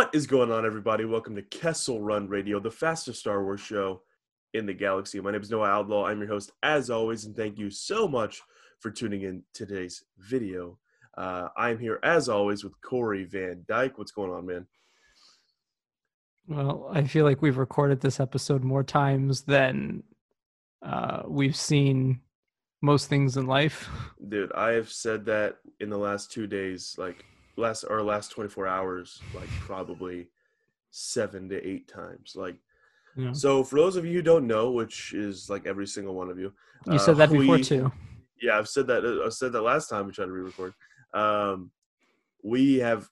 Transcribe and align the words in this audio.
What 0.00 0.14
is 0.14 0.26
going 0.26 0.50
on, 0.50 0.64
everybody? 0.64 1.04
Welcome 1.04 1.36
to 1.36 1.42
Kessel 1.42 2.00
Run 2.00 2.26
Radio, 2.26 2.58
the 2.58 2.70
fastest 2.70 3.20
Star 3.20 3.44
Wars 3.44 3.60
show 3.60 4.00
in 4.54 4.64
the 4.64 4.72
galaxy. 4.72 5.20
My 5.20 5.30
name 5.30 5.42
is 5.42 5.50
Noah 5.50 5.68
Outlaw. 5.68 6.06
I'm 6.06 6.20
your 6.20 6.28
host, 6.28 6.52
as 6.62 6.88
always, 6.88 7.26
and 7.26 7.36
thank 7.36 7.58
you 7.58 7.68
so 7.68 8.08
much 8.08 8.40
for 8.78 8.90
tuning 8.90 9.24
in 9.24 9.42
today's 9.52 10.02
video. 10.16 10.78
Uh, 11.18 11.48
I'm 11.54 11.78
here, 11.78 12.00
as 12.02 12.30
always, 12.30 12.64
with 12.64 12.80
Corey 12.80 13.24
Van 13.24 13.62
Dyke. 13.68 13.98
What's 13.98 14.10
going 14.10 14.30
on, 14.30 14.46
man? 14.46 14.66
Well, 16.48 16.88
I 16.90 17.04
feel 17.04 17.26
like 17.26 17.42
we've 17.42 17.58
recorded 17.58 18.00
this 18.00 18.20
episode 18.20 18.64
more 18.64 18.82
times 18.82 19.42
than 19.42 20.02
uh, 20.82 21.24
we've 21.28 21.54
seen 21.54 22.22
most 22.80 23.10
things 23.10 23.36
in 23.36 23.46
life. 23.46 23.90
Dude, 24.30 24.50
I 24.52 24.70
have 24.70 24.90
said 24.90 25.26
that 25.26 25.56
in 25.78 25.90
the 25.90 25.98
last 25.98 26.32
two 26.32 26.46
days, 26.46 26.94
like 26.96 27.22
last 27.56 27.84
or 27.88 28.02
last 28.02 28.30
24 28.32 28.66
hours, 28.66 29.20
like 29.34 29.48
probably 29.60 30.28
seven 30.90 31.48
to 31.48 31.66
eight 31.66 31.88
times. 31.88 32.34
Like, 32.36 32.56
Yeah. 33.16 33.32
so 33.32 33.62
for 33.64 33.76
those 33.76 33.96
of 33.96 34.04
you 34.06 34.14
who 34.14 34.22
don't 34.22 34.46
know, 34.46 34.70
which 34.70 35.12
is 35.14 35.48
like 35.50 35.66
every 35.66 35.86
single 35.86 36.14
one 36.14 36.30
of 36.30 36.38
you, 36.38 36.52
You 36.86 36.94
uh, 36.94 36.98
said 36.98 37.16
that 37.18 37.30
before 37.30 37.56
we- 37.56 37.62
too. 37.62 37.92
Yeah, 38.40 38.56
I've 38.58 38.68
said 38.68 38.86
that. 38.86 39.04
I 39.04 39.28
said 39.28 39.52
that 39.52 39.60
last 39.60 39.88
time 39.88 40.06
we 40.06 40.12
tried 40.12 40.26
to 40.26 40.32
re-record. 40.32 40.72
Um, 41.12 41.70
we 42.42 42.76
have 42.78 43.10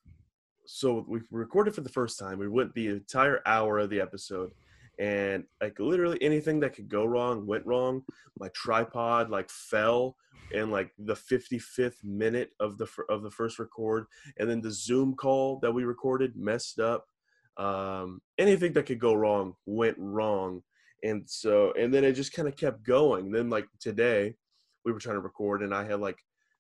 so 0.64 1.05
we 1.06 1.20
recorded 1.30 1.75
for 1.75 1.83
the 1.83 1.89
first 1.91 2.19
time. 2.19 2.39
We 2.39 2.48
went 2.48 2.73
the 2.75 2.89
entire 2.89 3.42
hour 3.45 3.78
of 3.78 3.91
the 3.91 4.00
episode, 4.00 4.52
and 4.98 5.45
like 5.61 5.78
literally 5.78 6.17
anything 6.23 6.61
that 6.61 6.75
could 6.75 6.89
go 6.89 7.05
wrong 7.05 7.47
went 7.47 7.67
wrong. 7.67 8.05
My 8.39 8.48
tripod 8.55 9.28
like 9.28 9.50
fell 9.50 10.17
in 10.52 10.70
like 10.70 10.91
the 10.98 11.14
55th 11.14 12.02
minute 12.04 12.50
of 12.60 12.78
the 12.78 12.86
of 13.08 13.22
the 13.22 13.30
first 13.30 13.58
record, 13.58 14.06
and 14.38 14.48
then 14.48 14.60
the 14.60 14.70
Zoom 14.70 15.14
call 15.14 15.58
that 15.60 15.72
we 15.72 15.84
recorded 15.84 16.36
messed 16.36 16.78
up. 16.80 17.06
Um, 17.56 18.20
anything 18.38 18.72
that 18.74 18.86
could 18.86 19.00
go 19.00 19.14
wrong 19.14 19.55
went 19.66 19.96
wrong, 19.98 20.62
and 21.02 21.22
so 21.28 21.72
and 21.78 21.92
then 21.92 22.05
it 22.05 22.12
just 22.12 22.32
kind 22.32 22.48
of 22.48 22.56
kept 22.56 22.82
going. 22.84 23.30
Then 23.30 23.50
like 23.50 23.66
today 23.80 24.36
we 24.84 24.92
were 24.92 25.00
trying 25.00 25.16
to 25.16 25.20
record 25.20 25.62
and 25.62 25.74
I 25.74 25.84
had 25.84 26.00
like 26.00 26.18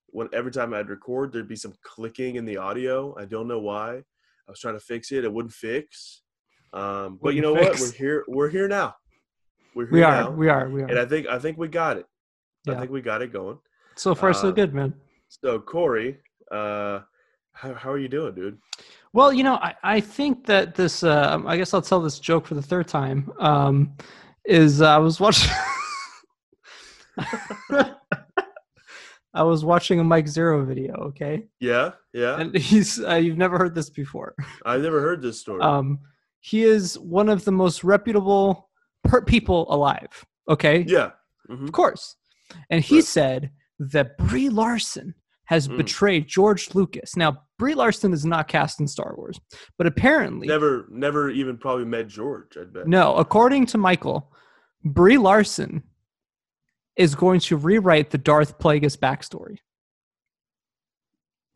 when 0.08 0.28
every 0.32 0.50
time 0.50 0.74
I'd 0.74 0.88
record 0.88 1.32
there'd 1.32 1.48
be 1.48 1.56
some 1.56 1.74
clicking 1.82 2.36
in 2.36 2.44
the 2.44 2.56
audio. 2.56 3.14
I 3.18 3.24
don't 3.24 3.48
know 3.48 3.60
why. 3.60 3.96
I 3.96 4.50
was 4.50 4.60
trying 4.60 4.74
to 4.74 4.80
fix 4.80 5.12
it. 5.12 5.24
It 5.24 5.32
wouldn't 5.32 5.52
fix. 5.54 6.22
Um, 6.72 7.18
but 7.22 7.34
you 7.34 7.40
know 7.42 7.54
what? 7.54 7.78
We're 7.80 7.92
here. 7.92 8.24
We're 8.28 8.48
here 8.50 8.68
now. 8.68 8.94
We're 9.74 9.84
here 9.86 9.92
We 9.92 10.02
are, 10.02 10.22
now. 10.24 10.30
we 10.30 10.48
are, 10.48 10.68
we 10.68 10.82
and. 10.82 10.98
I 10.98 11.04
think 11.06 11.26
I 11.26 11.38
think 11.38 11.58
we 11.58 11.68
got 11.68 11.96
it. 11.96 12.06
yeah. 12.66 12.74
I 12.74 12.78
think 12.80 12.90
we 12.90 13.00
got 13.00 13.22
it 13.22 13.32
going. 13.32 13.58
So 13.98 14.14
far, 14.14 14.32
so 14.32 14.48
uh, 14.48 14.52
good, 14.52 14.72
man. 14.72 14.94
So 15.28 15.58
Corey, 15.58 16.18
uh, 16.52 17.00
how 17.52 17.74
how 17.74 17.90
are 17.90 17.98
you 17.98 18.08
doing, 18.08 18.34
dude? 18.34 18.58
Well, 19.12 19.32
you 19.32 19.42
know, 19.42 19.54
I, 19.56 19.74
I 19.82 20.00
think 20.00 20.46
that 20.46 20.74
this. 20.76 21.02
Uh, 21.02 21.42
I 21.44 21.56
guess 21.56 21.74
I'll 21.74 21.82
tell 21.82 22.00
this 22.00 22.20
joke 22.20 22.46
for 22.46 22.54
the 22.54 22.62
third 22.62 22.86
time. 22.86 23.30
Um, 23.40 23.96
is 24.44 24.80
uh, 24.80 24.88
I 24.94 24.98
was 24.98 25.18
watching. 25.20 25.50
I 29.34 29.42
was 29.42 29.64
watching 29.64 30.00
a 30.00 30.04
Mike 30.04 30.26
Zeroh 30.26 30.64
video. 30.66 30.94
Okay, 31.08 31.46
Yeah, 31.60 31.92
yeah. 32.12 32.40
and 32.40 32.56
he's. 32.56 33.02
Uh, 33.04 33.14
you've 33.16 33.36
never 33.36 33.58
heard 33.58 33.74
this 33.74 33.90
before. 33.90 34.34
I've 34.64 34.80
never 34.82 35.00
heard 35.00 35.20
this 35.22 35.40
story. 35.40 35.60
Um, 35.62 35.98
he 36.40 36.62
is 36.62 36.98
one 36.98 37.28
of 37.28 37.44
the 37.44 37.52
most 37.52 37.82
reputable 37.84 38.70
per- 39.04 39.22
people 39.24 39.66
alive. 39.74 40.24
Okay, 40.48 40.84
yeah. 40.88 41.10
hmm 41.48 41.64
Of 41.64 41.72
course. 41.72 42.14
And 42.70 42.82
he 42.82 42.96
Right. 42.96 43.04
said 43.04 43.50
that 43.78 44.16
Brie 44.18 44.48
Larson 44.48 45.14
has 45.44 45.66
Mm. 45.68 45.76
betrayed 45.78 46.26
George 46.26 46.74
Lucas. 46.74 47.16
Now, 47.16 47.44
Brie 47.58 47.74
Larson 47.74 48.12
is 48.12 48.24
not 48.24 48.48
cast 48.48 48.80
in 48.80 48.86
Star 48.86 49.14
Wars, 49.16 49.40
but 49.78 49.86
apparently, 49.86 50.46
Never, 50.46 50.86
never 50.90 51.30
even 51.30 51.56
probably 51.56 51.84
met 51.86 52.08
George. 52.08 52.56
I 52.56 52.64
bet. 52.64 52.86
no, 52.86 53.14
according 53.16 53.66
to 53.66 53.78
Michael, 53.78 54.32
Brie 54.84 55.16
Larson 55.18 55.82
is 56.96 57.14
going 57.14 57.40
to 57.40 57.56
rewrite 57.56 58.10
the 58.10 58.18
Darth 58.18 58.58
Plagueis 58.58 58.96
backstory. 58.98 59.58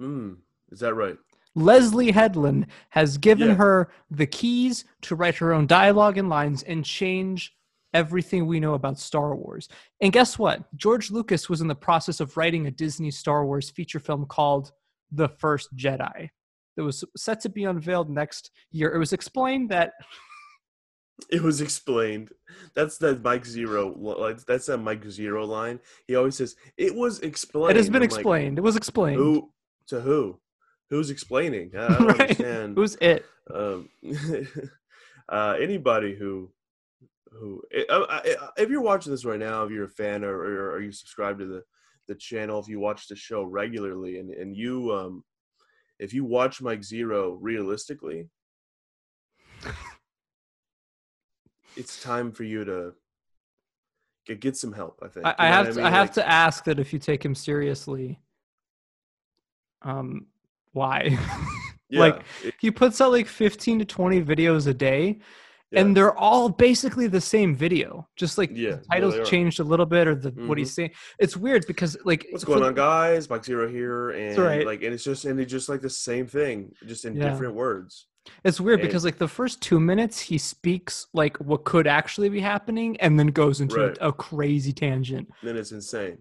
Mm, 0.01 0.37
is 0.71 0.81
that 0.81 0.95
right? 0.95 1.19
Leslie 1.55 2.13
Headland 2.13 2.67
has 2.91 3.19
given 3.19 3.49
Yeah. 3.49 3.55
her 3.57 3.93
the 4.11 4.27
keys 4.27 4.85
to 5.03 5.15
write 5.15 5.37
her 5.37 5.53
own 5.53 5.67
dialogue 5.67 6.17
and 6.17 6.29
lines 6.31 6.63
and 6.63 6.85
change 6.85 7.55
everything 7.95 8.47
we 8.47 8.61
know 8.61 8.75
about 8.75 8.99
Star 8.99 9.35
Wars. 9.35 9.69
And 10.01 10.13
guess 10.13 10.39
what? 10.39 10.63
George 10.77 11.11
Lucas 11.11 11.49
was 11.49 11.61
in 11.61 11.69
the 11.69 11.75
process 11.75 12.21
of 12.21 12.37
writing 12.37 12.67
a 12.67 12.71
Disney 12.71 13.11
Star 13.11 13.45
Wars 13.47 13.71
feature 13.71 14.01
film 14.01 14.27
called 14.27 14.73
The 15.11 15.29
First 15.29 15.75
Jedi 15.77 16.31
that 16.77 16.83
was 16.85 17.05
set 17.17 17.41
to 17.41 17.49
be 17.49 17.65
unveiled 17.65 18.09
next 18.11 18.51
year. 18.71 18.93
It 18.95 18.99
was 18.99 19.13
explained 19.13 19.69
that 19.71 19.93
It 21.31 21.43
was 21.43 21.61
explained. 21.61 22.31
That's 22.75 22.99
that 22.99 23.23
Mike 23.23 23.45
Zeroh. 23.45 24.45
That's 24.47 24.67
that 24.67 24.79
Mike 24.79 25.05
Zeroh 25.05 25.47
line. 25.47 25.79
He 26.07 26.17
always 26.17 26.37
says 26.37 26.57
it 26.77 26.95
was 26.95 27.21
explained. 27.21 27.71
it 27.73 27.77
has 27.77 27.87
been 27.89 27.97
I'm 28.03 28.09
like, 28.09 28.19
explained. 28.19 28.59
it 28.59 28.63
was 28.63 28.77
explained. 28.77 29.19
who 29.19 29.51
to 29.89 30.01
who? 30.01 30.41
Who's 30.91 31.11
explaining? 31.11 31.71
I 31.77 31.89
don't 31.89 32.07
Right. 32.07 32.21
understand. 32.23 32.77
Who's 32.77 32.97
it? 33.01 33.25
um, 33.55 33.89
uh, 35.29 35.57
anybody 35.61 36.15
who 36.15 36.51
who 37.39 37.63
uh, 37.89 37.93
uh, 37.93 38.21
if 38.57 38.69
you're 38.69 38.83
watching 38.83 39.13
this 39.13 39.25
right 39.25 39.39
now, 39.41 39.65
if 39.65 39.71
you're 39.71 39.85
a 39.85 39.89
fan 39.89 40.25
or, 40.25 40.35
or, 40.37 40.73
or 40.73 40.81
you 40.81 40.93
subscribe 40.93 41.39
to 41.39 41.47
the 41.47 41.63
the 42.09 42.15
channel, 42.17 42.59
if 42.61 42.69
you 42.69 42.81
watch 42.81 43.09
the 43.09 43.17
show 43.17 43.43
regularly, 43.45 44.19
and 44.19 44.31
and 44.31 44.57
you 44.57 44.93
um, 44.93 45.25
if 45.99 46.13
you 46.13 46.25
watch 46.25 46.61
Mike 46.61 46.81
Zeroh 46.81 47.37
realistically, 47.41 48.29
it's 51.77 52.03
time 52.03 52.33
for 52.33 52.45
you 52.45 52.65
to 52.65 52.93
get 54.27 54.41
get 54.41 54.57
some 54.57 54.73
help. 54.73 54.99
I 55.03 55.09
think 55.09 55.27
I, 55.27 55.35
I 55.39 55.47
have 55.47 55.67
what 55.67 55.75
to, 55.77 55.81
I 55.81 55.85
mean? 55.85 55.93
have 55.93 56.07
Like, 56.09 56.15
to 56.15 56.29
ask 56.29 56.65
that 56.65 56.79
if 56.79 56.93
you 56.93 56.99
take 56.99 57.25
him 57.25 57.35
seriously, 57.35 58.21
um, 59.83 60.27
why? 60.73 61.17
yeah, 61.89 62.01
like, 62.01 62.23
it- 62.45 62.55
he 62.61 62.71
puts 62.71 63.01
out 63.01 63.13
like 63.13 63.27
15 63.27 63.81
to 63.81 63.85
20 63.85 64.23
videos 64.23 64.67
a 64.67 64.75
day 64.75 65.19
yeah. 65.73 65.81
and 65.81 65.97
they're 65.97 66.17
all 66.17 66.49
basically 66.49 67.07
the 67.07 67.21
same 67.21 67.55
video 67.55 68.07
just 68.17 68.39
like 68.39 68.51
Yeah, 68.53 68.73
the 68.77 68.85
titles 68.91 69.15
are. 69.17 69.25
changed 69.25 69.59
a 69.61 69.65
little 69.65 69.87
bit 69.87 70.07
or 70.07 70.15
the 70.15 70.31
what 70.47 70.59
he's 70.59 70.71
mm-hmm. 70.71 70.75
saying 70.75 70.91
it's 71.19 71.37
weird 71.37 71.65
because 71.67 71.97
like 72.05 72.27
what's 72.31 72.45
going 72.45 72.61
the- 72.61 72.67
on 72.67 72.75
guys 72.75 73.29
mike 73.31 73.43
zeroh 73.43 73.71
here 73.71 74.11
and 74.11 74.39
right. 74.39 74.67
like 74.67 74.83
and 74.83 74.93
it's 74.95 75.05
just 75.05 75.25
and 75.25 75.41
it's 75.41 75.51
just 75.51 75.69
like 75.69 75.81
the 75.81 75.91
same 75.91 76.27
thing 76.27 76.73
just 76.87 77.05
in 77.05 77.17
Yeah. 77.17 77.31
different 77.31 77.55
words 77.55 78.07
it's 78.45 78.61
weird 78.61 78.81
and- 78.81 78.89
because 78.89 79.05
like 79.05 79.19
the 79.19 79.29
first 79.29 79.61
two 79.61 79.81
minutes 79.81 80.21
he 80.21 80.39
speaks 80.39 81.07
like 81.13 81.37
what 81.39 81.65
could 81.65 81.87
actually 81.87 82.29
be 82.29 82.41
happening 82.41 82.97
and 83.01 83.19
then 83.19 83.29
goes 83.29 83.61
into 83.61 83.77
Right. 83.89 83.99
a, 84.01 84.09
a 84.09 84.13
crazy 84.13 84.73
tangent 84.73 85.29
then 85.43 85.57
it's 85.57 85.73
insane 85.73 86.19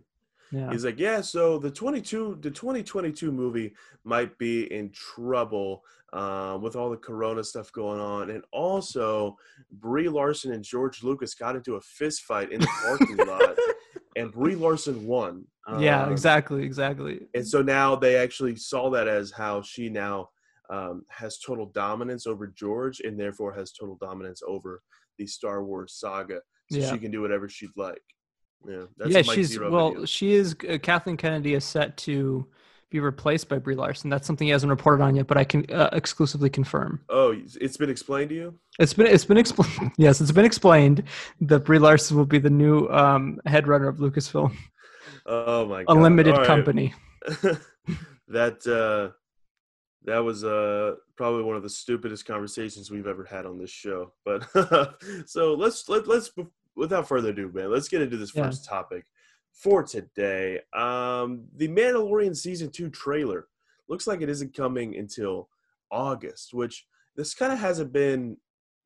yeah 0.52 0.70
he's 0.72 0.86
like 0.86 1.00
yeah 1.00 1.22
so 1.22 1.58
the 1.58 1.72
22 1.72 2.38
the 2.42 2.52
2022 2.52 3.32
movie 3.32 3.74
might 4.04 4.38
be 4.38 4.72
in 4.74 4.90
trouble 4.92 5.84
uh, 6.14 6.58
with 6.62 6.76
all 6.76 6.90
the 6.90 6.98
corona 6.98 7.44
stuff 7.44 7.72
going 7.72 8.00
on 8.00 8.30
and 8.32 8.44
also 8.52 9.36
brie 9.72 10.10
larson 10.10 10.52
and 10.54 10.64
george 10.64 11.04
lucas 11.04 11.34
got 11.34 11.56
into 11.56 11.76
a 11.76 11.82
fist 11.82 12.24
fight 12.24 12.52
in 12.52 12.60
the 12.60 12.68
parking 12.84 13.18
lot 13.26 13.56
and 14.18 14.32
brie 14.32 14.56
larson 14.56 15.06
won 15.06 15.46
yeah 15.80 16.04
Um, 16.06 16.12
exactly 16.12 16.64
exactly 16.64 17.28
and 17.34 17.48
so 17.48 17.62
now 17.62 17.96
they 17.96 18.16
actually 18.18 18.56
saw 18.56 18.90
that 18.90 19.08
as 19.08 19.32
how 19.32 19.62
she 19.62 19.90
now 19.90 20.30
um, 20.70 21.04
has 21.10 21.38
total 21.38 21.66
dominance 21.66 22.26
over 22.26 22.48
George, 22.48 23.02
and 23.02 23.20
therefore 23.20 23.52
has 23.54 23.74
total 23.74 23.98
dominance 24.00 24.42
over 24.48 24.82
the 25.18 25.28
Star 25.28 25.66
Wars 25.66 25.96
saga. 26.00 26.40
So 26.72 26.78
Yeah. 26.78 26.90
she 26.94 26.98
can 26.98 27.12
do 27.12 27.20
whatever 27.22 27.50
she'd 27.50 27.76
like. 27.76 28.02
Yeah, 28.68 28.84
that's 28.98 29.12
yeah 29.12 29.22
Mike 29.26 29.36
she's 29.36 29.60
well 29.60 29.90
video. 29.90 30.06
she 30.06 30.34
is 30.34 30.56
uh, 30.70 30.78
kathleen 30.78 31.18
kennedy 31.18 31.56
is 31.56 31.66
set 31.66 31.98
to 31.98 32.46
be 32.92 33.00
replaced 33.00 33.50
by 33.50 33.58
brie 33.58 33.74
larson 33.74 34.10
that's 34.10 34.28
something 34.28 34.48
he 34.48 34.52
hasn't 34.52 34.70
reported 34.70 35.04
on 35.04 35.16
yet 35.16 35.26
but 35.26 35.38
i 35.38 35.44
can 35.44 35.66
uh, 35.72 35.90
exclusively 35.94 36.50
confirm 36.50 37.00
Oh, 37.10 37.36
it's 37.60 37.78
been 37.78 37.90
explained 37.90 38.30
to 38.30 38.36
you. 38.36 38.54
It's 38.80 38.94
been 38.94 39.08
it's 39.08 39.26
been 39.26 39.38
explained. 39.38 39.92
Yes, 39.98 40.22
it's 40.22 40.32
been 40.32 40.46
explained 40.46 41.04
that 41.42 41.60
Brie 41.66 41.80
Larson 41.80 42.18
will 42.18 42.26
be 42.26 42.40
the 42.40 42.50
new 42.50 42.88
um, 42.90 43.40
head 43.46 43.68
runner 43.68 43.88
of 43.88 43.98
Lucasfilm, 43.98 44.54
Oh 45.26 45.66
my 45.66 45.84
God. 45.84 45.98
a 45.98 46.00
limited 46.00 46.36
right. 46.38 46.48
company. 46.48 46.94
that 48.28 48.66
uh, 48.68 49.16
that 50.04 50.20
was 50.20 50.44
uh, 50.44 50.96
probably 51.16 51.44
one 51.44 51.56
of 51.56 51.64
the 51.64 51.70
stupidest 51.70 52.26
conversations 52.26 52.90
we've 52.90 53.08
ever 53.08 53.24
had 53.24 53.46
on 53.46 53.58
this 53.58 53.70
show. 53.70 54.14
But 54.26 54.48
so 55.26 55.54
let's 55.54 55.88
let, 55.88 56.08
let's 56.08 56.32
without 56.76 57.08
further 57.08 57.30
ado, 57.30 57.52
man, 57.52 57.72
let's 57.72 57.88
get 57.88 58.02
into 58.02 58.18
this 58.18 58.34
Yeah. 58.36 58.46
first 58.46 58.66
topic 58.66 59.06
for 59.52 59.84
today. 59.84 60.62
Um, 60.74 61.48
the 61.56 61.68
Mandalorian 61.68 62.36
season 62.36 62.70
two 62.72 62.90
trailer 62.90 63.48
looks 63.88 64.08
like 64.08 64.22
it 64.22 64.30
isn't 64.30 64.56
coming 64.56 64.96
until 64.96 65.50
August, 65.92 66.54
which 66.54 66.88
this 67.16 67.34
kind 67.34 67.52
of 67.52 67.60
hasn't 67.60 67.92
been 67.92 68.38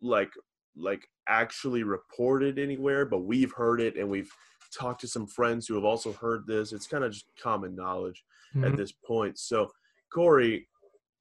like 0.02 0.32
like 0.78 1.08
actually 1.30 1.84
reported 1.84 2.60
anywhere, 2.60 3.06
but 3.06 3.20
we've 3.20 3.54
heard 3.54 3.80
it 3.80 3.96
and 3.96 4.10
we've 4.10 4.30
talked 4.78 5.00
to 5.00 5.08
some 5.08 5.26
friends 5.26 5.66
who 5.66 5.74
have 5.76 5.86
also 5.86 6.12
heard 6.12 6.46
this. 6.46 6.74
It's 6.74 6.86
kind 6.88 7.06
of 7.06 7.14
just 7.14 7.28
common 7.40 7.76
knowledge 7.78 8.26
at 8.58 8.74
Mhm. 8.74 8.78
this 8.78 8.92
point. 8.92 9.40
So, 9.40 9.72
Corey, 10.14 10.68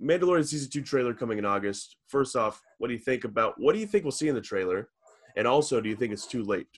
Mandalorian 0.02 0.44
season 0.44 0.70
two 0.72 0.82
trailer 0.82 1.14
coming 1.14 1.38
in 1.38 1.44
August. 1.44 1.98
First 2.08 2.34
off, 2.34 2.60
what 2.78 2.88
do 2.88 2.94
you 2.94 2.98
think 2.98 3.22
about? 3.22 3.54
What 3.60 3.74
do 3.74 3.78
you 3.78 3.86
think 3.86 4.02
we'll 4.02 4.10
see 4.10 4.26
in 4.26 4.34
the 4.34 4.40
trailer? 4.40 4.90
And 5.36 5.46
also, 5.46 5.80
do 5.80 5.88
you 5.88 5.96
think 5.96 6.12
it's 6.12 6.26
too 6.26 6.42
late? 6.44 6.68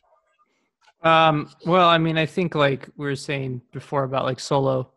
Um, 1.03 1.50
well, 1.67 1.88
I 1.88 1.99
mean, 1.99 2.17
I 2.19 2.26
think 2.26 2.55
like 2.55 2.88
we 2.97 3.06
were 3.06 3.17
saying 3.17 3.61
before 3.73 4.05
about 4.05 4.25
like 4.25 4.41
Solo, 4.41 4.91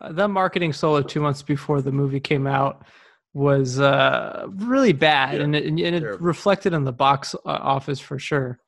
uh, 0.00 0.12
the 0.12 0.28
marketing 0.28 0.72
Solo 0.72 1.02
two 1.02 1.20
months 1.20 1.42
before 1.42 1.80
the 1.82 1.90
movie 1.90 2.20
came 2.20 2.46
out 2.46 2.84
was 3.34 3.80
uh, 3.80 4.46
really 4.56 4.92
bad, 4.92 5.38
Yeah, 5.38 5.44
and 5.44 5.56
it, 5.56 5.66
and 5.66 5.80
it 5.80 6.00
terrible. 6.00 6.24
reflected 6.24 6.72
in 6.74 6.84
the 6.84 6.92
box 6.92 7.34
uh, 7.34 7.38
office 7.44 7.98
for 8.00 8.18
sure. 8.18 8.58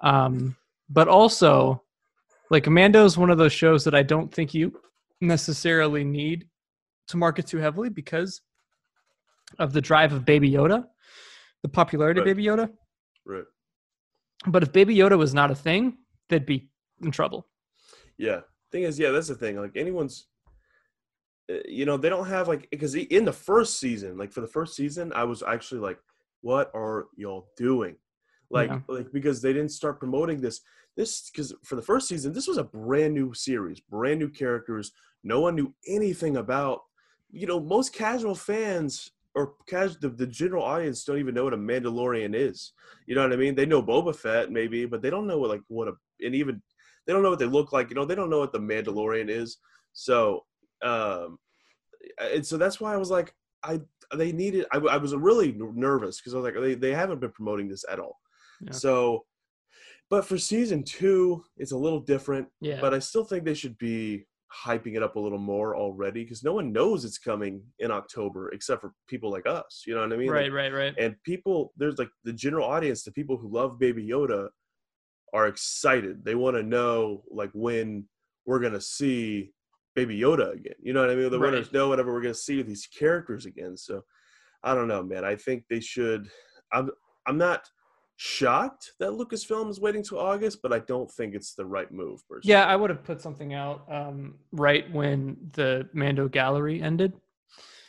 Um, 0.00 0.56
but 0.88 1.08
also, 1.08 1.82
like 2.50 2.68
Mando 2.68 3.04
is 3.04 3.16
one 3.18 3.30
of 3.30 3.38
those 3.38 3.52
shows 3.52 3.84
that 3.84 3.94
I 3.94 4.02
don't 4.02 4.32
think 4.32 4.54
you 4.54 4.78
necessarily 5.20 6.04
need 6.04 6.46
to 7.08 7.16
market 7.16 7.46
too 7.46 7.58
heavily 7.58 7.88
because 7.88 8.42
of 9.58 9.72
the 9.72 9.80
drive 9.80 10.12
of 10.12 10.24
Baby 10.24 10.50
Yoda, 10.50 10.86
the 11.62 11.68
popularity 11.68 12.20
of 12.20 12.26
Baby 12.26 12.44
Yoda. 12.44 12.70
Right. 13.24 13.44
But 14.46 14.62
if 14.62 14.72
Baby 14.72 14.96
Yoda 14.96 15.16
was 15.16 15.32
not 15.34 15.50
a 15.50 15.54
thing, 15.54 15.98
they'd 16.28 16.46
be 16.46 16.68
in 17.02 17.10
trouble. 17.10 17.46
Yeah. 18.18 18.40
Thing 18.72 18.82
is, 18.82 18.98
yeah, 18.98 19.10
that's 19.10 19.28
the 19.28 19.34
thing. 19.34 19.56
Like 19.60 19.76
anyone's, 19.76 20.26
uh, 21.50 21.58
you 21.66 21.86
know, 21.86 21.96
they 21.96 22.08
don't 22.08 22.26
have 22.26 22.48
like 22.48 22.68
because 22.70 22.94
in 22.94 23.24
the 23.24 23.32
first 23.32 23.78
season, 23.78 24.18
like 24.18 24.32
for 24.32 24.40
the 24.40 24.48
first 24.48 24.74
season, 24.74 25.12
I 25.14 25.24
was 25.24 25.42
actually 25.42 25.80
like, 25.80 25.98
"What 26.40 26.70
are 26.74 27.06
y'all 27.16 27.48
doing?" 27.56 27.96
Like, 28.50 28.70
Yeah. 28.70 28.80
like 28.88 29.12
because 29.12 29.40
they 29.40 29.52
didn't 29.52 29.70
start 29.70 30.00
promoting 30.00 30.40
this. 30.40 30.60
This 30.96 31.30
because 31.30 31.54
for 31.64 31.76
the 31.76 31.82
first 31.82 32.08
season, 32.08 32.32
this 32.32 32.48
was 32.48 32.58
a 32.58 32.64
brand 32.64 33.14
new 33.14 33.32
series, 33.34 33.80
brand 33.80 34.18
new 34.18 34.28
characters. 34.28 34.92
No 35.22 35.40
one 35.40 35.54
knew 35.54 35.74
anything 35.86 36.36
about. 36.36 36.80
You 37.30 37.46
know, 37.46 37.60
most 37.60 37.92
casual 37.92 38.34
fans 38.34 39.10
or 39.36 39.52
the, 39.68 40.14
the 40.16 40.26
general 40.26 40.64
audience 40.64 41.04
don't 41.04 41.18
even 41.18 41.34
know 41.34 41.44
what 41.44 41.52
a 41.52 41.58
Mandalorian 41.58 42.34
is. 42.34 42.72
You 43.06 43.14
know 43.14 43.22
what 43.22 43.34
I 43.34 43.36
mean? 43.36 43.54
They 43.54 43.66
know 43.66 43.82
Boba 43.82 44.16
Fett 44.16 44.50
maybe, 44.50 44.86
but 44.86 45.02
they 45.02 45.10
don't 45.10 45.26
know 45.26 45.38
what 45.38 45.50
like 45.50 45.60
what 45.68 45.88
a 45.88 45.92
and 46.20 46.34
even 46.34 46.62
they 47.06 47.12
don't 47.12 47.22
know 47.22 47.30
what 47.30 47.38
they 47.38 47.44
look 47.44 47.72
like. 47.72 47.90
You 47.90 47.96
know, 47.96 48.06
they 48.06 48.14
don't 48.14 48.30
know 48.30 48.38
what 48.38 48.52
the 48.52 48.58
Mandalorian 48.58 49.28
is. 49.28 49.58
So, 49.92 50.44
um, 50.82 51.38
and 52.18 52.44
so 52.44 52.56
that's 52.56 52.80
why 52.80 52.94
I 52.94 52.96
was 52.96 53.10
like, 53.10 53.34
I 53.62 53.80
they 54.14 54.32
needed. 54.32 54.64
I, 54.72 54.78
I 54.78 54.96
was 54.96 55.14
really 55.14 55.52
nervous 55.52 56.18
because 56.18 56.32
I 56.32 56.38
was 56.38 56.44
like, 56.44 56.60
they 56.60 56.74
they 56.74 56.94
haven't 56.94 57.20
been 57.20 57.32
promoting 57.32 57.68
this 57.68 57.84
at 57.90 58.00
all. 58.00 58.18
Yeah. 58.62 58.72
So, 58.72 59.26
but 60.08 60.24
for 60.24 60.38
season 60.38 60.82
two, 60.82 61.44
it's 61.58 61.72
a 61.72 61.76
little 61.76 62.00
different. 62.00 62.48
Yeah. 62.62 62.80
But 62.80 62.94
I 62.94 63.00
still 63.00 63.24
think 63.24 63.44
they 63.44 63.54
should 63.54 63.76
be 63.76 64.24
hyping 64.52 64.96
it 64.96 65.02
up 65.02 65.16
a 65.16 65.20
little 65.20 65.38
more 65.38 65.76
already 65.76 66.22
because 66.22 66.44
no 66.44 66.52
one 66.52 66.72
knows 66.72 67.04
it's 67.04 67.18
coming 67.18 67.62
in 67.80 67.90
October 67.90 68.50
except 68.50 68.80
for 68.80 68.92
people 69.08 69.30
like 69.30 69.46
us. 69.46 69.82
You 69.86 69.94
know 69.94 70.02
what 70.02 70.12
I 70.12 70.16
mean? 70.16 70.28
Like, 70.28 70.34
right, 70.36 70.52
right, 70.52 70.72
right. 70.72 70.94
and 70.98 71.16
people 71.24 71.72
there's 71.76 71.98
like 71.98 72.10
the 72.24 72.32
general 72.32 72.66
audience 72.66 73.02
the 73.02 73.12
people 73.12 73.36
who 73.36 73.48
love 73.52 73.78
baby 73.78 74.06
yoda 74.06 74.48
are 75.32 75.48
excited 75.48 76.24
they 76.24 76.34
want 76.36 76.56
to 76.56 76.62
know 76.62 77.24
like 77.30 77.50
when 77.52 78.06
we're 78.46 78.60
gonna 78.60 78.80
see 78.80 79.52
baby 79.96 80.18
yoda 80.18 80.52
again 80.54 80.74
you 80.80 80.92
know 80.92 81.00
what 81.00 81.10
i 81.10 81.14
mean 81.16 81.30
they 81.30 81.36
want 81.38 81.54
Right. 81.54 81.64
to 81.64 81.72
know 81.76 81.88
whenever 81.90 82.12
we're 82.12 82.20
gonna 82.22 82.34
see 82.34 82.62
these 82.62 82.86
characters 82.86 83.44
again 83.44 83.76
so 83.76 84.02
i 84.62 84.74
don't 84.74 84.86
know 84.88 85.02
man 85.02 85.24
i 85.24 85.34
think 85.34 85.64
they 85.68 85.80
should 85.80 86.30
i'm 86.72 86.90
i'm 87.26 87.36
not 87.36 87.68
shocked 88.16 88.92
that 88.98 89.10
lucasfilm 89.10 89.68
is 89.68 89.78
waiting 89.78 90.02
to 90.02 90.18
august 90.18 90.60
but 90.62 90.72
i 90.72 90.78
don't 90.80 91.10
think 91.10 91.34
it's 91.34 91.54
the 91.54 91.64
right 91.64 91.92
move 91.92 92.26
personally. 92.28 92.50
Yeah, 92.52 92.64
I 92.64 92.74
would 92.74 92.88
have 92.90 93.04
put 93.04 93.20
something 93.20 93.52
out 93.52 93.84
um, 93.90 94.36
right 94.52 94.90
when 94.92 95.36
the 95.52 95.88
Mando 95.92 96.26
gallery 96.28 96.80
ended, 96.82 97.12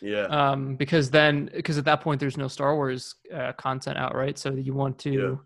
yeah 0.01 0.24
um, 0.25 0.75
because 0.75 1.09
then 1.09 1.50
because 1.56 1.77
at 1.77 1.85
that 1.85 2.01
point 2.01 2.19
there's 2.19 2.38
no 2.38 2.47
Star 2.50 2.75
Wars 2.75 3.15
uh, 3.33 3.53
content 3.53 3.97
out, 3.97 4.15
right? 4.15 4.38
So 4.38 4.51
you 4.53 4.74
want 4.74 5.00
to 5.00 5.39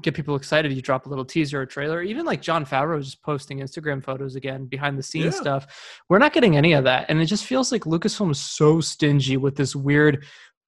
get 0.00 0.14
people 0.14 0.36
excited. 0.36 0.72
You 0.72 0.80
drop 0.82 1.06
a 1.06 1.08
little 1.08 1.24
teaser 1.24 1.60
or 1.60 1.66
trailer. 1.66 2.02
Even 2.02 2.24
like 2.24 2.40
Jon 2.40 2.64
Favreau 2.64 2.98
is 2.98 3.06
just 3.06 3.22
posting 3.22 3.60
Instagram 3.60 4.02
photos 4.02 4.36
again, 4.36 4.66
behind 4.66 4.98
the 4.98 5.02
scenes 5.02 5.34
Yeah. 5.34 5.40
stuff. 5.40 6.00
We're 6.08 6.18
not 6.18 6.32
getting 6.32 6.56
any 6.56 6.72
of 6.72 6.84
that, 6.84 7.06
and 7.08 7.20
it 7.20 7.26
just 7.26 7.44
feels 7.44 7.70
like 7.72 7.82
Lucasfilm 7.84 8.30
is 8.30 8.40
so 8.40 8.80
stingy 8.80 9.36
with 9.36 9.54
this 9.56 9.76
weird. 9.76 10.24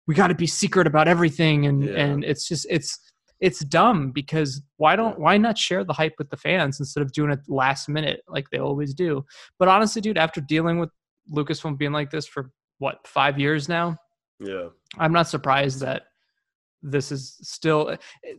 We 0.08 0.16
got 0.16 0.28
to 0.28 0.36
be 0.36 0.48
secret 0.48 0.88
about 0.88 1.08
everything, 1.08 1.66
and 1.66 1.84
Yeah. 1.84 1.96
and 1.96 2.24
it's 2.24 2.48
just 2.48 2.68
it's 2.70 3.00
it's 3.40 3.60
dumb 3.66 4.12
because 4.12 4.62
why 4.78 4.96
don't 4.96 5.20
why 5.20 5.38
not 5.38 5.58
share 5.58 5.84
the 5.84 5.94
hype 5.94 6.14
with 6.18 6.30
the 6.30 6.38
fans 6.38 6.80
instead 6.80 7.02
of 7.04 7.12
doing 7.12 7.32
it 7.32 7.40
last 7.48 7.90
minute 7.90 8.22
like 8.28 8.50
they 8.50 8.60
always 8.60 8.94
do? 8.94 9.26
But 9.60 9.68
honestly, 9.68 10.02
dude, 10.02 10.18
after 10.18 10.42
dealing 10.42 10.80
with 10.80 10.90
Lucasfilm 11.32 11.78
being 11.78 11.92
like 11.94 12.10
this 12.12 12.28
for 12.28 12.52
what 12.80 13.06
five 13.08 13.40
years 13.40 13.70
now, 13.70 13.98
yeah 14.40 14.68
I'm 14.98 15.14
not 15.14 15.28
surprised 15.30 15.80
that 15.82 16.04
this 16.82 17.12
is 17.12 17.38
still 17.42 17.92
eh, 17.92 17.98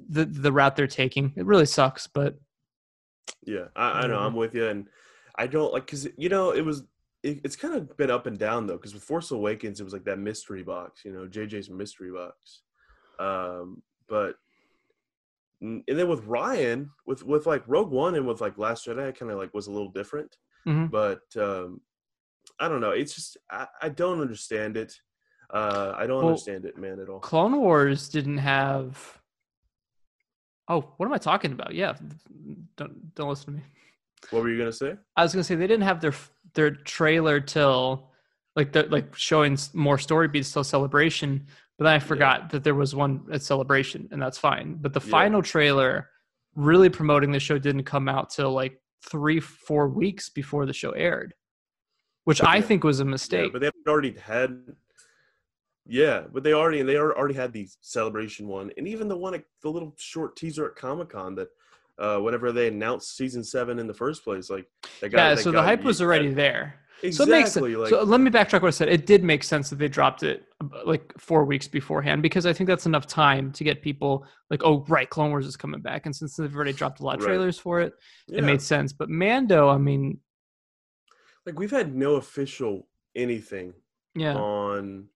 the 0.08 0.26
the 0.26 0.52
route 0.52 0.76
they're 0.76 0.86
taking. 0.86 1.32
It 1.36 1.46
really 1.46 1.66
sucks, 1.66 2.06
but 2.06 2.36
Yeah, 3.46 3.68
I, 3.74 4.02
I 4.02 4.06
know. 4.06 4.18
I'm 4.18 4.34
with 4.34 4.54
you, 4.54 4.66
and 4.68 4.86
I 5.38 5.46
don't 5.46 5.72
like 5.72 5.86
because 5.86 6.06
you 6.18 6.28
know 6.28 6.50
it 6.50 6.62
was. 6.62 6.82
It, 7.24 7.40
it's 7.42 7.56
kind 7.56 7.74
of 7.74 7.96
been 7.96 8.10
up 8.10 8.26
and 8.26 8.38
down 8.38 8.66
though, 8.66 8.76
because 8.76 8.94
with 8.94 9.02
Force 9.02 9.30
Awakens, 9.30 9.80
it 9.80 9.84
was 9.84 9.92
like 9.94 10.04
that 10.04 10.18
mystery 10.18 10.62
box, 10.62 11.04
you 11.04 11.12
know, 11.12 11.26
JJ's 11.26 11.70
mystery 11.70 12.12
box. 12.12 12.60
Um, 13.18 13.82
but 14.08 14.36
and 15.60 15.82
then 15.86 16.08
with 16.08 16.24
Ryan, 16.26 16.90
with 17.06 17.24
with 17.24 17.46
like 17.46 17.64
Rogue 17.66 17.90
One 17.90 18.14
and 18.14 18.26
with 18.26 18.40
like 18.42 18.58
Last 18.58 18.86
Jedi, 18.86 19.16
kind 19.16 19.32
of 19.32 19.38
like 19.38 19.54
was 19.54 19.66
a 19.68 19.72
little 19.72 19.90
different. 19.90 20.36
Mhm. 20.66 20.90
But 20.90 21.22
um, 21.42 21.80
I 22.60 22.68
don't 22.68 22.80
know. 22.82 22.90
It's 22.90 23.14
just 23.14 23.38
I, 23.50 23.66
I 23.80 23.88
don't 23.88 24.20
understand 24.20 24.76
it. 24.76 24.92
Uh, 25.52 25.94
I 25.96 26.06
don't 26.06 26.18
Well, 26.18 26.28
understand 26.28 26.64
it, 26.66 26.76
man, 26.76 27.00
at 27.00 27.08
all. 27.08 27.20
Clone 27.20 27.58
Wars 27.58 28.08
didn't 28.10 28.38
have. 28.38 29.18
Oh, 30.68 30.92
what 30.96 31.06
am 31.06 31.12
I 31.12 31.18
talking 31.18 31.52
about? 31.52 31.74
Yeah, 31.74 31.94
don't 32.76 33.14
don't 33.14 33.28
listen 33.30 33.46
to 33.46 33.52
me. 33.52 33.62
What 34.30 34.42
were 34.42 34.50
you 34.50 34.58
gonna 34.58 34.72
say? 34.72 34.96
I 35.16 35.22
was 35.22 35.32
gonna 35.32 35.44
say 35.44 35.54
they 35.54 35.66
didn't 35.66 35.84
have 35.84 36.00
their 36.00 36.14
their 36.54 36.70
trailer 36.70 37.40
till 37.40 38.10
like 38.56 38.72
the 38.72 38.84
like 38.84 39.14
showing 39.16 39.58
more 39.72 39.98
story 39.98 40.28
beats 40.28 40.52
till 40.52 40.64
celebration, 40.64 41.46
but 41.76 41.84
then 41.84 41.94
I 41.94 41.98
forgot 41.98 42.50
that 42.50 42.62
there 42.64 42.74
was 42.74 42.94
one 42.94 43.26
at 43.32 43.42
celebration, 43.42 44.08
and 44.12 44.22
that's 44.22 44.38
fine. 44.38 44.76
But 44.80 44.92
the 44.92 45.00
Yeah. 45.00 45.10
final 45.10 45.42
trailer, 45.42 46.10
really 46.54 46.88
promoting 46.88 47.32
the 47.32 47.40
show, 47.40 47.58
didn't 47.58 47.84
come 47.84 48.08
out 48.08 48.30
till 48.30 48.52
like 48.52 48.80
three 49.02 49.40
four 49.40 49.88
weeks 49.88 50.28
before 50.28 50.66
the 50.66 50.72
show 50.72 50.92
aired, 50.92 51.34
which 52.24 52.40
I 52.42 52.60
think 52.60 52.84
was 52.84 53.00
a 53.00 53.04
Yeah, 53.04 53.10
mistake. 53.10 53.52
but 53.52 53.60
they 53.60 53.70
already 53.88 54.12
had. 54.12 54.76
Yeah, 55.86 56.22
but 56.32 56.42
they 56.44 56.54
already 56.54 56.80
and 56.80 56.88
they 56.88 56.96
already 56.96 57.34
had 57.34 57.52
the 57.52 57.68
celebration 57.80 58.46
one, 58.48 58.70
and 58.78 58.88
even 58.88 59.08
the 59.08 59.16
one 59.18 59.34
at 59.34 59.44
the 59.62 59.68
little 59.70 59.94
short 59.98 60.34
teaser 60.36 60.66
at 60.66 60.76
Comic 60.76 61.10
Con 61.10 61.34
that, 61.34 61.48
uh, 61.98 62.18
whenever 62.18 62.52
they 62.52 62.68
announced 62.68 63.16
season 63.16 63.44
seven 63.44 63.78
in 63.78 63.86
the 63.86 63.94
first 63.94 64.24
place, 64.24 64.50
like 64.50 64.66
that 65.00 65.10
got, 65.10 65.18
yeah, 65.18 65.34
so 65.36 65.50
the 65.52 65.62
hype 65.62 65.84
was 65.84 66.00
already 66.02 66.32
there. 66.32 66.80
Exactly, 67.02 67.12
So 67.12 67.22
it 67.24 67.38
makes 67.38 67.52
sense. 67.52 67.76
like 67.76 67.88
so 67.90 68.02
let 68.02 68.20
me 68.20 68.30
backtrack 68.30 68.62
what 68.62 68.68
I 68.68 68.70
said. 68.70 68.88
It 68.88 69.04
did 69.04 69.22
make 69.22 69.44
sense 69.44 69.68
that 69.68 69.76
they 69.76 69.88
dropped 69.88 70.22
it 70.22 70.44
uh, 70.62 70.86
like 70.86 71.12
four 71.18 71.44
weeks 71.44 71.68
beforehand 71.68 72.22
because 72.22 72.46
I 72.46 72.52
think 72.52 72.66
that's 72.66 72.86
enough 72.86 73.06
time 73.06 73.52
to 73.52 73.64
get 73.64 73.82
people 73.82 74.26
like, 74.48 74.62
oh, 74.64 74.84
right, 74.88 75.08
Clone 75.10 75.30
Wars 75.30 75.46
is 75.46 75.56
coming 75.56 75.80
back, 75.82 76.06
and 76.06 76.16
since 76.16 76.36
they've 76.36 76.54
already 76.54 76.72
dropped 76.72 77.00
a 77.00 77.02
lot 77.02 77.16
of 77.16 77.22
Right. 77.22 77.28
trailers 77.30 77.58
for 77.58 77.80
it, 77.80 77.92
yeah, 78.28 78.38
it 78.38 78.44
made 78.44 78.62
sense. 78.62 78.92
But 78.92 79.10
Mando, 79.10 79.68
I 79.68 79.76
mean, 79.76 80.18
like 81.44 81.58
we've 81.58 81.70
had 81.70 81.94
no 81.94 82.14
official 82.14 82.88
anything 83.14 83.74
yeah, 84.14 84.34
on. 84.36 85.08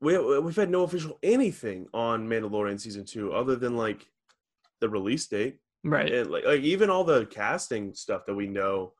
We 0.00 0.18
we've 0.40 0.54
had 0.54 0.70
no 0.70 0.82
official 0.82 1.18
anything 1.22 1.86
on 1.94 2.28
Mandalorian 2.28 2.78
season 2.78 3.04
two 3.04 3.32
other 3.32 3.56
than 3.56 3.76
like 3.76 4.06
the 4.84 4.90
release 4.90 5.26
date. 5.26 5.56
right, 5.82 6.12
and 6.12 6.30
like, 6.30 6.44
like 6.44 6.60
even 6.60 6.90
all 6.90 7.04
the 7.04 7.24
casting 7.26 7.94
stuff 7.94 8.26
that 8.26 8.34
we 8.34 8.46
know 8.46 8.92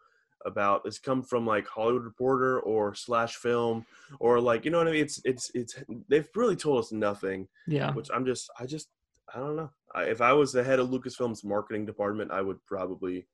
about 0.47 0.83
has 0.85 0.99
come 0.99 1.23
from 1.23 1.47
like 1.47 1.67
Hollywood 1.67 2.05
Reporter 2.05 2.61
or 2.61 2.95
Slash 2.95 3.37
Film 3.37 3.85
or 4.19 4.41
like 4.41 4.65
you 4.65 4.71
know 4.71 4.79
what 4.79 4.89
I 4.89 4.93
mean. 4.93 5.03
It's 5.03 5.21
it's 5.25 5.51
it's 5.55 5.77
they've 6.09 6.29
really 6.35 6.57
told 6.57 6.79
us 6.79 6.93
nothing, 6.93 7.49
yeah. 7.67 7.93
which 7.93 8.09
I'm 8.15 8.25
just 8.25 8.51
I 8.59 8.65
just 8.65 8.89
I 9.35 9.39
don't 9.39 9.57
know. 9.57 9.71
I, 9.95 10.05
if 10.05 10.21
I 10.21 10.33
was 10.33 10.53
the 10.53 10.65
head 10.65 10.81
of 10.81 10.89
Lucasfilm's 10.89 11.45
marketing 11.45 11.85
department, 11.85 12.31
I 12.31 12.41
would 12.41 12.65
probably 12.65 13.27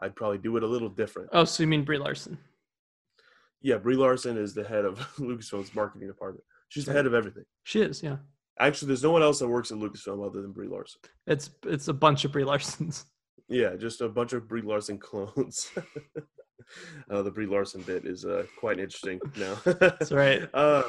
I'd 0.00 0.14
probably 0.14 0.38
do 0.38 0.56
it 0.56 0.62
a 0.62 0.66
little 0.66 0.88
different. 0.88 1.30
Oh, 1.32 1.44
so 1.44 1.62
you 1.62 1.66
mean 1.66 1.84
Brie 1.84 1.98
Larson? 1.98 2.38
Yeah, 3.60 3.78
Brie 3.78 3.96
Larson 3.96 4.38
is 4.38 4.54
the 4.54 4.64
head 4.64 4.84
of 4.84 4.98
Lucasfilm's 5.18 5.74
marketing 5.74 6.06
department. 6.06 6.44
She's 6.68 6.84
the 6.84 6.92
head 6.92 7.06
of 7.06 7.14
everything. 7.14 7.44
She 7.64 7.80
is, 7.80 8.02
yeah. 8.02 8.16
Actually, 8.60 8.88
there's 8.88 9.02
no 9.02 9.10
one 9.10 9.22
else 9.22 9.38
that 9.38 9.48
works 9.48 9.70
at 9.70 9.78
Lucasfilm 9.78 10.24
other 10.26 10.42
than 10.42 10.52
Brie 10.52 10.68
Larson. 10.68 11.00
It's 11.26 11.50
it's 11.64 11.88
a 11.88 11.92
bunch 11.92 12.24
of 12.24 12.32
Brie 12.32 12.44
Larsons. 12.44 13.04
Yeah, 13.50 13.76
just 13.76 14.02
a 14.02 14.10
bunch 14.10 14.34
of 14.34 14.46
Brie 14.46 14.60
Larson 14.60 14.98
clones. 14.98 15.70
uh, 17.10 17.22
the 17.22 17.30
Brie 17.30 17.46
Larson 17.46 17.80
bit 17.80 18.04
is 18.04 18.26
uh, 18.26 18.44
quite 18.58 18.78
interesting 18.78 19.18
now. 19.38 19.54
That's 19.64 20.12
right. 20.12 20.46
Uh, 20.54 20.82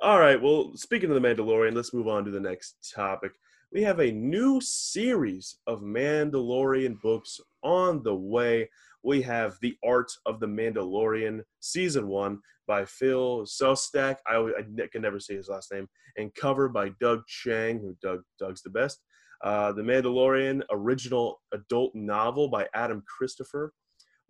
all 0.00 0.20
right. 0.20 0.40
Well, 0.40 0.76
speaking 0.76 1.10
of 1.10 1.20
the 1.20 1.28
Mandalorian, 1.28 1.74
let's 1.74 1.92
move 1.92 2.06
on 2.06 2.24
to 2.24 2.30
the 2.30 2.38
next 2.38 2.92
topic. 2.94 3.32
We 3.72 3.82
have 3.82 3.98
a 3.98 4.12
new 4.12 4.60
series 4.60 5.56
of 5.66 5.80
Mandalorian 5.80 7.00
books 7.00 7.40
on 7.64 8.02
the 8.04 8.14
way. 8.14 8.70
We 9.04 9.20
have 9.22 9.58
The 9.60 9.76
Art 9.84 10.10
of 10.24 10.40
the 10.40 10.46
Mandalorian, 10.46 11.42
Season 11.60 12.08
1 12.08 12.40
by 12.66 12.86
Phil 12.86 13.42
Szostak. 13.42 14.16
I, 14.26 14.36
I 14.36 14.86
can 14.90 15.02
never 15.02 15.20
say 15.20 15.36
his 15.36 15.48
last 15.48 15.70
name. 15.70 15.86
And 16.16 16.34
cover 16.34 16.70
by 16.70 16.90
Doug 17.00 17.26
Chiang, 17.26 17.80
who 17.80 17.94
Doug 18.02 18.22
Doug's 18.38 18.62
the 18.62 18.70
best. 18.70 19.00
Uh, 19.42 19.72
the 19.72 19.82
Mandalorian 19.82 20.62
original 20.70 21.42
adult 21.52 21.94
novel 21.94 22.48
by 22.48 22.66
Adam 22.74 23.02
Christopher. 23.06 23.74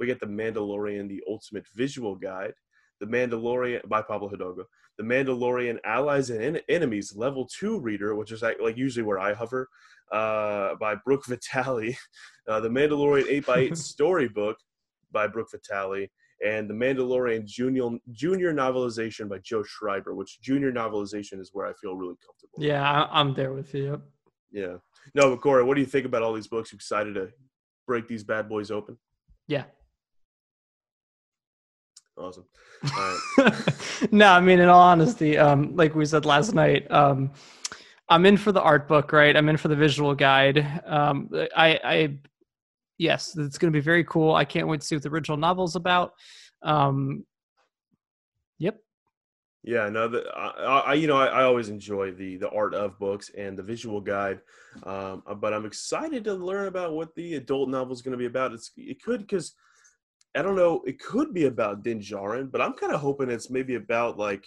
We 0.00 0.06
get 0.06 0.18
The 0.18 0.26
Mandalorian, 0.26 1.08
the 1.08 1.22
Ultimate 1.28 1.66
Visual 1.76 2.16
Guide. 2.16 2.54
The 3.00 3.06
Mandalorian 3.06 3.86
by 3.88 4.02
Pablo 4.02 4.28
Hidalgo. 4.28 4.64
The 4.98 5.04
Mandalorian 5.04 5.78
Allies 5.84 6.30
and 6.30 6.40
En- 6.56 6.60
Enemies 6.68 7.14
Level 7.16 7.46
2 7.46 7.80
Reader, 7.80 8.14
which 8.14 8.30
is 8.32 8.42
like, 8.42 8.58
like 8.60 8.76
usually 8.76 9.04
where 9.04 9.18
I 9.18 9.34
hover, 9.34 9.68
uh, 10.12 10.76
by 10.76 10.94
Brooke 11.04 11.26
Vitale. 11.26 11.96
Uh, 12.46 12.60
the 12.60 12.68
Mandalorian 12.68 13.24
8x8 13.42 13.74
Storybook 13.94 14.58
by 15.12 15.26
Brooke 15.26 15.48
Vitale. 15.50 16.08
And 16.44 16.68
the 16.68 16.74
Mandalorian 16.74 17.46
Junior, 17.46 17.88
junior 18.12 18.52
novelization 18.52 19.30
by 19.30 19.38
Joe 19.38 19.62
Schreiber, 19.62 20.14
which 20.14 20.42
junior 20.42 20.70
novelization 20.70 21.40
is 21.40 21.48
where 21.54 21.66
I 21.66 21.72
feel 21.80 21.96
really 21.96 22.16
comfortable. 22.22 22.58
Yeah, 22.62 22.82
I- 22.82 23.18
I'm 23.18 23.32
there 23.32 23.54
with 23.54 23.72
you. 23.72 24.02
Yeah. 24.52 24.76
No, 25.14 25.30
but 25.30 25.40
Corey, 25.40 25.64
what 25.64 25.74
do 25.74 25.80
you 25.80 25.86
think 25.86 26.04
about 26.04 26.22
all 26.22 26.34
these 26.34 26.46
books? 26.46 26.70
You 26.70 26.76
excited 26.76 27.14
to 27.14 27.30
break 27.86 28.06
these 28.08 28.22
bad 28.24 28.46
boys 28.46 28.70
open? 28.70 28.98
Yeah. 29.48 29.64
Awesome. 32.16 32.44
All 32.96 33.18
right. 33.38 34.12
no, 34.12 34.28
I 34.28 34.40
mean, 34.40 34.60
in 34.60 34.68
all 34.68 34.80
honesty, 34.80 35.36
um, 35.36 35.74
like 35.74 35.94
we 35.94 36.04
said 36.04 36.24
last 36.24 36.54
night, 36.54 36.90
um, 36.90 37.32
I'm 38.08 38.26
in 38.26 38.36
for 38.36 38.52
the 38.52 38.60
art 38.60 38.86
book, 38.86 39.12
right? 39.12 39.36
I'm 39.36 39.48
in 39.48 39.56
for 39.56 39.68
the 39.68 39.76
visual 39.76 40.14
guide. 40.14 40.82
Um, 40.86 41.30
I, 41.56 41.80
I, 41.82 42.18
yes, 42.98 43.36
it's 43.36 43.58
going 43.58 43.72
to 43.72 43.76
be 43.76 43.82
very 43.82 44.04
cool. 44.04 44.34
I 44.34 44.44
can't 44.44 44.68
wait 44.68 44.80
to 44.80 44.86
see 44.86 44.94
what 44.94 45.02
the 45.02 45.08
original 45.08 45.38
novel's 45.38 45.76
about. 45.76 46.12
Um, 46.62 47.24
yep. 48.58 48.78
Yeah, 49.62 49.88
no, 49.88 50.08
the, 50.08 50.24
I, 50.36 50.78
I, 50.80 50.94
you 50.94 51.06
know, 51.06 51.16
I, 51.16 51.26
I 51.26 51.42
always 51.44 51.70
enjoy 51.70 52.12
the 52.12 52.36
the 52.36 52.50
art 52.50 52.74
of 52.74 52.98
books 52.98 53.30
and 53.30 53.56
the 53.56 53.62
visual 53.62 53.98
guide, 53.98 54.40
um, 54.82 55.22
but 55.40 55.54
I'm 55.54 55.64
excited 55.64 56.22
to 56.24 56.34
learn 56.34 56.68
about 56.68 56.92
what 56.92 57.14
the 57.14 57.36
adult 57.36 57.70
novel 57.70 57.94
is 57.94 58.02
going 58.02 58.12
to 58.12 58.18
be 58.18 58.26
about. 58.26 58.52
It's 58.52 58.72
it 58.76 59.02
could 59.02 59.20
because 59.20 59.54
I 60.36 60.42
don't 60.42 60.56
know, 60.56 60.82
it 60.84 60.98
could 60.98 61.32
be 61.32 61.44
about 61.44 61.82
Din 61.82 62.00
Djarin, 62.00 62.50
but 62.50 62.60
I'm 62.60 62.72
kind 62.72 62.92
of 62.92 63.00
hoping 63.00 63.30
it's 63.30 63.50
maybe 63.50 63.76
about 63.76 64.18
like 64.18 64.44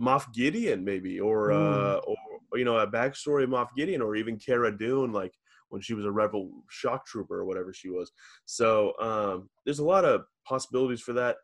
Moff 0.00 0.32
Gideon, 0.32 0.84
maybe, 0.84 1.18
or 1.20 1.52
uh, 1.52 1.96
or 1.96 2.16
you 2.54 2.64
know, 2.64 2.76
a 2.76 2.86
backstory 2.86 3.44
of 3.44 3.50
Moff 3.50 3.68
Gideon, 3.76 4.02
or 4.02 4.14
even 4.14 4.38
Cara 4.38 4.76
Dune, 4.76 5.12
like 5.12 5.32
when 5.68 5.82
she 5.82 5.94
was 5.94 6.04
a 6.04 6.10
rebel 6.10 6.50
shock 6.70 7.06
trooper 7.06 7.40
or 7.40 7.44
whatever 7.44 7.72
she 7.72 7.88
was. 7.88 8.12
So 8.44 8.92
um, 9.00 9.48
there's 9.64 9.80
a 9.80 9.84
lot 9.84 10.04
of 10.04 10.24
possibilities 10.46 11.00
for 11.00 11.12
that. 11.14 11.36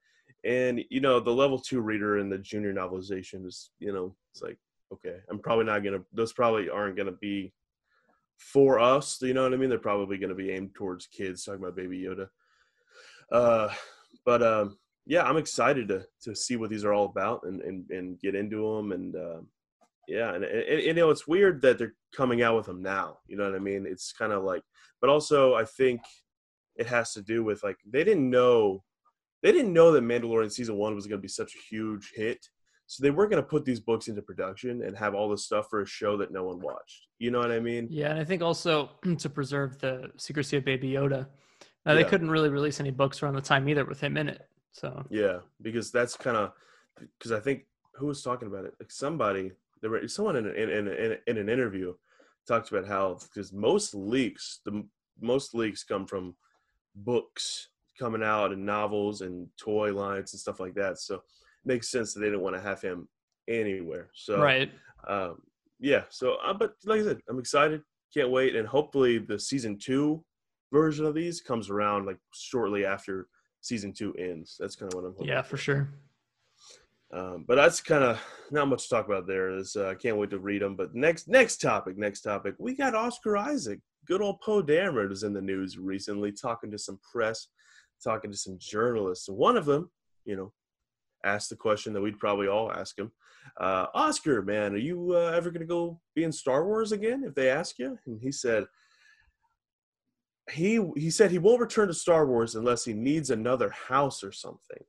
And 0.44 0.84
you 0.90 1.00
know 1.00 1.20
the 1.20 1.30
level 1.30 1.58
two 1.58 1.80
reader 1.80 2.18
in 2.18 2.28
the 2.28 2.38
junior 2.38 2.72
novelization 2.72 3.46
is 3.46 3.70
you 3.78 3.92
know 3.92 4.16
it's 4.32 4.42
like 4.42 4.58
okay 4.92 5.18
i'm 5.30 5.38
probably 5.38 5.64
not 5.64 5.84
gonna 5.84 6.00
those 6.12 6.32
probably 6.32 6.68
aren't 6.68 6.96
gonna 6.96 7.12
be 7.12 7.52
for 8.38 8.80
us 8.80 9.22
you 9.22 9.34
know 9.34 9.44
what 9.44 9.54
i 9.54 9.56
mean? 9.56 9.68
They're 9.68 9.78
probably 9.78 10.18
gonna 10.18 10.34
be 10.34 10.50
aimed 10.50 10.74
towards 10.74 11.06
kids 11.06 11.44
talking 11.44 11.62
about 11.62 11.76
baby 11.76 12.00
yoda 12.00 12.26
uh 13.32 13.68
but 14.24 14.42
um 14.42 14.76
yeah 15.06 15.22
i'm 15.22 15.36
excited 15.36 15.88
to 15.88 16.04
to 16.22 16.34
see 16.34 16.56
what 16.56 16.70
these 16.70 16.84
are 16.84 16.92
all 16.92 17.06
about 17.06 17.42
and 17.44 17.60
and, 17.62 17.88
and 17.90 18.20
get 18.20 18.34
into 18.34 18.76
them 18.76 18.92
and 18.92 19.16
uh, 19.16 19.40
yeah 20.08 20.34
and, 20.34 20.44
and, 20.44 20.62
and 20.68 20.82
you 20.82 20.94
know 20.94 21.10
it's 21.10 21.26
weird 21.26 21.60
that 21.62 21.78
they're 21.78 21.94
coming 22.14 22.42
out 22.42 22.56
with 22.56 22.66
them 22.66 22.82
now 22.82 23.18
you 23.26 23.36
know 23.36 23.44
what 23.44 23.56
i 23.56 23.58
mean 23.58 23.86
it's 23.86 24.12
kind 24.12 24.32
of 24.32 24.44
like 24.44 24.62
but 25.00 25.10
also 25.10 25.54
i 25.54 25.64
think 25.64 26.00
it 26.76 26.86
has 26.86 27.12
to 27.12 27.22
do 27.22 27.42
with 27.42 27.62
like 27.62 27.76
they 27.90 28.04
didn't 28.04 28.28
know 28.28 28.82
they 29.42 29.52
didn't 29.52 29.72
know 29.72 29.90
that 29.92 30.04
Mandalorian 30.04 30.52
season 30.52 30.76
one 30.76 30.94
was 30.94 31.06
going 31.06 31.18
to 31.18 31.22
be 31.22 31.28
such 31.28 31.54
a 31.54 31.58
huge 31.68 32.12
hit. 32.14 32.46
So 32.86 33.02
they 33.02 33.10
weren't 33.10 33.30
going 33.30 33.42
to 33.42 33.48
put 33.48 33.64
these 33.64 33.80
books 33.80 34.08
into 34.08 34.22
production 34.22 34.82
and 34.82 34.96
have 34.96 35.14
all 35.14 35.28
this 35.28 35.44
stuff 35.44 35.66
for 35.70 35.80
a 35.82 35.86
show 35.86 36.16
that 36.18 36.32
no 36.32 36.44
one 36.44 36.60
watched. 36.60 37.06
You 37.18 37.30
know 37.30 37.38
what 37.38 37.50
I 37.50 37.58
mean? 37.58 37.88
Yeah, 37.90 38.10
and 38.10 38.20
I 38.20 38.24
think 38.24 38.42
also 38.42 38.90
to 39.18 39.30
preserve 39.30 39.78
the 39.78 40.10
secrecy 40.16 40.58
of 40.58 40.64
Baby 40.64 40.90
Yoda, 40.90 41.26
uh, 41.86 41.94
they 41.94 42.04
couldn't 42.04 42.30
really 42.30 42.48
release 42.48 42.80
any 42.80 42.90
books 42.90 43.22
around 43.22 43.34
the 43.34 43.40
time 43.40 43.68
either 43.68 43.84
with 43.84 44.00
him 44.00 44.16
in 44.16 44.28
it. 44.28 44.42
So 44.72 45.04
Yeah, 45.10 45.38
because 45.60 45.90
that's 45.90 46.16
kind 46.16 46.36
of 46.36 46.52
because 47.18 47.32
I 47.32 47.40
think 47.40 47.66
who 47.94 48.06
was 48.06 48.22
talking 48.22 48.48
about 48.48 48.64
it? 48.64 48.74
Like 48.80 48.90
somebody, 48.90 49.52
there 49.80 49.90
were 49.90 50.06
someone 50.08 50.36
in 50.36 50.46
in 50.46 50.70
in, 50.70 50.88
in, 50.88 51.18
in 51.26 51.38
an 51.38 51.48
interview 51.48 51.94
talked 52.46 52.70
about 52.70 52.86
how 52.86 53.18
because 53.22 53.52
most 53.52 53.94
leaks, 53.94 54.60
the 54.64 54.84
most 55.20 55.54
leaks 55.54 55.84
come 55.84 56.06
from 56.06 56.34
books 56.94 57.68
coming 57.98 58.22
out 58.22 58.52
and 58.52 58.64
novels 58.64 59.20
and 59.20 59.48
toy 59.58 59.92
lines 59.92 60.32
and 60.32 60.40
stuff 60.40 60.60
like 60.60 60.74
that. 60.74 60.98
So 60.98 61.16
it 61.16 61.22
makes 61.64 61.90
sense 61.90 62.14
that 62.14 62.20
they 62.20 62.26
didn't 62.26 62.40
want 62.40 62.56
to 62.56 62.62
have 62.62 62.80
him 62.80 63.08
anywhere. 63.48 64.08
So 64.14 64.40
right, 64.40 64.70
um, 65.06 65.42
yeah. 65.78 66.04
So, 66.08 66.36
uh, 66.44 66.54
but 66.54 66.74
like 66.84 67.00
I 67.00 67.04
said, 67.04 67.20
I'm 67.28 67.38
excited. 67.38 67.82
Can't 68.14 68.30
wait, 68.30 68.56
and 68.56 68.68
hopefully 68.68 69.18
the 69.18 69.38
season 69.38 69.78
two 69.78 70.24
version 70.72 71.04
of 71.04 71.14
these 71.14 71.40
comes 71.40 71.70
around 71.70 72.06
like 72.06 72.18
shortly 72.32 72.84
after 72.84 73.28
season 73.60 73.92
two 73.92 74.12
ends. 74.14 74.56
That's 74.58 74.74
kind 74.74 74.92
of 74.92 74.96
what 74.96 75.06
I'm 75.06 75.12
hoping. 75.12 75.28
yeah, 75.28 75.42
for 75.42 75.56
sure. 75.56 75.90
Um, 77.14 77.44
but 77.46 77.56
that's 77.56 77.80
kind 77.80 78.02
of 78.02 78.20
not 78.50 78.68
much 78.68 78.84
to 78.84 78.88
talk 78.88 79.06
about 79.06 79.26
there. 79.26 79.54
Is 79.54 79.76
uh, 79.76 79.88
I 79.88 79.94
can't 79.94 80.16
wait 80.16 80.30
to 80.30 80.38
read 80.38 80.62
them. 80.62 80.76
But 80.76 80.94
next, 80.94 81.28
next 81.28 81.58
topic, 81.58 81.98
next 81.98 82.22
topic, 82.22 82.54
we 82.58 82.74
got 82.74 82.94
Oscar 82.94 83.36
Isaac. 83.36 83.80
Good 84.06 84.22
old 84.22 84.40
Poe 84.40 84.62
Dameron 84.62 85.10
was 85.10 85.22
in 85.22 85.34
the 85.34 85.40
news 85.40 85.78
recently, 85.78 86.32
talking 86.32 86.70
to 86.70 86.78
some 86.78 86.98
press, 87.12 87.48
talking 88.02 88.32
to 88.32 88.36
some 88.36 88.56
journalists. 88.58 89.28
And 89.28 89.36
one 89.36 89.56
of 89.56 89.66
them, 89.66 89.90
you 90.24 90.36
know, 90.36 90.52
asked 91.24 91.50
the 91.50 91.56
question 91.56 91.92
that 91.92 92.00
we'd 92.00 92.18
probably 92.18 92.48
all 92.48 92.72
ask 92.72 92.98
him: 92.98 93.12
uh, 93.60 93.86
Oscar, 93.94 94.40
man, 94.40 94.72
are 94.72 94.78
you 94.78 95.12
uh, 95.14 95.32
ever 95.36 95.50
going 95.50 95.60
to 95.60 95.66
go 95.66 96.00
be 96.14 96.24
in 96.24 96.32
Star 96.32 96.64
Wars 96.64 96.92
again 96.92 97.24
if 97.26 97.34
they 97.34 97.50
ask 97.50 97.78
you? 97.78 97.98
And 98.06 98.20
he 98.20 98.32
said. 98.32 98.64
He 100.52 100.80
he 100.96 101.10
said 101.10 101.30
he 101.30 101.38
won't 101.38 101.60
return 101.60 101.88
to 101.88 101.94
Star 101.94 102.26
Wars 102.26 102.54
unless 102.54 102.84
he 102.84 102.92
needs 102.92 103.30
another 103.30 103.70
house 103.70 104.22
or 104.22 104.32
something. 104.32 104.82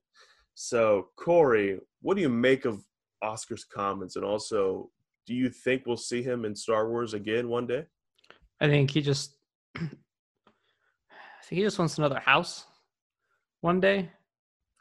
So, 0.54 1.08
Corey, 1.16 1.80
what 2.00 2.14
do 2.14 2.20
you 2.22 2.28
make 2.28 2.64
of 2.64 2.84
Oscar's 3.22 3.64
comments? 3.64 4.16
And 4.16 4.24
also, 4.24 4.90
do 5.26 5.34
you 5.34 5.48
think 5.50 5.82
we'll 5.86 5.96
see 5.96 6.22
him 6.22 6.44
in 6.44 6.54
Star 6.54 6.88
Wars 6.88 7.14
again 7.14 7.48
one 7.48 7.66
day? 7.66 7.84
I 8.60 8.68
think 8.68 8.90
he 8.90 9.00
just, 9.00 9.34
I 9.76 9.80
think 11.42 11.58
he 11.58 11.62
just 11.62 11.78
wants 11.78 11.98
another 11.98 12.20
house 12.20 12.66
one 13.62 13.80
day. 13.80 14.10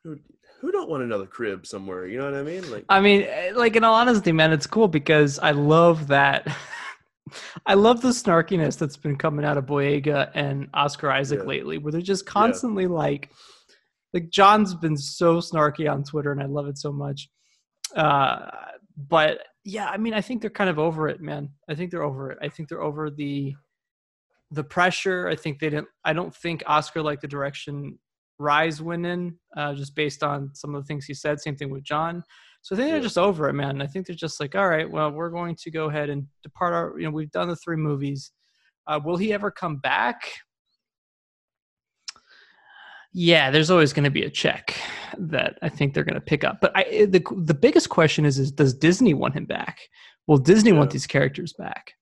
Who, 0.04 0.20
who 0.60 0.72
don't 0.72 0.90
want 0.90 1.04
another 1.04 1.26
crib 1.26 1.66
somewhere? 1.66 2.08
You 2.08 2.20
know 2.20 2.26
what 2.26 2.36
I 2.36 2.44
mean? 2.44 2.70
Like, 2.72 2.86
I 2.90 3.00
mean, 3.02 3.24
eh, 3.24 3.52
like 3.56 3.76
in 3.76 3.84
all 3.84 3.96
honesty, 3.96 4.32
man, 4.32 4.54
it's 4.54 4.68
cool 4.68 4.88
because 4.88 5.40
I 5.40 5.52
love 5.52 6.08
that. 6.08 6.48
I 7.66 7.74
love 7.76 8.02
the 8.02 8.10
snarkiness 8.10 8.78
that's 8.78 8.98
been 8.98 9.16
coming 9.16 9.46
out 9.46 9.58
of 9.58 9.66
Boyega 9.66 10.32
and 10.34 10.70
Oscar 10.74 11.12
Isaac 11.12 11.40
Yeah. 11.40 11.46
lately, 11.46 11.78
where 11.78 11.92
they're 11.92 12.02
just 12.02 12.26
constantly 12.26 12.88
like, 12.88 13.32
like 14.14 14.30
John's 14.30 14.74
been 14.76 14.98
so 14.98 15.38
snarky 15.38 15.92
on 15.92 16.04
Twitter, 16.04 16.32
and 16.32 16.42
I 16.42 16.46
love 16.46 16.68
it 16.68 16.78
so 16.78 16.92
much. 16.92 17.30
Uh, 17.96 18.50
but 19.10 19.40
yeah, 19.64 19.88
I 19.88 19.98
mean, 19.98 20.14
I 20.14 20.22
think 20.22 20.42
they're 20.42 20.50
kind 20.50 20.70
of 20.70 20.78
over 20.80 21.08
it, 21.08 21.22
man. 21.22 21.50
I 21.70 21.76
think 21.76 21.92
they're 21.92 22.04
over 22.04 22.32
it. 22.32 22.38
I 22.42 22.50
think 22.50 22.70
they're 22.70 22.82
over 22.82 23.10
the 23.10 23.56
the 24.52 24.64
pressure. 24.64 25.28
I 25.28 25.36
think 25.36 25.60
they 25.60 25.70
didn't. 25.70 25.88
I 26.06 26.14
don't 26.14 26.36
think 26.36 26.62
Oscar 26.68 27.02
liked 27.02 27.22
the 27.22 27.28
direction 27.28 27.98
Rise 28.40 28.82
went 28.82 29.06
in, 29.06 29.36
uh, 29.58 29.74
just 29.74 29.96
based 29.96 30.22
on 30.24 30.52
some 30.54 30.76
of 30.76 30.84
the 30.84 30.88
things 30.88 31.06
he 31.06 31.14
said. 31.14 31.40
Same 31.40 31.56
thing 31.56 31.70
with 31.72 31.84
John. 31.84 32.24
So 32.64 32.76
I 32.76 32.80
think 32.80 32.92
they're 32.92 33.02
just 33.02 33.18
over 33.18 33.50
it, 33.50 33.54
man. 33.54 33.82
I 33.82 33.88
think 33.88 34.08
they're 34.08 34.16
just 34.16 34.40
like, 34.40 34.56
all 34.56 34.70
right, 34.70 34.90
well, 34.90 35.12
we're 35.12 35.30
going 35.30 35.56
to 35.56 35.70
go 35.70 35.90
ahead 35.90 36.10
and 36.10 36.26
depart 36.44 36.74
our. 36.74 36.98
You 36.98 37.06
know, 37.06 37.12
we've 37.12 37.30
done 37.30 37.50
the 37.50 37.58
three 37.58 37.76
movies. 37.76 38.32
Uh, 38.88 39.02
will 39.04 39.18
he 39.18 39.34
ever 39.34 39.52
come 39.52 39.78
back? 39.78 40.32
Yeah, 43.14 43.52
there's 43.52 43.70
always 43.70 43.92
going 43.92 44.06
to 44.06 44.10
be 44.10 44.24
a 44.24 44.30
check 44.30 44.76
that 45.18 45.60
I 45.62 45.68
think 45.68 45.94
they're 45.94 46.06
going 46.06 46.16
to 46.16 46.22
pick 46.22 46.46
up. 46.46 46.62
But 46.62 46.72
I, 46.74 47.06
the 47.06 47.22
the 47.36 47.54
biggest 47.54 47.90
question 47.90 48.26
is, 48.26 48.40
is 48.40 48.50
does 48.52 48.74
Disney 48.74 49.14
want 49.14 49.36
him 49.36 49.46
back? 49.46 49.80
Will 50.26 50.38
Disney 50.38 50.72
want 50.72 50.90
these 50.90 51.06
characters 51.06 51.54
back? 51.54 51.94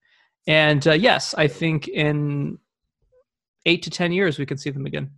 And 0.48 0.88
uh, 0.88 0.94
yes, 0.94 1.34
I 1.36 1.48
think 1.48 1.88
in 1.88 2.60
eight 3.66 3.82
to 3.84 3.90
ten 3.90 4.12
years 4.12 4.38
we 4.38 4.46
could 4.46 4.60
see 4.60 4.70
them 4.70 4.86
again. 4.86 5.10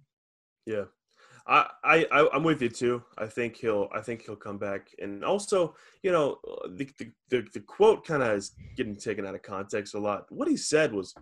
yeah, 0.66 0.86
I, 1.46 1.68
I, 1.84 2.30
I'm 2.34 2.44
with 2.44 2.62
you 2.62 2.70
too. 2.70 3.04
I 3.18 3.26
think 3.28 3.58
he'll, 3.58 3.90
I 3.94 4.00
think 4.00 4.24
he'll 4.26 4.36
come 4.36 4.58
back. 4.58 4.88
And 5.00 5.26
also, 5.26 5.76
you 6.02 6.12
know, 6.12 6.40
the 6.70 6.90
the 6.98 7.12
the, 7.30 7.48
the 7.54 7.60
quote 7.60 8.06
kind 8.06 8.24
of 8.24 8.38
is 8.38 8.54
getting 8.78 8.96
taken 8.96 9.26
out 9.26 9.36
of 9.36 9.42
context 9.42 9.94
a 9.94 10.00
lot. 10.00 10.26
What 10.30 10.48
he 10.48 10.56
said 10.56 10.94
was, 10.94 11.14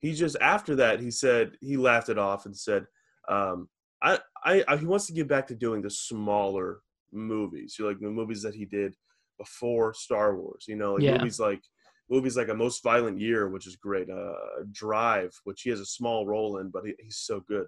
he 0.00 0.12
just 0.12 0.36
after 0.40 0.76
that 0.76 1.00
he 1.00 1.10
said 1.10 1.52
he 1.60 1.76
laughed 1.76 2.10
it 2.10 2.18
off 2.18 2.44
and 2.46 2.56
said, 2.56 2.86
um, 3.28 3.68
I, 4.02 4.18
I, 4.44 4.64
I 4.68 4.76
he 4.76 4.86
wants 4.86 5.06
to 5.06 5.14
get 5.14 5.28
back 5.28 5.46
to 5.48 5.54
doing 5.54 5.80
the 5.80 5.90
smaller 5.90 6.80
movies. 7.10 7.76
You 7.78 7.84
know, 7.86 7.90
like 7.92 8.00
the 8.00 8.10
movies 8.10 8.42
that 8.42 8.54
he 8.54 8.66
did 8.66 8.94
before 9.38 9.94
Star 9.94 10.36
Wars. 10.36 10.66
You 10.68 10.76
know, 10.76 10.94
like 10.94 11.04
Yeah. 11.04 11.16
movies 11.16 11.40
like 11.40 11.62
movies 12.10 12.36
like 12.36 12.48
A 12.48 12.54
Most 12.54 12.82
Violent 12.82 13.18
Year, 13.18 13.48
which 13.48 13.66
is 13.66 13.76
great. 13.76 14.10
Uh, 14.10 14.64
Drive, 14.70 15.32
which 15.44 15.62
he 15.62 15.70
has 15.70 15.80
a 15.80 15.86
small 15.86 16.26
role 16.26 16.58
in, 16.58 16.68
but 16.68 16.84
he, 16.84 16.92
he's 16.98 17.18
so 17.18 17.40
good. 17.48 17.66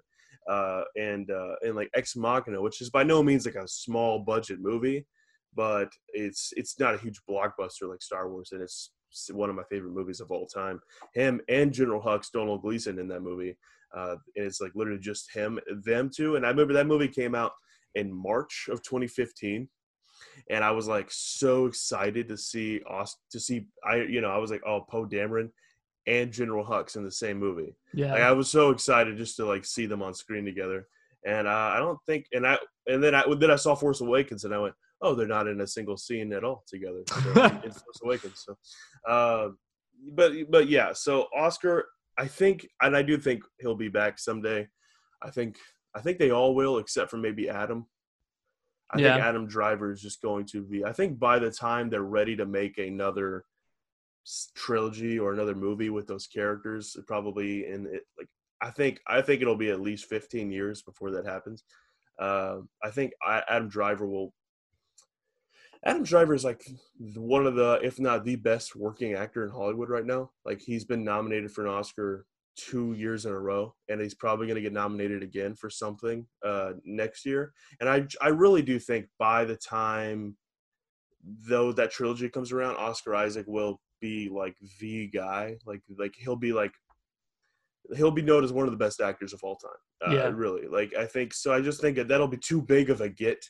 Uh, 0.49 0.83
and 0.95 1.29
uh, 1.31 1.55
and 1.61 1.75
like 1.75 1.89
Ex 1.95 2.15
Machina, 2.15 2.61
which 2.61 2.81
is 2.81 2.89
by 2.89 3.03
no 3.03 3.23
means 3.23 3.45
like 3.45 3.55
a 3.55 3.67
small 3.67 4.19
budget 4.19 4.59
movie, 4.59 5.05
but 5.55 5.89
it's 6.09 6.53
it's 6.55 6.79
not 6.79 6.95
a 6.95 6.99
huge 6.99 7.21
blockbuster 7.29 7.89
like 7.89 8.01
Star 8.01 8.29
Wars, 8.29 8.49
and 8.51 8.61
it's 8.61 8.91
one 9.31 9.49
of 9.49 9.55
my 9.55 9.63
favorite 9.69 9.93
movies 9.93 10.19
of 10.19 10.31
all 10.31 10.47
time. 10.47 10.79
Him 11.13 11.41
and 11.47 11.71
General 11.71 12.01
Hux, 12.01 12.31
Domhnall 12.31 12.57
Gleeson 12.57 12.99
in 12.99 13.07
that 13.09 13.21
movie, 13.21 13.55
uh, 13.95 14.15
and 14.35 14.45
it's 14.45 14.61
like 14.61 14.71
literally 14.75 14.99
just 14.99 15.33
him, 15.33 15.59
them 15.83 16.09
two. 16.13 16.35
And 16.35 16.45
I 16.45 16.49
remember 16.49 16.73
that 16.73 16.87
movie 16.87 17.07
came 17.07 17.35
out 17.35 17.51
in 17.95 18.11
March 18.11 18.67
of 18.71 18.81
2015 18.81 19.67
and 20.49 20.63
I 20.63 20.71
was 20.71 20.87
like 20.87 21.07
so 21.09 21.65
excited 21.65 22.27
to 22.29 22.37
see 22.37 22.81
Aust- 22.87 23.19
to 23.31 23.39
see 23.39 23.67
I 23.83 23.97
you 23.97 24.21
know 24.21 24.29
I 24.29 24.37
was 24.37 24.51
like 24.51 24.63
oh 24.65 24.81
Poe 24.81 25.05
Dameron 25.05 25.49
and 26.07 26.31
General 26.31 26.65
Hux 26.65 26.95
in 26.95 27.03
the 27.03 27.11
same 27.11 27.37
movie. 27.37 27.75
Yeah. 27.93 28.11
Like, 28.13 28.21
I 28.23 28.31
was 28.31 28.49
so 28.49 28.69
excited 28.71 29.17
just 29.17 29.35
to 29.37 29.45
like 29.45 29.65
see 29.65 29.85
them 29.85 30.01
on 30.01 30.13
screen 30.13 30.45
together. 30.45 30.87
And 31.25 31.47
uh, 31.47 31.51
I 31.73 31.79
don't 31.79 31.99
think 32.05 32.25
and 32.33 32.45
I 32.45 32.57
and 32.87 33.01
then 33.01 33.15
I 33.15 33.23
then 33.37 33.51
I 33.51 33.55
saw 33.55 33.75
Force 33.75 34.01
Awakens 34.01 34.43
and 34.43 34.53
I 34.53 34.59
went 34.59 34.75
oh 35.01 35.15
they're 35.15 35.27
not 35.27 35.47
in 35.47 35.61
a 35.61 35.67
single 35.67 35.95
scene 35.97 36.33
at 36.33 36.43
all 36.43 36.63
together 36.67 37.01
so, 37.07 37.17
in 37.63 37.71
Force 37.71 38.01
Awakens. 38.03 38.43
So, 38.45 38.57
uh, 39.09 39.49
but 40.13 40.33
but 40.49 40.67
yeah 40.67 40.91
so 40.93 41.27
Oscar 41.35 41.85
I 42.17 42.27
think 42.27 42.67
and 42.81 42.95
I 42.97 43.01
do 43.01 43.17
think 43.17 43.43
he'll 43.59 43.75
be 43.75 43.87
back 43.89 44.19
someday. 44.19 44.67
I 45.21 45.29
think 45.29 45.57
I 45.95 46.01
think 46.01 46.17
they 46.19 46.31
all 46.31 46.53
will 46.55 46.79
except 46.79 47.09
for 47.09 47.17
maybe 47.17 47.49
Adam. 47.49 47.85
I 48.91 48.99
Yeah. 48.99 49.13
think 49.13 49.25
Adam 49.25 49.47
Driver 49.47 49.91
is 49.93 50.01
just 50.01 50.21
going 50.21 50.45
to 50.47 50.61
be. 50.61 50.83
I 50.83 50.91
think 50.91 51.17
by 51.19 51.39
the 51.39 51.49
time 51.49 51.89
they're 51.89 52.01
ready 52.03 52.35
to 52.35 52.45
make 52.45 52.77
another 52.77 53.45
trilogy 54.55 55.19
or 55.19 55.33
another 55.33 55.55
movie 55.55 55.89
with 55.89 56.07
those 56.07 56.27
characters, 56.27 56.95
probably 57.07 57.67
in 57.67 57.87
it, 57.87 58.03
like 58.17 58.27
I 58.61 58.71
think 58.71 59.01
I 59.07 59.21
think 59.21 59.41
it'll 59.41 59.57
be 59.57 59.71
at 59.71 59.81
least 59.81 60.05
15 60.05 60.51
years 60.51 60.81
before 60.81 61.11
that 61.11 61.25
happens. 61.25 61.63
Uh, 62.19 62.59
I 62.83 62.91
think 62.91 63.13
I, 63.25 63.43
Adam 63.49 63.67
Driver 63.67 64.07
will. 64.07 64.33
Adam 65.85 66.03
Driver 66.03 66.33
is 66.33 66.45
like 66.45 66.63
one 66.97 67.45
of 67.45 67.55
the, 67.55 67.77
if 67.83 67.99
not 67.99 68.23
the 68.23 68.37
best 68.37 68.73
working 68.73 69.15
actor 69.15 69.43
in 69.43 69.49
Hollywood 69.49 69.89
right 69.89 70.05
now. 70.05 70.31
Like 70.45 70.61
he's 70.61 70.85
been 70.85 71.03
nominated 71.03 71.51
for 71.51 71.65
an 71.65 71.73
Oscar 71.73 72.25
two 72.55 72.93
years 72.93 73.25
in 73.25 73.33
a 73.33 73.39
row, 73.39 73.75
and 73.89 73.99
he's 73.99 74.13
probably 74.13 74.47
going 74.47 74.55
to 74.55 74.61
get 74.61 74.71
nominated 74.71 75.23
again 75.23 75.55
for 75.55 75.69
something 75.69 76.25
uh, 76.45 76.71
next 76.85 77.25
year. 77.25 77.51
And 77.81 77.89
I, 77.89 78.05
I 78.21 78.29
really 78.29 78.61
do 78.61 78.79
think 78.79 79.07
by 79.19 79.43
the 79.43 79.57
time 79.57 80.37
though 81.47 81.71
that 81.73 81.91
trilogy 81.91 82.29
comes 82.29 82.51
around, 82.51 82.77
Oscar 82.77 83.15
Isaac 83.15 83.45
will 83.47 83.79
be 84.03 84.29
like 84.29 84.55
the 84.79 85.07
guy. 85.07 85.57
Like 85.65 85.81
like 85.97 86.13
he'll 86.17 86.35
be 86.35 86.51
like 86.53 86.73
he'll 87.95 88.11
be 88.11 88.21
known 88.21 88.43
as 88.43 88.51
one 88.53 88.65
of 88.67 88.71
the 88.71 88.77
best 88.85 88.99
actors 89.01 89.33
of 89.33 89.39
all 89.43 89.55
time. 89.55 89.81
Uh, 90.05 90.15
Yeah. 90.15 90.31
really. 90.33 90.67
Like 90.67 90.93
I 90.95 91.05
think 91.05 91.33
so. 91.33 91.53
I 91.53 91.61
just 91.61 91.79
think 91.81 91.95
that 91.95 92.07
that'll 92.09 92.27
be 92.27 92.37
too 92.49 92.61
big 92.61 92.89
of 92.89 93.01
a 93.01 93.09
get, 93.09 93.43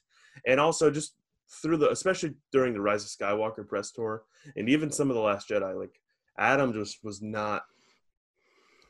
and 0.47 0.59
also 0.59 0.89
just 0.91 1.15
through 1.61 1.77
the 1.77 1.89
especially 1.91 2.35
during 2.51 2.73
the 2.73 2.81
Rise 2.81 3.03
of 3.03 3.09
Skywalker 3.09 3.67
press 3.67 3.91
tour, 3.91 4.23
and 4.55 4.69
even 4.69 4.91
some 4.91 5.09
of 5.09 5.15
the 5.15 5.21
Last 5.21 5.49
Jedi, 5.49 5.77
like 5.77 5.95
Adam 6.37 6.71
just 6.71 7.03
was 7.03 7.21
not. 7.21 7.63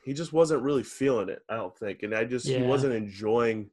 He 0.04 0.12
just 0.12 0.34
wasn't 0.34 0.62
really 0.62 0.82
feeling 0.82 1.30
it. 1.30 1.40
I 1.48 1.56
don't 1.56 1.76
think, 1.78 2.02
and 2.02 2.14
I 2.14 2.24
just 2.24 2.46
he 2.46 2.62
wasn't 2.68 2.94
enjoying 2.94 3.70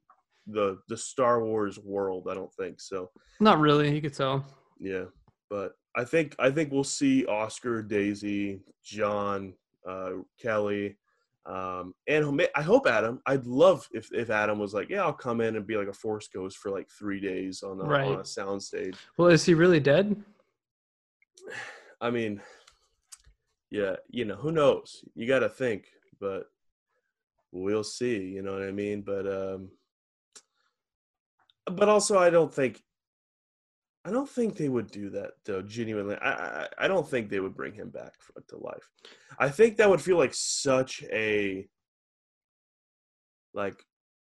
the 0.48 0.78
the 0.88 0.98
Star 0.98 1.44
Wars 1.44 1.78
world. 1.78 2.28
I 2.32 2.36
don't 2.36 2.54
think 2.54 2.80
so. 2.80 3.12
Not 3.42 3.60
really. 3.60 3.94
You 3.94 4.02
could 4.02 4.14
tell. 4.14 4.46
Yeah, 4.80 5.06
but 5.50 5.74
I 5.96 6.04
think 6.06 6.36
I 6.40 6.50
think 6.52 6.72
we'll 6.72 6.84
see 6.84 7.26
Oscar, 7.26 7.82
Daisy, 7.84 8.62
John, 8.84 9.54
uh, 9.88 10.12
Kelly, 10.40 10.98
um, 11.46 11.94
and 12.08 12.42
I 12.56 12.62
hope 12.62 12.88
Adam. 12.88 13.22
I'd 13.26 13.46
love 13.46 13.88
if 13.92 14.12
if 14.14 14.30
Adam 14.30 14.58
was 14.60 14.74
like, 14.74 14.90
yeah, 14.90 15.04
I'll 15.04 15.14
come 15.14 15.42
in 15.42 15.56
and 15.56 15.68
be 15.68 15.76
like 15.76 15.88
a 15.90 15.94
Force 15.94 16.28
Ghost 16.28 16.58
for 16.58 16.72
like 16.72 16.88
three 16.90 17.20
days 17.20 17.62
on 17.64 17.80
a, 17.82 17.84
Right. 17.84 18.08
on 18.08 18.20
a 18.22 18.26
sound 18.26 18.64
stage. 18.64 18.96
Well, 19.18 19.30
is 19.30 19.44
he 19.46 19.54
really 19.54 19.80
dead? 19.80 20.16
I 22.02 22.10
mean, 22.10 22.42
yeah, 23.70 23.96
you 24.10 24.26
know, 24.26 24.36
who 24.36 24.52
knows? 24.52 25.04
You 25.14 25.28
got 25.28 25.40
to 25.40 25.50
think, 25.50 25.86
but 26.20 26.46
we'll 27.52 27.84
see. 27.84 28.18
You 28.18 28.42
know 28.42 28.54
what 28.54 28.64
I 28.64 28.72
mean? 28.72 29.02
But 29.02 29.28
um, 29.28 29.70
but 31.66 31.90
also, 31.90 32.18
I 32.18 32.30
don't 32.30 32.54
think. 32.54 32.82
I 34.04 34.10
don't 34.12 34.30
think 34.30 34.56
they 34.58 34.70
would 34.70 34.90
do 34.90 35.10
that 35.12 35.34
though. 35.46 35.62
Genuinely, 35.62 36.16
I 36.16 36.32
I, 36.64 36.68
I 36.80 36.88
don't 36.88 37.08
think 37.08 37.30
they 37.30 37.40
would 37.40 37.56
bring 37.56 37.74
him 37.74 37.90
back 37.90 38.14
to 38.48 38.58
life. 38.58 38.90
I 39.38 39.50
think 39.50 39.78
that 39.78 39.90
would 39.90 40.02
feel 40.02 40.18
like 40.18 40.34
such 40.34 41.04
a 41.12 41.68
like 43.54 43.76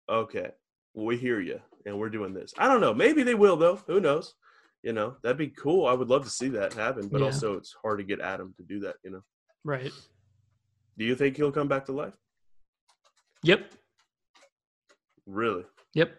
okay, 0.09 0.51
we 0.95 1.17
hear 1.17 1.41
you 1.41 1.61
and 1.87 1.99
we're 1.99 2.11
doing 2.11 2.35
this. 2.35 2.53
I 2.59 2.69
don't 2.69 2.81
know. 2.81 2.93
Maybe 2.93 3.23
they 3.23 3.35
will 3.35 3.57
though. 3.57 3.77
Who 3.87 4.01
knows? 4.01 4.35
You 4.83 4.93
know, 4.93 5.17
that'd 5.23 5.37
be 5.39 5.49
cool. 5.49 5.87
I 5.87 5.93
would 5.93 6.09
love 6.09 6.25
to 6.25 6.31
see 6.31 6.49
that 6.51 6.73
happen, 6.73 7.09
but 7.09 7.21
Yeah. 7.21 7.27
also 7.27 7.55
it's 7.57 7.75
hard 7.83 7.99
to 7.99 8.05
get 8.05 8.21
Adam 8.21 8.55
to 8.57 8.63
do 8.63 8.81
that. 8.81 8.97
You 9.05 9.11
know, 9.11 9.25
Right. 9.65 9.93
do 10.99 11.05
you 11.05 11.15
think 11.15 11.37
he'll 11.37 11.53
come 11.53 11.69
back 11.69 11.87
to 11.87 11.93
life? 11.93 12.15
Yep. 13.43 13.71
Really 15.27 15.65
Yep. 15.95 16.13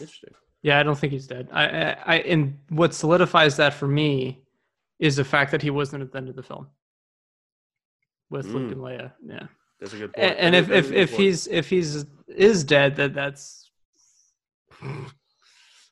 interesting. 0.00 0.34
Yeah, 0.62 0.78
I 0.78 0.82
don't 0.84 0.96
think 0.98 1.12
he's 1.12 1.26
dead. 1.26 1.48
I, 1.52 1.64
I, 1.66 1.96
I 2.06 2.14
and 2.20 2.58
what 2.68 2.94
solidifies 2.94 3.56
that 3.56 3.74
for 3.74 3.88
me 3.88 4.42
is 5.00 5.16
the 5.16 5.24
fact 5.24 5.50
that 5.50 5.62
he 5.62 5.70
wasn't 5.70 6.02
at 6.02 6.12
the 6.12 6.18
end 6.18 6.28
of 6.28 6.36
the 6.36 6.42
film 6.42 6.68
with 8.30 8.46
Luke 8.46 8.68
Mm. 8.70 8.72
and 8.72 8.80
Leia. 8.80 9.12
Yeah. 9.26 9.46
That's 9.80 9.92
a 9.94 9.96
good 9.98 10.12
point. 10.12 10.28
And, 10.30 10.38
and 10.38 10.54
if 10.54 10.64
is- 10.64 10.68
that 10.68 10.76
is 10.84 10.90
if 10.90 10.96
if 10.96 11.10
point. 11.10 11.20
he's 11.22 11.46
if 11.48 11.68
he's 11.70 12.06
is 12.28 12.64
dead, 12.64 12.96
that 12.96 13.14
that's 13.14 13.70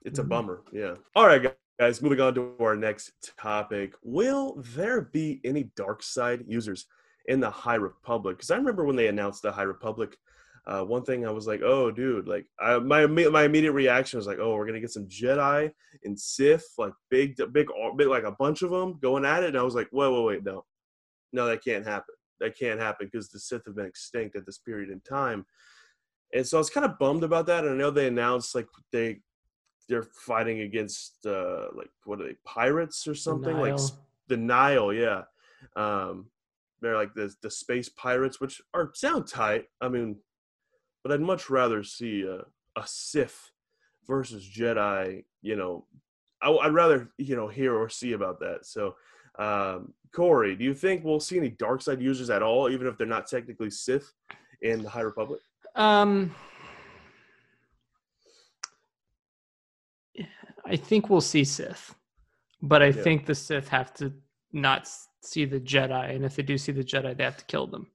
It's 0.02 0.18
a 0.18 0.24
bummer. 0.24 0.62
Yeah. 0.72 0.94
All 1.14 1.26
right, 1.26 1.52
guys. 1.78 2.00
Moving 2.00 2.20
on 2.20 2.34
to 2.36 2.54
our 2.60 2.74
next 2.76 3.32
topic. 3.36 3.92
Will 4.02 4.54
there 4.74 5.02
be 5.02 5.40
any 5.44 5.64
dark 5.76 6.02
side 6.02 6.44
users 6.46 6.86
in 7.26 7.38
the 7.40 7.50
High 7.50 7.74
Republic? 7.74 8.36
Because 8.38 8.50
I 8.50 8.56
remember 8.56 8.84
when 8.84 8.96
they 8.96 9.08
announced 9.08 9.42
the 9.42 9.52
High 9.52 9.64
Republic. 9.64 10.16
Uh, 10.66 10.84
one 10.84 11.02
thing 11.02 11.26
I 11.26 11.30
was 11.30 11.46
like, 11.46 11.62
"Oh, 11.62 11.90
dude!" 11.90 12.28
Like, 12.28 12.46
I, 12.58 12.78
my 12.78 13.06
my 13.06 13.44
immediate 13.44 13.72
reaction 13.72 14.18
was 14.18 14.26
like, 14.26 14.38
"Oh, 14.38 14.54
we're 14.54 14.66
gonna 14.66 14.80
get 14.80 14.90
some 14.90 15.06
Jedi 15.06 15.70
and 16.04 16.18
Sith, 16.18 16.66
like 16.78 16.92
big, 17.10 17.36
big, 17.52 17.68
big, 17.96 18.08
like 18.08 18.24
a 18.24 18.32
bunch 18.32 18.62
of 18.62 18.70
them 18.70 18.98
going 19.00 19.24
at 19.24 19.42
it." 19.42 19.50
And 19.50 19.58
I 19.58 19.62
was 19.62 19.74
like, 19.74 19.88
"Wait, 19.92 20.12
wait, 20.12 20.24
wait, 20.24 20.44
no, 20.44 20.64
no, 21.32 21.46
that 21.46 21.64
can't 21.64 21.86
happen. 21.86 22.14
That 22.40 22.58
can't 22.58 22.80
happen 22.80 23.08
because 23.10 23.28
the 23.28 23.38
Sith 23.38 23.64
have 23.66 23.76
been 23.76 23.86
extinct 23.86 24.36
at 24.36 24.46
this 24.46 24.58
period 24.58 24.90
in 24.90 25.00
time." 25.00 25.46
And 26.32 26.46
so 26.46 26.58
I 26.58 26.60
was 26.60 26.70
kind 26.70 26.86
of 26.86 26.98
bummed 26.98 27.24
about 27.24 27.46
that. 27.46 27.64
And 27.64 27.74
I 27.74 27.76
know 27.76 27.90
they 27.90 28.06
announced 28.06 28.54
like 28.54 28.68
they 28.92 29.20
they're 29.88 30.04
fighting 30.04 30.60
against 30.60 31.26
uh 31.26 31.66
like 31.74 31.90
what 32.04 32.20
are 32.20 32.24
they 32.24 32.36
pirates 32.44 33.08
or 33.08 33.14
something 33.14 33.56
like 33.56 33.76
the 34.28 34.36
Nihil, 34.36 34.94
yeah. 34.94 35.22
Um, 35.76 36.30
they're 36.80 36.96
like 36.96 37.12
the 37.14 37.34
the 37.42 37.50
space 37.50 37.90
pirates, 37.90 38.40
which 38.40 38.62
are 38.72 38.90
sound 38.94 39.26
tight. 39.26 39.66
I 39.82 39.88
mean, 39.88 40.16
but 41.02 41.12
I'd 41.12 41.20
much 41.20 41.50
rather 41.50 41.82
see 41.82 42.22
a, 42.22 42.44
a 42.80 42.84
Sith 42.86 43.50
versus 44.06 44.48
Jedi. 44.48 45.24
You 45.42 45.56
know, 45.56 45.86
I, 46.42 46.50
would 46.50 46.74
rather 46.74 47.10
you 47.18 47.36
know 47.36 47.48
hear 47.48 47.74
or 47.74 47.88
see 47.88 48.12
about 48.12 48.40
that. 48.40 48.66
So, 48.66 48.96
um, 49.38 49.94
Corey, 50.12 50.56
do 50.56 50.64
you 50.64 50.74
think 50.74 51.04
we'll 51.04 51.20
see 51.20 51.38
any 51.38 51.50
dark 51.50 51.82
side 51.82 52.00
users 52.00 52.30
at 52.30 52.42
all, 52.42 52.70
even 52.70 52.86
if 52.86 52.96
they're 52.98 53.06
not 53.06 53.26
technically 53.26 53.70
Sith 53.70 54.12
in 54.62 54.82
the 54.82 54.90
High 54.90 55.00
Republic? 55.00 55.40
Um, 55.76 56.34
I 60.64 60.76
think 60.76 61.08
we'll 61.08 61.20
see 61.20 61.44
Sith, 61.44 61.94
but 62.60 62.82
I 62.82 62.86
Yeah. 62.86 63.02
think 63.02 63.26
the 63.26 63.34
Sith 63.34 63.68
have 63.68 63.94
to 63.94 64.12
not 64.52 64.88
see 65.22 65.44
the 65.44 65.60
Jedi, 65.60 66.14
and 66.14 66.24
if 66.24 66.36
they 66.36 66.42
do 66.42 66.58
see 66.58 66.72
the 66.72 66.84
Jedi, 66.84 67.16
they 67.16 67.24
have 67.24 67.36
to 67.36 67.44
kill 67.44 67.66
them. 67.66 67.90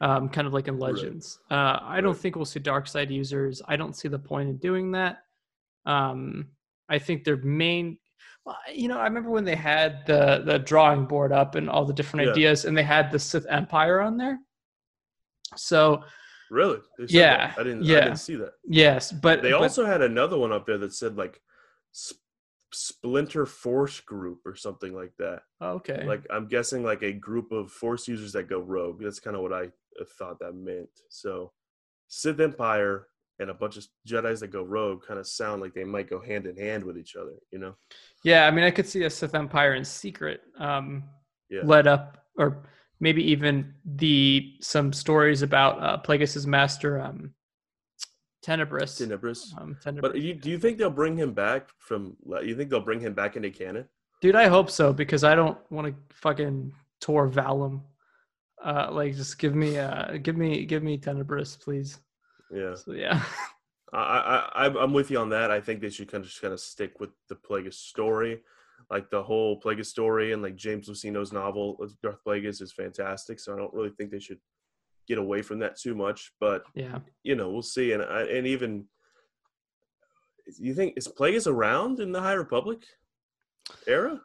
Um, 0.00 0.28
kind 0.28 0.46
of 0.46 0.52
like 0.52 0.66
in 0.68 0.74
Right. 0.78 0.92
Legends. 0.92 1.38
Uh, 1.50 1.78
I 1.82 2.00
don't 2.00 2.16
think 2.18 2.34
we'll 2.36 2.44
see 2.44 2.58
dark 2.60 2.86
side 2.88 3.10
users. 3.10 3.62
I 3.68 3.76
don't 3.76 3.94
see 3.96 4.08
the 4.08 4.18
point 4.18 4.48
in 4.48 4.56
doing 4.56 4.90
that. 4.92 5.18
Um, 5.86 6.48
I 6.88 6.98
think 6.98 7.22
their 7.24 7.36
main, 7.38 7.98
well, 8.44 8.56
you 8.72 8.88
know, 8.88 8.98
I 8.98 9.04
remember 9.04 9.30
when 9.30 9.44
they 9.44 9.54
had 9.54 10.04
the 10.06 10.42
the 10.44 10.58
drawing 10.58 11.06
board 11.06 11.30
up 11.32 11.54
and 11.54 11.70
all 11.70 11.84
the 11.84 11.92
different 11.94 12.26
Yeah. 12.26 12.32
ideas, 12.32 12.64
and 12.64 12.76
they 12.76 12.82
had 12.82 13.10
the 13.12 13.18
Sith 13.18 13.46
Empire 13.48 14.00
on 14.00 14.16
there. 14.16 14.40
So 15.56 16.02
Really? 16.50 16.80
Yeah, 17.08 17.48
that? 17.48 17.58
I 17.58 17.62
didn't. 17.62 17.84
yeah. 17.84 17.98
I 17.98 18.00
didn't 18.02 18.16
see 18.18 18.34
that. 18.36 18.52
yes, 18.64 19.12
but 19.12 19.42
They 19.42 19.52
but- 19.52 19.62
also 19.62 19.86
had 19.86 20.02
another 20.02 20.36
one 20.36 20.52
up 20.52 20.66
there 20.66 20.78
that 20.78 20.92
said 20.92 21.16
like 21.16 21.40
Splinter 22.72 23.46
Force 23.46 24.00
Group 24.00 24.40
or 24.44 24.56
something 24.56 24.92
like 24.94 25.12
that. 25.18 25.42
okay, 25.62 26.04
Like 26.06 26.26
I'm 26.30 26.48
guessing 26.48 26.82
like 26.82 27.02
a 27.02 27.12
group 27.12 27.52
of 27.52 27.70
Force 27.70 28.08
users 28.08 28.32
that 28.32 28.48
go 28.48 28.58
rogue. 28.58 29.00
That's 29.00 29.20
kind 29.20 29.36
of 29.36 29.42
what 29.42 29.52
I 29.52 29.70
thought 30.18 30.38
that 30.40 30.54
meant. 30.54 30.88
So 31.08 31.52
Sith 32.08 32.40
Empire 32.40 33.06
and 33.40 33.50
a 33.50 33.54
bunch 33.54 33.76
of 33.76 33.86
Jedi's 34.08 34.40
that 34.40 34.48
go 34.48 34.62
rogue 34.62 35.02
kind 35.06 35.18
of 35.18 35.26
sound 35.26 35.60
like 35.60 35.74
they 35.74 35.84
might 35.84 36.08
go 36.08 36.20
hand 36.20 36.46
in 36.46 36.56
hand 36.56 36.84
with 36.84 36.96
each 36.96 37.16
other. 37.16 37.32
You 37.50 37.58
know? 37.58 37.74
Yeah, 38.22 38.46
I 38.46 38.50
mean, 38.50 38.64
I 38.64 38.70
could 38.70 38.86
see 38.88 39.02
a 39.04 39.10
Sith 39.10 39.34
Empire 39.34 39.74
in 39.74 39.84
secret, 39.84 40.42
um, 40.58 41.04
Yeah. 41.50 41.62
led 41.64 41.86
up, 41.86 42.24
or 42.38 42.64
maybe 43.00 43.22
even 43.30 43.74
the 43.84 44.54
some 44.60 44.92
stories 44.92 45.42
about 45.42 45.82
uh, 45.82 45.98
Plagueis's 45.98 46.46
master, 46.46 47.00
um, 47.00 47.34
Tenebrous. 48.42 48.98
Tenebrous. 48.98 49.54
Um, 49.58 49.76
Tenebrous. 49.82 50.12
But 50.12 50.20
you, 50.20 50.34
do 50.34 50.50
you 50.50 50.58
think 50.58 50.76
they'll 50.76 50.90
bring 50.90 51.16
him 51.16 51.32
back 51.32 51.70
from? 51.78 52.16
You 52.42 52.54
think 52.54 52.68
they'll 52.68 52.80
bring 52.80 53.00
him 53.00 53.14
back 53.14 53.36
into 53.36 53.50
canon? 53.50 53.86
Dude, 54.20 54.36
I 54.36 54.48
hope 54.48 54.70
so 54.70 54.92
because 54.92 55.24
I 55.24 55.34
don't 55.34 55.58
want 55.70 55.88
to 55.88 56.14
fucking 56.14 56.72
Tor 57.00 57.28
Valum. 57.28 57.80
Uh, 58.62 58.88
like, 58.90 59.14
just 59.14 59.38
give 59.38 59.54
me, 59.54 59.78
uh, 59.78 60.16
give 60.22 60.36
me, 60.36 60.64
give 60.64 60.82
me 60.82 60.98
Tenebrous, 60.98 61.56
please. 61.56 62.00
Yeah. 62.52 62.74
So 62.74 62.92
yeah. 62.92 63.22
I, 63.92 64.48
I, 64.54 64.64
I'm 64.66 64.92
with 64.92 65.10
you 65.10 65.18
on 65.18 65.28
that. 65.30 65.50
I 65.50 65.60
think 65.60 65.80
they 65.80 65.90
should 65.90 66.10
kind 66.10 66.22
of 66.22 66.28
just 66.28 66.40
kind 66.40 66.52
of 66.52 66.60
stick 66.60 66.98
with 66.98 67.10
the 67.28 67.36
Plagueis 67.36 67.74
story, 67.74 68.40
like 68.90 69.08
the 69.08 69.22
whole 69.22 69.60
Plagueis 69.60 69.86
story, 69.86 70.32
and 70.32 70.42
like 70.42 70.56
James 70.56 70.88
Luceno's 70.88 71.32
novel 71.32 71.76
of 71.80 71.94
Darth 72.02 72.18
Plagueis 72.26 72.60
is 72.60 72.72
fantastic. 72.72 73.38
So 73.38 73.54
I 73.54 73.56
don't 73.56 73.72
really 73.72 73.90
think 73.90 74.10
they 74.10 74.18
should 74.18 74.40
get 75.06 75.18
away 75.18 75.42
from 75.42 75.60
that 75.60 75.78
too 75.78 75.94
much. 75.94 76.32
But 76.40 76.64
yeah, 76.74 76.98
you 77.22 77.36
know, 77.36 77.50
we'll 77.50 77.62
see. 77.62 77.92
And 77.92 78.02
I, 78.02 78.22
and 78.22 78.46
even 78.46 78.86
you 80.58 80.74
think 80.74 80.94
is 80.96 81.08
Plagueis 81.08 81.46
around 81.46 82.00
in 82.00 82.12
the 82.12 82.20
High 82.20 82.32
Republic 82.32 82.80
era? 83.86 84.20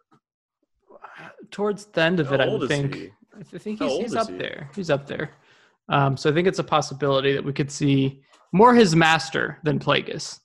Towards 1.51 1.85
the 1.85 2.01
end 2.01 2.19
of 2.19 2.27
How 2.27 2.35
it, 2.35 2.41
I 2.41 2.67
think. 2.67 3.11
I 3.53 3.57
think 3.57 3.79
he's, 3.79 3.97
he's 3.97 4.15
up 4.15 4.29
he? 4.29 4.37
there. 4.37 4.69
He's 4.75 4.89
up 4.89 5.07
there. 5.07 5.31
Um, 5.89 6.17
so 6.17 6.29
I 6.29 6.33
think 6.33 6.47
it's 6.47 6.59
a 6.59 6.63
possibility 6.63 7.33
that 7.33 7.43
we 7.43 7.53
could 7.53 7.71
see 7.71 8.21
more 8.51 8.75
his 8.75 8.95
master 8.95 9.59
than 9.63 9.79
Plagueis. 9.79 10.39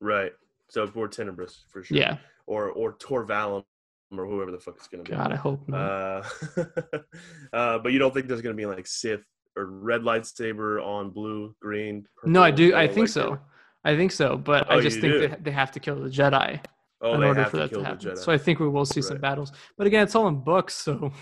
Right. 0.00 0.32
So 0.68 0.86
for 0.86 1.08
Tenebrous 1.08 1.64
for 1.70 1.84
sure. 1.84 1.96
Yeah. 1.96 2.16
Or 2.46 2.70
or 2.70 2.94
Tor 2.94 3.26
Valum 3.26 3.64
or 4.10 4.26
whoever 4.26 4.50
the 4.50 4.58
fuck 4.58 4.74
it's 4.76 4.88
gonna 4.88 5.04
be. 5.04 5.12
God, 5.12 5.32
I 5.32 5.36
hope 5.36 5.68
not. 5.68 5.80
Uh, 5.80 6.22
uh, 7.52 7.78
but 7.78 7.92
you 7.92 7.98
don't 7.98 8.12
think 8.12 8.26
there's 8.26 8.42
gonna 8.42 8.54
be 8.54 8.66
like 8.66 8.86
Sith 8.86 9.22
or 9.56 9.66
red 9.66 10.00
lightsaber 10.02 10.84
on 10.84 11.10
blue, 11.10 11.54
green? 11.60 12.06
no, 12.24 12.42
I 12.42 12.50
do. 12.50 12.74
I 12.74 12.88
think 12.88 13.08
so. 13.08 13.38
I 13.84 13.96
think 13.96 14.12
so. 14.12 14.36
But 14.36 14.66
Oh, 14.70 14.78
I 14.78 14.80
just 14.80 15.00
think 15.00 15.12
do? 15.12 15.28
they, 15.28 15.36
they 15.42 15.50
have 15.50 15.72
to 15.72 15.80
kill 15.80 15.96
the 15.96 16.08
Jedi 16.08 16.60
Oh, 17.02 17.14
in 17.14 17.24
order 17.24 17.44
for 17.46 17.56
that 17.56 17.72
to 17.72 17.82
happen. 17.82 18.16
So 18.16 18.30
I 18.32 18.38
think 18.38 18.60
we 18.60 18.68
will 18.68 18.86
see 18.86 19.02
some 19.02 19.18
battles. 19.18 19.52
But 19.76 19.88
again, 19.88 20.04
it's 20.04 20.14
all 20.14 20.28
in 20.28 20.36
books, 20.36 20.74
so 20.74 21.12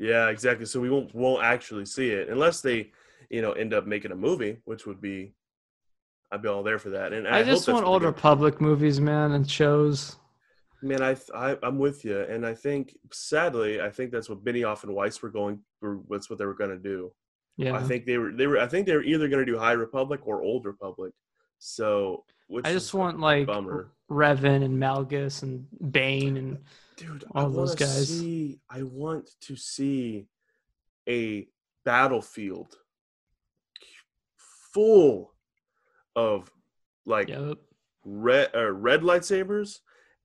Yeah, 0.00 0.28
exactly. 0.28 0.64
So 0.64 0.80
we 0.80 0.88
won't 0.88 1.14
won't 1.14 1.44
actually 1.44 1.84
see 1.84 2.08
it 2.10 2.30
unless 2.30 2.62
they, 2.62 2.90
you 3.28 3.42
know, 3.42 3.52
end 3.52 3.74
up 3.74 3.86
making 3.86 4.12
a 4.12 4.16
movie, 4.16 4.56
which 4.64 4.86
would 4.86 4.98
be, 5.00 5.34
I'd 6.32 6.40
be 6.40 6.48
all 6.48 6.62
there 6.62 6.78
for 6.78 6.88
that. 6.90 7.12
And 7.12 7.28
I, 7.28 7.40
I, 7.40 7.42
just 7.42 7.68
want 7.68 7.84
old 7.84 8.02
Republic 8.02 8.62
movies, 8.62 8.98
man, 8.98 9.32
and 9.32 9.48
shows. 9.48 10.16
Man, 10.82 11.02
I, 11.02 11.16
I 11.34 11.58
I'm 11.62 11.78
with 11.78 12.02
you, 12.06 12.18
and 12.18 12.46
I 12.46 12.54
think 12.54 12.96
sadly, 13.12 13.82
I 13.82 13.90
think 13.90 14.10
that's 14.10 14.30
what 14.30 14.42
Benioff 14.42 14.84
and 14.84 14.94
Weiss 14.94 15.20
were 15.20 15.28
going. 15.28 15.60
Were, 15.82 15.98
that's 16.08 16.30
what 16.30 16.38
they 16.38 16.46
were 16.46 16.54
going 16.54 16.70
to 16.70 16.78
do. 16.78 17.12
Yeah. 17.58 17.76
I 17.76 17.82
think 17.82 18.06
they 18.06 18.16
were 18.16 18.32
they 18.32 18.46
were 18.46 18.58
I 18.58 18.66
think 18.66 18.86
they 18.86 18.94
were 18.94 19.02
either 19.02 19.28
going 19.28 19.44
to 19.44 19.52
do 19.52 19.58
High 19.58 19.72
Republic 19.72 20.20
or 20.24 20.42
Old 20.42 20.64
Republic. 20.64 21.12
So 21.58 22.24
which 22.48 22.64
I 22.64 22.72
just 22.72 22.94
want 22.94 23.20
like 23.20 23.46
bummer, 23.46 23.92
Revan 24.10 24.64
and 24.64 24.82
Malgus 24.82 25.42
and 25.42 25.66
Bane 25.92 26.38
and 26.38 26.58
dude. 27.00 27.24
all 27.34 27.46
I 27.46 27.54
those 27.54 27.74
guys. 27.74 28.08
see. 28.08 28.60
I 28.70 28.82
want 28.82 29.30
to 29.42 29.56
see 29.56 30.26
a 31.08 31.48
battlefield 31.84 32.76
full 34.72 35.32
of 36.14 36.50
like 37.06 37.28
yeah, 37.28 37.54
red 38.04 38.50
uh, 38.54 38.70
red 38.70 39.02
lightsabers 39.02 39.78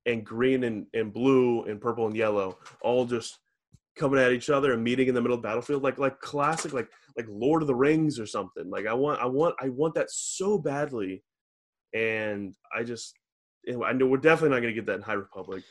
and 0.05 0.23
green 0.25 0.63
and, 0.63 0.85
and 0.93 1.13
blue 1.13 1.63
and 1.63 1.81
purple 1.81 2.07
and 2.07 2.15
yellow 2.15 2.57
all 2.81 3.05
just 3.05 3.39
coming 3.95 4.19
at 4.19 4.33
each 4.33 4.49
other 4.49 4.73
and 4.73 4.83
meeting 4.83 5.07
in 5.07 5.15
the 5.15 5.21
middle 5.21 5.35
of 5.35 5.41
the 5.41 5.47
battlefield 5.47 5.81
like 5.81 5.97
like 5.97 6.19
classic 6.19 6.73
like 6.73 6.89
like 7.17 7.25
lord 7.29 7.61
of 7.61 7.67
the 7.67 7.75
rings 7.75 8.19
or 8.19 8.25
something 8.25 8.69
like 8.69 8.85
i 8.85 8.93
want 8.93 9.19
i 9.21 9.25
want 9.25 9.55
i 9.61 9.69
want 9.69 9.95
that 9.95 10.11
so 10.11 10.57
badly 10.57 11.23
and 11.93 12.53
i 12.75 12.83
just 12.83 13.15
i 13.85 13.93
know 13.93 14.05
we're 14.05 14.17
definitely 14.17 14.49
not 14.49 14.61
going 14.61 14.73
to 14.73 14.79
get 14.79 14.85
that 14.85 14.97
in 14.97 15.01
high 15.01 15.13
republic 15.13 15.63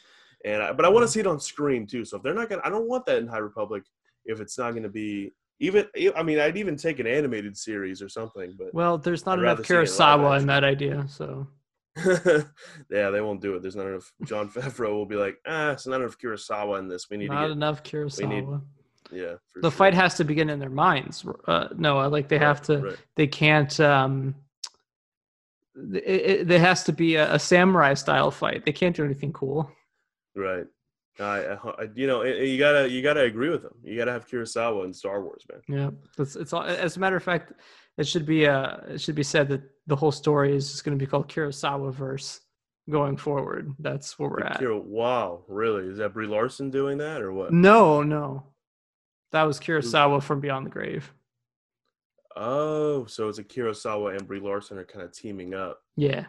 and 0.44 0.62
I, 0.62 0.72
but 0.72 0.84
i 0.84 0.88
want 0.88 1.04
to 1.04 1.08
see 1.08 1.20
it 1.20 1.26
on 1.26 1.40
screen 1.40 1.86
too 1.86 2.04
so 2.04 2.16
if 2.16 2.22
they're 2.22 2.34
not 2.34 2.48
going 2.48 2.60
to 2.60 2.66
i 2.66 2.70
don't 2.70 2.88
want 2.88 3.06
that 3.06 3.18
in 3.18 3.26
high 3.26 3.38
republic 3.38 3.84
if 4.24 4.40
it's 4.40 4.58
not 4.58 4.72
going 4.72 4.82
to 4.82 4.88
be 4.88 5.32
even 5.60 5.86
i 6.16 6.22
mean 6.22 6.38
i'd 6.38 6.56
even 6.56 6.76
take 6.76 6.98
an 6.98 7.06
animated 7.06 7.56
series 7.56 8.02
or 8.02 8.08
something 8.08 8.54
but 8.58 8.72
well, 8.74 8.98
there's 8.98 9.26
not 9.26 9.38
I'd 9.38 9.44
enough 9.44 9.58
Kurosawa 9.60 10.40
in 10.40 10.46
that 10.46 10.64
idea, 10.64 11.06
so 11.08 11.46
yeah, 12.04 13.10
they 13.10 13.20
won't 13.20 13.40
do 13.40 13.54
it. 13.54 13.62
There's 13.62 13.76
not 13.76 13.86
enough. 13.86 14.12
Jon 14.24 14.48
Favreau 14.50 14.92
will 14.94 15.06
be 15.06 15.14
like, 15.14 15.36
ah, 15.46 15.70
it's 15.70 15.86
not 15.86 16.00
enough 16.00 16.18
Kurosawa 16.18 16.80
in 16.80 16.88
this. 16.88 17.08
We 17.08 17.16
need 17.16 17.30
not 17.30 17.42
to 17.42 17.48
get, 17.48 17.52
enough 17.52 17.82
Kurosawa. 17.84 18.62
yeah. 19.12 19.34
For 19.52 19.60
the 19.60 19.70
sure. 19.70 19.76
fight 19.76 19.94
has 19.94 20.14
to 20.16 20.24
begin 20.24 20.50
in 20.50 20.58
their 20.58 20.70
minds. 20.70 21.24
Uh, 21.46 21.68
Noah, 21.76 22.08
like 22.08 22.28
they 22.28 22.38
have 22.38 22.62
to. 22.62 22.78
Right. 22.78 22.96
They 23.16 23.26
can't. 23.26 23.78
um 23.80 24.34
it, 25.94 26.06
it, 26.06 26.48
there 26.48 26.60
has 26.60 26.84
to 26.84 26.92
be 26.92 27.16
a, 27.16 27.34
a 27.34 27.38
samurai 27.38 27.94
style 27.94 28.30
fight. 28.30 28.64
They 28.64 28.72
can't 28.72 28.94
do 28.94 29.04
anything 29.04 29.32
cool. 29.32 29.70
Right. 30.34 30.66
I, 31.20 31.56
I, 31.78 31.88
you 31.94 32.08
know, 32.08 32.24
you 32.24 32.58
gotta, 32.58 32.90
you 32.90 33.00
gotta 33.00 33.20
agree 33.20 33.48
with 33.50 33.62
them. 33.62 33.74
You 33.84 33.96
gotta 33.96 34.10
have 34.12 34.26
Kurosawa 34.26 34.84
in 34.84 34.92
Star 34.92 35.22
Wars, 35.22 35.44
man. 35.48 35.60
Yeah, 35.68 35.90
it's 36.18 36.34
it's 36.34 36.52
all. 36.52 36.62
As 36.62 36.96
a 36.96 37.00
matter 37.00 37.16
of 37.16 37.22
fact, 37.22 37.52
it 37.98 38.06
should 38.06 38.26
be 38.26 38.46
uh 38.46 38.78
it 38.88 39.00
should 39.00 39.14
be 39.14 39.22
said 39.22 39.48
that 39.48 39.62
the 39.86 39.96
whole 39.96 40.10
story 40.12 40.56
is 40.56 40.70
just 40.72 40.84
going 40.84 40.98
to 40.98 41.02
be 41.02 41.08
called 41.08 41.28
Kurosawa 41.28 41.92
verse 41.92 42.40
going 42.90 43.16
forward. 43.16 43.74
That's 43.78 44.18
where 44.18 44.28
we're 44.28 44.40
at. 44.40 44.60
Wow, 44.86 45.44
really? 45.46 45.86
Is 45.86 45.98
that 45.98 46.14
Brie 46.14 46.26
Larson 46.26 46.70
doing 46.70 46.98
that 46.98 47.22
or 47.22 47.32
what? 47.32 47.52
No, 47.52 48.02
no, 48.02 48.44
that 49.32 49.44
was 49.44 49.60
Kurosawa 49.60 50.22
from 50.22 50.40
Beyond 50.40 50.66
the 50.66 50.70
Grave. 50.70 51.12
Oh, 52.36 53.06
so 53.06 53.28
it's 53.28 53.38
a 53.38 53.44
Kurosawa 53.44 54.16
and 54.16 54.26
Brie 54.26 54.40
Larson 54.40 54.78
are 54.78 54.84
kind 54.84 55.04
of 55.04 55.12
teaming 55.12 55.54
up. 55.54 55.78
Yeah, 55.96 56.24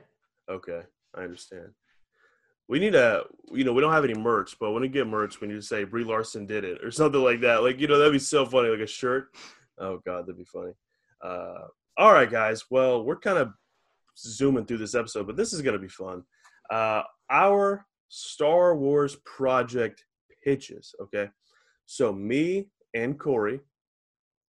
Okay, 0.47 0.81
I 1.15 1.21
understand. 1.21 1.69
We 2.67 2.79
need 2.79 2.95
a, 2.95 3.23
you 3.51 3.63
know, 3.63 3.73
we 3.73 3.81
don't 3.81 3.93
have 3.93 4.03
any 4.03 4.15
merch, 4.15 4.57
but 4.59 4.71
when 4.71 4.81
we 4.81 4.87
get 4.87 5.07
merch, 5.07 5.39
we 5.39 5.47
need 5.47 5.53
to 5.53 5.61
say 5.61 5.83
Brie 5.83 6.03
Larson 6.03 6.47
did 6.47 6.63
it 6.63 6.83
or 6.83 6.89
something 6.89 7.21
like 7.21 7.41
that. 7.41 7.61
Like, 7.61 7.79
you 7.79 7.87
know, 7.87 7.97
that'd 7.97 8.11
be 8.11 8.19
so 8.19 8.45
funny, 8.45 8.69
like 8.69 8.79
a 8.79 8.87
shirt. 8.87 9.35
Oh 9.77 9.99
God, 10.05 10.25
that'd 10.25 10.37
be 10.37 10.45
funny. 10.45 10.71
Uh, 11.23 11.67
all 11.97 12.11
right, 12.11 12.29
guys. 12.29 12.65
Well, 12.69 13.03
we're 13.03 13.19
kind 13.19 13.37
of 13.37 13.51
zooming 14.17 14.65
through 14.65 14.79
this 14.79 14.95
episode, 14.95 15.27
but 15.27 15.35
this 15.35 15.53
is 15.53 15.61
gonna 15.61 15.79
be 15.79 15.87
fun. 15.87 16.23
Uh, 16.71 17.03
our 17.29 17.85
Star 18.09 18.75
Wars 18.75 19.17
project 19.25 20.03
pitches. 20.43 20.95
Okay, 21.01 21.29
so 21.85 22.11
me 22.11 22.69
and 22.93 23.19
Corey 23.19 23.59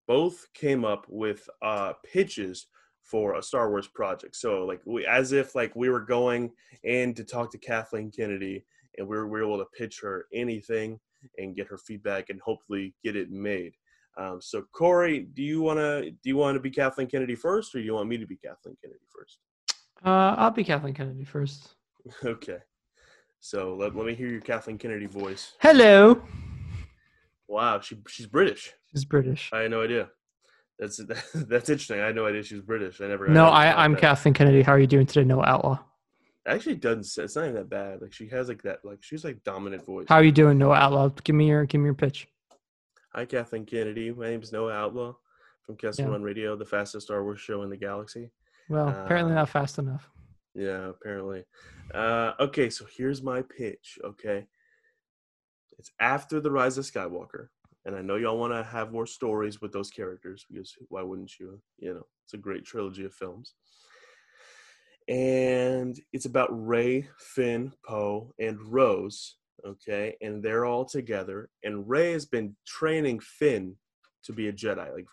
both 0.09 0.47
came 0.55 0.85
up 0.85 1.07
with 1.09 1.49
uh, 1.63 1.93
pitches 2.05 2.67
for 3.07 3.37
a 3.37 3.43
Star 3.43 3.71
Wars 3.71 3.87
project. 3.87 4.37
So 4.37 4.65
like 4.65 4.81
we 4.85 5.07
as 5.07 5.33
if 5.33 5.55
like 5.55 5.75
we 5.77 5.89
were 5.89 6.01
going 6.01 6.51
in 6.83 7.15
to 7.15 7.25
talk 7.25 7.51
to 7.53 7.59
Kathleen 7.59 8.11
Kennedy 8.11 8.65
and 8.99 9.07
we 9.07 9.17
were, 9.17 9.27
we 9.27 9.41
were 9.41 9.47
able 9.47 9.59
to 9.59 9.71
pitch 9.77 10.01
her 10.03 10.27
anything 10.33 10.99
and 11.39 11.55
get 11.55 11.69
her 11.69 11.79
feedback 11.79 12.31
and 12.31 12.41
hopefully 12.41 12.95
get 13.05 13.17
it 13.17 13.31
made. 13.31 13.75
Um, 14.19 14.41
so 14.41 14.63
Corey, 14.73 15.21
do 15.35 15.43
you 15.43 15.63
wanna 15.63 16.11
do 16.11 16.17
you 16.25 16.37
want 16.37 16.57
to 16.57 16.61
be 16.61 16.71
Kathleen 16.71 17.07
Kennedy 17.07 17.37
first 17.37 17.75
or 17.75 17.79
do 17.79 17.85
you 17.85 17.95
want 17.95 18.09
me 18.09 18.19
to 18.19 18.27
be 18.27 18.37
Kathleen 18.37 18.77
Kennedy 18.83 19.05
first? 19.15 19.39
uh, 20.05 20.35
I'll 20.37 20.51
be 20.51 20.65
Kathleen 20.65 20.95
Kennedy 20.95 21.25
first. 21.25 21.75
okay. 22.25 22.59
So 23.41 23.77
let, 23.77 23.95
let 23.95 24.07
me 24.07 24.15
hear 24.15 24.29
your 24.29 24.41
Kathleen 24.41 24.79
Kennedy 24.79 25.07
voice. 25.07 25.53
Hello. 25.61 26.23
Wow, 27.47 27.79
she 27.79 27.99
she's 28.09 28.27
British. 28.27 28.73
She's 28.91 29.05
British. 29.05 29.51
I 29.53 29.61
had 29.61 29.71
no 29.71 29.83
idea. 29.83 30.09
That's 30.79 30.97
that's 31.35 31.69
interesting. 31.71 32.01
I 32.01 32.07
had 32.07 32.15
no 32.17 32.27
idea 32.27 32.43
she 32.43 32.55
was 32.55 32.63
British. 32.65 33.01
I 33.01 33.07
never. 33.09 33.29
No, 33.29 33.47
I. 33.47 33.85
I'm 33.85 33.93
that. 33.93 34.01
Kathleen 34.01 34.35
Kennedy. 34.35 34.63
How 34.63 34.73
are 34.73 34.79
you 34.79 34.87
doing 34.87 35.07
today, 35.07 35.25
Noah 35.25 35.45
Outlaw? 35.47 35.79
Actually, 36.47 36.73
it 36.75 36.81
doesn't. 36.81 37.05
say- 37.05 37.25
It's 37.25 37.35
not 37.35 37.43
even 37.45 37.55
that 37.57 37.69
bad. 37.71 38.03
Like 38.03 38.13
she 38.13 38.29
has 38.29 38.49
like 38.49 38.63
that. 38.63 38.85
Like 38.85 38.99
she's 39.03 39.25
like 39.25 39.43
dominant 39.45 39.85
voice. 39.85 40.07
How 40.09 40.17
are 40.17 40.25
you 40.25 40.33
doing, 40.33 40.59
Noah 40.59 40.77
Outlaw? 40.77 41.09
Give 41.25 41.35
me 41.35 41.49
your 41.49 41.65
give 41.65 41.81
me 41.81 41.87
your 41.87 41.95
pitch. 41.95 42.29
Hi, 43.15 43.25
Kathleen 43.25 43.65
Kennedy. 43.65 44.13
My 44.13 44.29
name 44.29 44.43
is 44.43 44.53
Noah 44.53 44.73
Outlaw 44.73 45.15
from 45.65 45.77
Kessel 45.77 46.05
Yeah. 46.05 46.11
Run 46.13 46.23
Radio, 46.23 46.55
the 46.57 46.67
fastest 46.67 47.07
Star 47.07 47.25
Wars 47.25 47.41
show 47.41 47.63
in 47.63 47.71
the 47.71 47.77
galaxy. 47.77 48.31
Well, 48.69 48.89
apparently 48.89 49.33
Uh, 49.33 49.37
not 49.37 49.49
fast 49.49 49.79
enough. 49.79 50.09
Yeah, 50.55 50.89
apparently. 50.91 51.45
Uh, 51.95 52.33
okay, 52.41 52.69
so 52.71 52.85
here's 52.97 53.23
my 53.23 53.43
pitch. 53.43 53.99
Okay, 54.05 54.47
it's 55.79 55.91
after 56.01 56.41
the 56.41 56.51
Rise 56.51 56.79
of 56.79 56.85
Skywalker, 56.85 57.49
and 57.87 57.97
I 57.97 58.03
know 58.03 58.17
y'all 58.17 58.37
want 58.37 58.53
to 58.53 58.65
have 58.65 58.93
more 58.93 59.07
stories 59.07 59.63
with 59.63 59.73
those 59.73 59.91
characters 59.91 60.45
because 60.51 60.75
why 60.89 61.03
wouldn't 61.03 61.39
you? 61.39 61.61
You 61.79 61.95
know, 61.95 62.07
it's 62.25 62.35
a 62.35 62.39
great 62.39 62.65
trilogy 62.65 63.05
of 63.05 63.15
films. 63.15 63.55
And 65.09 65.99
it's 66.13 66.27
about 66.27 66.49
Rey, 66.51 67.09
Finn, 67.19 67.73
Poe, 67.87 68.35
and 68.41 68.59
Rose. 68.61 69.37
Okay, 69.65 70.17
and 70.21 70.43
they're 70.43 70.67
all 70.67 70.85
together, 70.85 71.49
and 71.65 71.89
Rey 71.89 72.13
has 72.13 72.27
been 72.27 72.55
training 72.67 73.21
Finn 73.21 73.75
to 74.25 74.33
be 74.33 74.49
a 74.49 74.53
Jedi. 74.53 74.93
Like 74.93 75.07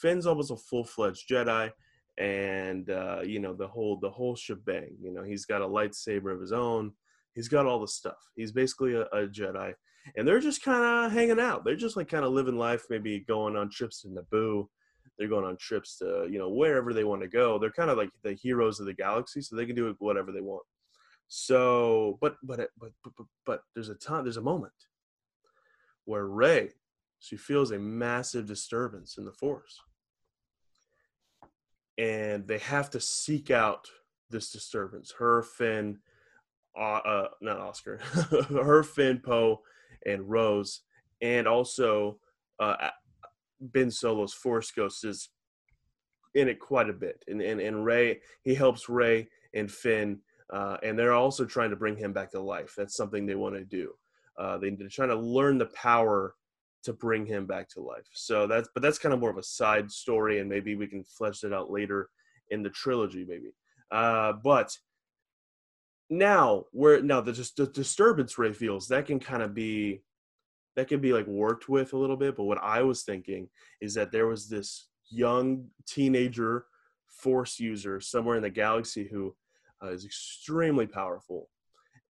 Finn's 0.00 0.26
almost 0.26 0.50
a 0.50 0.56
full 0.56 0.84
fledged 0.84 1.28
Jedi 1.28 1.72
and 2.18 2.88
uh, 2.90 3.20
you 3.24 3.40
know 3.40 3.54
the 3.54 3.66
whole 3.66 3.98
the 3.98 4.10
whole 4.10 4.36
shebang. 4.36 4.96
You 5.00 5.12
know, 5.12 5.22
he's 5.22 5.44
got 5.44 5.62
a 5.62 5.66
lightsaber 5.66 6.32
of 6.32 6.40
his 6.40 6.52
own. 6.52 6.92
He's 7.34 7.48
got 7.48 7.66
all 7.66 7.80
the 7.80 7.88
stuff. 7.88 8.16
He's 8.34 8.52
basically 8.52 8.94
a, 8.94 9.02
a 9.02 9.26
Jedi, 9.26 9.74
and 10.14 10.26
they're 10.26 10.40
just 10.40 10.62
kind 10.62 10.84
of 10.84 11.12
hanging 11.12 11.40
out. 11.40 11.64
They're 11.64 11.76
just 11.76 11.96
like 11.96 12.08
kind 12.08 12.24
of 12.24 12.32
living 12.32 12.56
life, 12.56 12.84
maybe 12.90 13.20
going 13.20 13.56
on 13.56 13.70
trips 13.70 14.02
to 14.02 14.08
Naboo, 14.08 14.68
They're 15.18 15.28
going 15.28 15.44
on 15.44 15.56
trips 15.56 15.98
to 15.98 16.28
you 16.30 16.38
know 16.38 16.50
wherever 16.50 16.92
they 16.92 17.04
want 17.04 17.22
to 17.22 17.28
go. 17.28 17.58
They're 17.58 17.70
kind 17.70 17.90
of 17.90 17.96
like 17.96 18.10
the 18.22 18.34
heroes 18.34 18.80
of 18.80 18.86
the 18.86 18.94
galaxy, 18.94 19.40
so 19.40 19.56
they 19.56 19.66
can 19.66 19.76
do 19.76 19.94
whatever 19.98 20.32
they 20.32 20.40
want. 20.40 20.62
So, 21.28 22.18
but 22.20 22.36
but 22.42 22.68
but 22.78 22.92
but 23.02 23.26
but, 23.44 23.60
there's 23.74 23.88
a 23.88 23.94
time, 23.94 24.24
there's 24.24 24.36
a 24.36 24.42
moment 24.42 24.72
where 26.04 26.26
Rey, 26.26 26.70
she 27.18 27.36
feels 27.36 27.72
a 27.72 27.78
massive 27.78 28.46
disturbance 28.46 29.18
in 29.18 29.24
the 29.24 29.32
Force, 29.32 29.80
and 31.98 32.46
they 32.46 32.58
have 32.58 32.90
to 32.90 33.00
seek 33.00 33.50
out 33.50 33.88
this 34.30 34.50
disturbance. 34.50 35.14
Her, 35.18 35.42
Finn, 35.42 35.98
uh, 36.78 37.00
uh 37.04 37.28
not 37.40 37.58
Oscar, 37.58 37.98
her, 38.50 38.84
Finn, 38.84 39.18
Poe, 39.18 39.62
and 40.06 40.28
Rose, 40.28 40.82
and 41.20 41.46
also 41.46 42.18
uh, 42.60 42.88
Ben 43.60 43.90
Solo's 43.90 44.32
Force 44.32 44.70
Ghost 44.70 45.04
is 45.04 45.30
in 46.34 46.48
it 46.48 46.60
quite 46.60 46.88
a 46.88 46.94
bit, 46.94 47.22
and 47.28 47.40
and 47.40 47.60
and 47.60 47.84
Rey 47.84 48.20
he 48.42 48.54
helps 48.54 48.88
Rey 48.88 49.28
and 49.54 49.70
Finn, 49.70 50.20
uh, 50.52 50.76
and 50.82 50.98
they're 50.98 51.12
also 51.12 51.44
trying 51.44 51.70
to 51.70 51.76
bring 51.76 51.96
him 51.96 52.12
back 52.12 52.30
to 52.32 52.40
life. 52.40 52.74
That's 52.76 52.96
something 52.96 53.26
they 53.26 53.34
want 53.34 53.54
to 53.54 53.64
do. 53.64 53.92
Uh, 54.38 54.58
they, 54.58 54.70
they're 54.70 54.88
trying 54.88 55.08
to 55.08 55.16
learn 55.16 55.56
the 55.56 55.66
power 55.66 56.34
to 56.84 56.92
bring 56.92 57.24
him 57.24 57.46
back 57.46 57.68
to 57.70 57.80
life. 57.80 58.06
So 58.12 58.46
that's 58.46 58.68
but 58.74 58.82
that's 58.82 58.98
kind 58.98 59.12
of 59.12 59.20
more 59.20 59.30
of 59.30 59.38
a 59.38 59.42
side 59.42 59.90
story, 59.90 60.40
and 60.40 60.48
maybe 60.48 60.76
we 60.76 60.86
can 60.86 61.04
flesh 61.04 61.42
it 61.42 61.52
out 61.52 61.70
later 61.70 62.10
in 62.50 62.62
the 62.62 62.70
trilogy, 62.70 63.24
maybe. 63.26 63.54
Uh, 63.90 64.34
but 64.44 64.76
now 66.08 66.64
where 66.72 67.02
now 67.02 67.20
the 67.20 67.32
just 67.32 67.56
the 67.56 67.66
disturbance 67.66 68.38
rey 68.38 68.52
feels 68.52 68.86
that 68.88 69.06
can 69.06 69.18
kind 69.18 69.42
of 69.42 69.54
be 69.54 70.02
that 70.76 70.88
can 70.88 71.00
be 71.00 71.12
like 71.12 71.26
worked 71.26 71.68
with 71.68 71.92
a 71.92 71.98
little 71.98 72.16
bit 72.16 72.36
but 72.36 72.44
what 72.44 72.62
i 72.62 72.82
was 72.82 73.02
thinking 73.02 73.48
is 73.80 73.94
that 73.94 74.12
there 74.12 74.26
was 74.26 74.48
this 74.48 74.88
young 75.10 75.66
teenager 75.86 76.66
force 77.08 77.58
user 77.58 78.00
somewhere 78.00 78.36
in 78.36 78.42
the 78.42 78.50
galaxy 78.50 79.08
who 79.10 79.34
uh, 79.82 79.88
is 79.88 80.04
extremely 80.04 80.86
powerful 80.86 81.48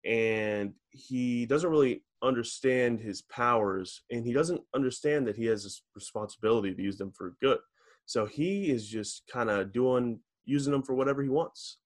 and 0.05 0.73
he 0.91 1.45
doesn't 1.45 1.69
really 1.69 2.03
understand 2.21 2.99
his 2.99 3.23
powers 3.23 4.01
and 4.11 4.25
he 4.25 4.33
doesn't 4.33 4.61
understand 4.73 5.27
that 5.27 5.35
he 5.35 5.45
has 5.45 5.63
this 5.63 5.81
responsibility 5.95 6.73
to 6.73 6.81
use 6.81 6.97
them 6.97 7.11
for 7.11 7.35
good. 7.41 7.59
So 8.05 8.25
he 8.25 8.69
is 8.69 8.87
just 8.87 9.23
kind 9.31 9.49
of 9.49 9.73
doing 9.73 10.19
using 10.45 10.71
them 10.71 10.83
for 10.83 10.93
whatever 10.93 11.23
he 11.23 11.29
wants 11.29 11.79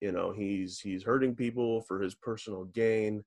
you 0.00 0.12
know 0.12 0.32
he's 0.32 0.78
he's 0.78 1.02
hurting 1.02 1.34
people 1.34 1.82
for 1.82 2.00
his 2.00 2.14
personal 2.14 2.64
gain 2.66 3.24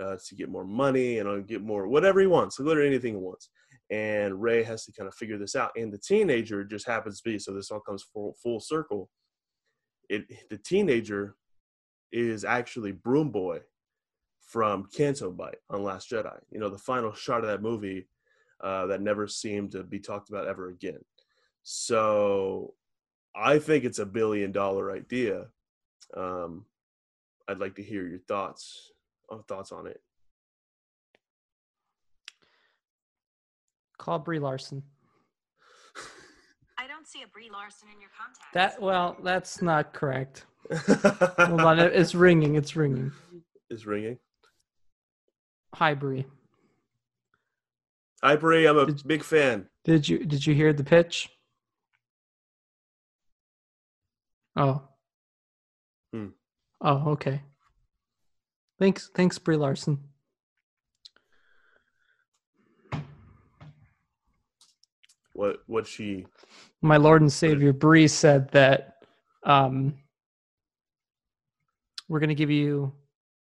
uh, 0.00 0.16
to 0.26 0.34
get 0.34 0.48
more 0.48 0.64
money 0.64 1.18
and 1.18 1.28
I'll 1.28 1.40
get 1.40 1.62
more 1.62 1.86
whatever 1.86 2.20
he 2.20 2.26
wants, 2.26 2.58
literally 2.58 2.88
anything 2.88 3.14
he 3.14 3.20
wants. 3.20 3.50
And 3.90 4.40
rey 4.40 4.62
has 4.62 4.84
to 4.86 4.92
kind 4.92 5.06
of 5.06 5.14
figure 5.14 5.36
this 5.36 5.54
out. 5.54 5.72
And 5.76 5.92
the 5.92 5.98
teenager 5.98 6.64
just 6.64 6.86
happens 6.86 7.20
to 7.20 7.28
be 7.28 7.38
so 7.38 7.52
this 7.52 7.70
all 7.70 7.80
comes 7.80 8.02
full 8.02 8.34
full 8.42 8.60
circle. 8.60 9.10
It 10.08 10.24
the 10.50 10.58
teenager 10.58 11.36
is 12.10 12.44
actually 12.44 12.92
Broom 12.92 13.30
Boy 13.30 13.60
from 14.40 14.86
Canto 14.94 15.30
Bight 15.30 15.58
on 15.70 15.82
Last 15.82 16.10
Jedi. 16.10 16.38
You 16.50 16.60
know, 16.60 16.68
the 16.68 16.78
final 16.78 17.14
shot 17.14 17.40
of 17.40 17.46
that 17.46 17.62
movie 17.62 18.06
uh, 18.62 18.86
that 18.86 19.00
never 19.00 19.26
seemed 19.26 19.72
to 19.72 19.82
be 19.82 19.98
talked 19.98 20.28
about 20.28 20.46
ever 20.46 20.68
again. 20.68 21.00
So 21.62 22.74
I 23.34 23.58
think 23.58 23.84
it's 23.84 23.98
a 23.98 24.06
billion 24.06 24.52
dollar 24.52 24.92
idea. 24.92 25.46
Um, 26.16 26.64
I'd 27.48 27.58
like 27.58 27.74
to 27.76 27.82
hear 27.82 28.06
your 28.06 28.18
thoughts 28.20 28.90
thoughts 29.48 29.72
on 29.72 29.86
it. 29.86 30.00
Call 33.98 34.18
Brie 34.18 34.38
Larson. 34.38 34.82
I 36.78 36.86
don't 36.86 37.06
see 37.06 37.22
a 37.22 37.26
Brie 37.28 37.48
Larson 37.50 37.88
in 37.94 38.00
your 38.00 38.10
contacts. 38.18 38.48
That 38.52 38.82
well, 38.82 39.16
that's 39.22 39.62
not 39.62 39.92
correct. 39.94 40.44
Hold 41.38 41.60
on, 41.60 41.78
it's 41.78 42.14
ringing. 42.14 42.56
It's 42.56 42.74
ringing. 42.76 43.12
It's 43.70 43.86
ringing. 43.86 44.18
Hi, 45.74 45.94
Brie. 45.94 46.26
Hi, 48.22 48.36
Brie. 48.36 48.66
I'm 48.66 48.76
a 48.78 48.86
Did- 48.86 49.06
big 49.06 49.22
fan. 49.22 49.68
Did 49.84 50.08
you 50.08 50.24
did 50.24 50.46
you 50.46 50.54
hear 50.54 50.72
the 50.72 50.84
pitch? 50.84 51.28
Oh. 54.56 54.82
Hmm. 56.12 56.28
Oh, 56.80 57.10
okay. 57.12 57.42
Thanks, 58.78 59.10
thanks, 59.14 59.38
Brie 59.38 59.56
Larson. 59.56 59.98
What? 65.32 65.62
What 65.66 65.86
she? 65.86 66.26
My 66.82 66.98
Lord 66.98 67.22
and 67.22 67.32
Savior 67.32 67.72
Brie 67.72 68.08
said 68.08 68.50
that 68.50 68.96
um, 69.44 69.94
we're 72.08 72.20
going 72.20 72.28
to 72.28 72.34
give 72.34 72.50
you 72.50 72.92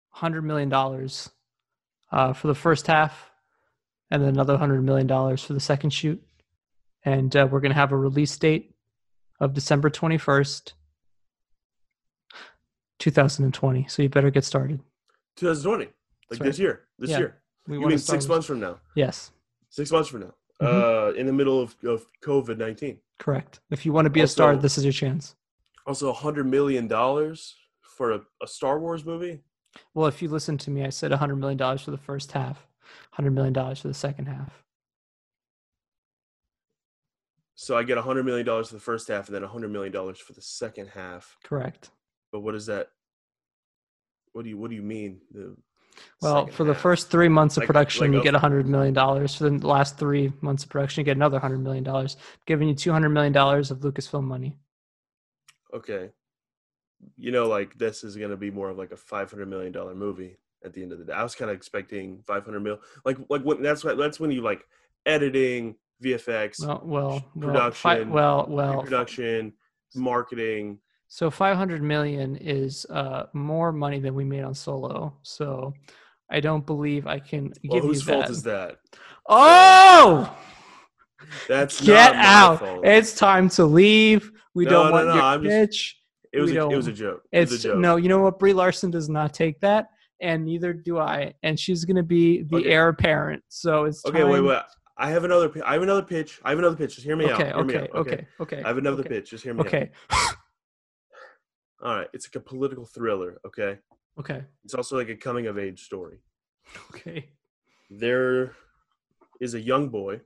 hundred 0.09 0.41
million 0.43 0.69
dollars 0.69 1.29
uh, 2.11 2.33
for 2.33 2.47
the 2.47 2.55
first 2.55 2.87
half, 2.87 3.29
and 4.09 4.21
then 4.21 4.29
another 4.29 4.57
hundred 4.57 4.81
million 4.83 5.05
dollars 5.05 5.43
for 5.43 5.53
the 5.53 5.59
second 5.59 5.91
shoot, 5.91 6.23
and 7.03 7.35
uh, 7.35 7.47
we're 7.49 7.59
going 7.59 7.71
to 7.71 7.79
have 7.79 7.91
a 7.91 7.97
release 7.97 8.35
date 8.37 8.73
of 9.39 9.53
December 9.53 9.89
twenty 9.89 10.17
first, 10.17 10.73
two 12.99 13.11
thousand 13.11 13.45
and 13.45 13.53
twenty. 13.53 13.85
So 13.87 14.01
you 14.03 14.09
better 14.09 14.29
get 14.31 14.43
started. 14.43 14.81
2020, 15.37 15.85
like 15.85 15.93
That's 16.29 16.41
this 16.41 16.59
year. 16.59 16.83
This 16.97 17.09
Yeah. 17.11 17.17
year. 17.19 17.41
We 17.67 17.77
You 17.77 17.87
mean 17.87 17.97
six 17.97 18.27
months 18.27 18.45
from 18.47 18.59
now? 18.59 18.79
Yes, 18.95 19.31
Six 19.69 19.91
months 19.91 20.07
from 20.09 20.21
now. 20.21 20.33
Mhm. 20.61 21.09
Uh, 21.11 21.13
in 21.15 21.25
the 21.25 21.33
middle 21.33 21.59
of, 21.59 21.75
of 21.83 22.05
COVID 22.23 22.57
19. 22.57 22.99
correct. 23.19 23.59
If 23.71 23.85
you 23.85 23.91
want 23.91 24.05
to 24.05 24.09
be 24.09 24.21
a 24.21 24.27
star, 24.27 24.55
this 24.55 24.77
is 24.77 24.85
your 24.85 24.93
chance. 24.93 25.35
Also, 25.85 26.11
$100 26.13 26.47
million 26.47 26.87
for 27.81 28.11
a, 28.13 28.21
a 28.41 28.47
Star 28.47 28.79
Wars 28.79 29.03
movie? 29.05 29.43
Well, 29.93 30.07
if 30.07 30.21
you 30.21 30.29
listen 30.29 30.57
to 30.59 30.71
me, 30.71 30.83
I 30.85 30.89
said 30.89 31.11
$100 31.11 31.37
million 31.37 31.77
for 31.77 31.91
the 31.91 31.97
first 31.97 32.31
half, 32.31 32.65
$100 33.19 33.33
million 33.33 33.53
for 33.75 33.87
the 33.89 33.93
second 33.93 34.27
half. 34.27 34.63
So 37.55 37.77
I 37.77 37.83
get 37.83 37.97
$100 37.97 38.25
million 38.25 38.45
for 38.63 38.73
the 38.73 38.79
first 38.79 39.07
half 39.07 39.27
and 39.27 39.35
then 39.35 39.43
$100 39.43 39.69
million 39.69 39.91
for 40.15 40.33
the 40.33 40.41
second 40.41 40.87
half. 40.89 41.37
Correct. 41.43 41.89
But 42.35 42.41
what 42.41 42.53
is 42.53 42.65
that? 42.65 42.89
What 44.33 44.43
do 44.43 44.49
you 44.49 44.57
What 44.57 44.69
do 44.69 44.75
you 44.75 44.81
mean? 44.81 45.21
The 45.31 45.55
Well, 46.21 46.47
for 46.47 46.65
the 46.65 46.73
half? 46.73 46.81
first 46.81 47.09
three 47.09 47.29
months 47.29 47.55
of 47.55 47.61
Like- 47.61 47.67
production, 47.67 48.01
like 48.07 48.11
you 48.11 48.19
a- 48.19 48.23
get 48.23 48.33
$100 48.33 48.65
million. 48.65 48.93
For 48.93 49.49
the 49.49 49.65
last 49.65 49.97
three 49.97 50.33
months 50.41 50.65
of 50.65 50.69
production, 50.69 50.99
you 50.99 51.05
get 51.05 51.15
another 51.15 51.39
$100 51.39 51.61
million, 51.61 51.85
giving 52.45 52.67
you 52.67 52.75
$200 52.75 53.09
million 53.09 53.33
of 53.37 53.79
Lucasfilm 53.79 54.25
money. 54.25 54.59
okay, 55.73 56.09
you 57.15 57.31
know, 57.31 57.47
like 57.47 57.77
this 57.77 58.03
is 58.03 58.17
going 58.17 58.31
to 58.31 58.35
be 58.37 58.51
more 58.51 58.69
of 58.69 58.77
like 58.77 58.91
a 58.91 58.97
five 58.97 59.29
hundred 59.31 59.47
million 59.47 59.71
dollar 59.71 59.95
movie 59.95 60.35
at 60.65 60.73
the 60.73 60.81
end 60.83 60.91
of 60.91 60.99
the 60.99 61.05
day. 61.05 61.13
I 61.13 61.23
was 61.23 61.35
kind 61.35 61.49
of 61.49 61.55
expecting 61.55 62.21
five 62.27 62.43
hundred 62.43 62.61
mil, 62.63 62.79
like 63.05 63.17
like 63.29 63.43
when 63.43 63.61
that's 63.63 63.85
what 63.85 63.97
that's 63.97 64.19
when 64.19 64.31
you 64.31 64.41
like 64.41 64.65
editing, 65.05 65.75
VFX, 66.03 66.65
Well, 66.65 66.81
well, 66.83 67.09
well, 67.09 67.23
Production, 67.53 68.09
well, 68.09 68.45
well. 68.49 68.81
production, 68.83 69.53
marketing. 69.95 70.79
So 71.15 71.31
500 71.31 71.81
million 71.81 72.35
is 72.35 72.85
uh, 72.89 73.27
more 73.31 73.71
money 73.71 73.99
than 74.01 74.13
we 74.15 74.25
made 74.25 74.43
on 74.43 74.53
Solo. 74.53 75.15
So 75.21 75.73
I 76.29 76.41
don't 76.41 76.65
believe 76.65 77.07
I 77.07 77.19
can 77.19 77.53
Well, 77.63 77.75
give 77.79 77.83
whose 77.85 78.05
you 78.05 78.11
fault 78.11 78.25
that. 78.25 78.31
is 78.31 78.43
that? 78.43 78.75
Oh! 79.29 80.35
That's 81.47 81.79
Get 81.79 82.13
out! 82.15 82.59
fault. 82.59 82.85
It's 82.85 83.15
time 83.15 83.47
to 83.51 83.63
leave. 83.65 84.29
We 84.55 84.65
No, 84.65 84.71
don't 84.71 84.85
no, 84.87 84.91
want 84.91 85.07
no, 85.07 85.13
your 85.13 85.23
I'm 85.23 85.43
just- 85.43 85.51
pitch. 85.53 86.01
it 86.33 86.41
was 86.41 86.51
we 86.51 86.57
a, 86.57 86.67
it 86.67 86.75
was 86.75 86.87
a 86.87 86.91
joke. 86.91 87.21
It 87.31 87.39
was 87.39 87.53
It's 87.53 87.63
a 87.63 87.67
joke. 87.69 87.77
no, 87.77 87.95
you 87.95 88.09
know 88.09 88.19
what? 88.19 88.37
Brie 88.37 88.51
Larson 88.51 88.91
does 88.91 89.07
not 89.07 89.33
take 89.33 89.57
that, 89.61 89.87
and 90.19 90.43
neither 90.43 90.73
do 90.73 90.99
I. 90.99 91.33
And 91.43 91.57
she's 91.57 91.85
going 91.85 91.95
to 91.95 92.03
be 92.03 92.41
the 92.43 92.57
Okay. 92.57 92.69
heir 92.71 92.89
apparent. 92.89 93.41
So 93.47 93.85
it's 93.85 94.05
Okay, 94.05 94.25
wait, 94.25 94.33
time- 94.35 94.45
wait. 94.47 94.61
I 94.97 95.11
have 95.11 95.23
another. 95.23 95.49
I 95.65 95.71
have 95.73 95.81
another 95.81 96.01
pitch. 96.03 96.41
I 96.43 96.49
have 96.49 96.59
another 96.59 96.75
pitch. 96.75 96.95
Just 96.95 97.05
hear 97.07 97.15
me 97.15 97.23
Okay, 97.31 97.49
out. 97.51 97.55
Hear 97.55 97.63
me 97.63 97.73
okay, 97.75 97.83
out. 97.83 97.95
okay, 97.95 98.27
okay. 98.41 98.63
I 98.63 98.67
have 98.67 98.77
another 98.77 98.99
okay, 98.99 99.09
pitch. 99.09 99.29
Just 99.29 99.45
hear 99.45 99.53
me 99.53 99.61
out. 99.61 99.67
Okay, 99.67 99.91
All 101.81 101.95
right. 101.95 102.07
It's 102.13 102.27
like 102.27 102.35
a 102.35 102.45
political 102.45 102.85
thriller. 102.85 103.39
Okay. 103.45 103.79
okay, 104.19 104.43
It's 104.63 104.73
also 104.73 104.97
like 104.97 105.09
a 105.09 105.15
coming 105.15 105.47
of 105.47 105.57
age 105.57 105.83
story. 105.83 106.19
okay. 106.91 107.29
There 107.89 108.53
is 109.39 109.53
a 109.53 109.59
young 109.59 109.89
boy, 109.89 110.21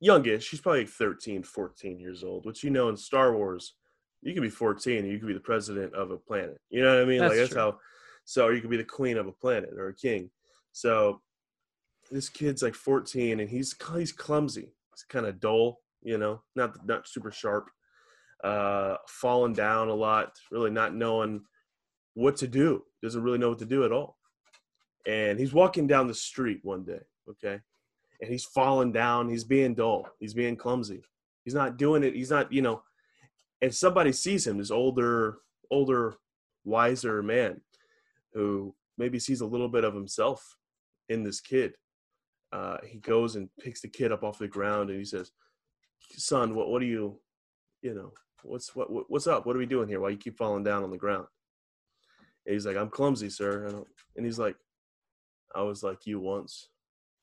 youngish. 0.00 0.50
He's 0.50 0.60
probably 0.60 0.80
like 0.80 0.88
13, 0.88 1.42
14 1.42 1.98
years 1.98 2.24
old, 2.24 2.46
which 2.46 2.62
you 2.62 2.70
know 2.70 2.88
in 2.88 2.96
Star 2.96 3.36
Wars, 3.36 3.74
you 4.22 4.32
can 4.32 4.42
be 4.42 4.48
14 4.50 4.98
and 4.98 5.08
you 5.08 5.18
can 5.18 5.28
be 5.28 5.34
the 5.34 5.40
president 5.40 5.94
of 5.94 6.10
a 6.10 6.16
planet. 6.16 6.60
You 6.70 6.82
know 6.82 6.94
what 6.94 7.02
I 7.02 7.06
mean? 7.06 7.20
That's 7.20 7.30
like 7.30 7.38
that's 7.38 7.52
true. 7.52 7.60
how. 7.60 7.78
So 8.24 8.46
or 8.46 8.54
you 8.54 8.60
could 8.60 8.70
be 8.70 8.76
the 8.76 8.84
queen 8.84 9.16
of 9.16 9.26
a 9.26 9.32
planet 9.32 9.70
or 9.76 9.88
a 9.88 9.94
king. 9.94 10.30
So 10.72 11.20
this 12.10 12.28
kid's 12.28 12.62
like 12.62 12.74
14 12.74 13.40
and 13.40 13.48
he's 13.48 13.74
he's 13.96 14.12
clumsy. 14.12 14.74
He's 14.94 15.04
kind 15.08 15.26
of 15.26 15.40
dull, 15.40 15.80
you 16.02 16.18
know, 16.18 16.42
not 16.54 16.86
not 16.86 17.08
super 17.08 17.30
sharp. 17.30 17.70
Uh, 18.44 18.96
falling 19.08 19.52
down 19.52 19.88
a 19.88 19.94
lot, 19.94 20.38
really 20.50 20.70
not 20.70 20.94
knowing 20.94 21.42
what 22.14 22.36
to 22.36 22.46
do. 22.46 22.84
Doesn't 23.02 23.22
really 23.22 23.38
know 23.38 23.48
what 23.48 23.58
to 23.58 23.66
do 23.66 23.84
at 23.84 23.92
all. 23.92 24.16
And 25.06 25.38
he's 25.38 25.52
walking 25.52 25.86
down 25.86 26.06
the 26.06 26.14
street 26.14 26.60
one 26.62 26.84
day, 26.84 27.00
okay, 27.28 27.60
and 28.20 28.30
he's 28.30 28.44
falling 28.44 28.92
down. 28.92 29.28
He's 29.28 29.44
being 29.44 29.74
dull. 29.74 30.08
He's 30.20 30.34
being 30.34 30.56
clumsy. 30.56 31.02
He's 31.44 31.54
not 31.54 31.78
doing 31.78 32.02
it. 32.02 32.14
He's 32.14 32.30
not, 32.30 32.52
you 32.52 32.62
know. 32.62 32.82
And 33.62 33.74
somebody 33.74 34.12
sees 34.12 34.46
him, 34.46 34.58
this 34.58 34.70
older, 34.70 35.38
older, 35.70 36.14
wiser 36.64 37.22
man, 37.22 37.60
who 38.34 38.74
maybe 38.98 39.18
sees 39.18 39.40
a 39.40 39.46
little 39.46 39.68
bit 39.68 39.84
of 39.84 39.94
himself 39.94 40.56
in 41.08 41.22
this 41.22 41.40
kid. 41.40 41.72
Uh, 42.52 42.76
he 42.86 42.98
goes 42.98 43.36
and 43.36 43.48
picks 43.60 43.80
the 43.80 43.88
kid 43.88 44.12
up 44.12 44.22
off 44.22 44.38
the 44.38 44.48
ground, 44.48 44.90
and 44.90 44.98
he 44.98 45.04
says, 45.04 45.32
"Son, 46.16 46.54
what, 46.54 46.68
what 46.68 46.82
are 46.82 46.86
you, 46.86 47.18
you 47.82 47.94
know, 47.94 48.12
what's 48.42 48.74
what, 48.74 48.90
what 48.90 49.04
what's 49.08 49.26
up? 49.26 49.46
What 49.46 49.56
are 49.56 49.58
we 49.58 49.66
doing 49.66 49.88
here? 49.88 50.00
Why 50.00 50.10
you 50.10 50.16
keep 50.16 50.36
falling 50.36 50.64
down 50.64 50.82
on 50.82 50.90
the 50.90 50.96
ground?" 50.96 51.26
And 52.46 52.54
he's 52.54 52.66
like, 52.66 52.76
"I'm 52.76 52.90
clumsy, 52.90 53.30
sir." 53.30 53.84
And 54.16 54.24
he's 54.24 54.38
like, 54.38 54.56
"I 55.54 55.62
was 55.62 55.82
like 55.82 56.06
you 56.06 56.20
once, 56.20 56.68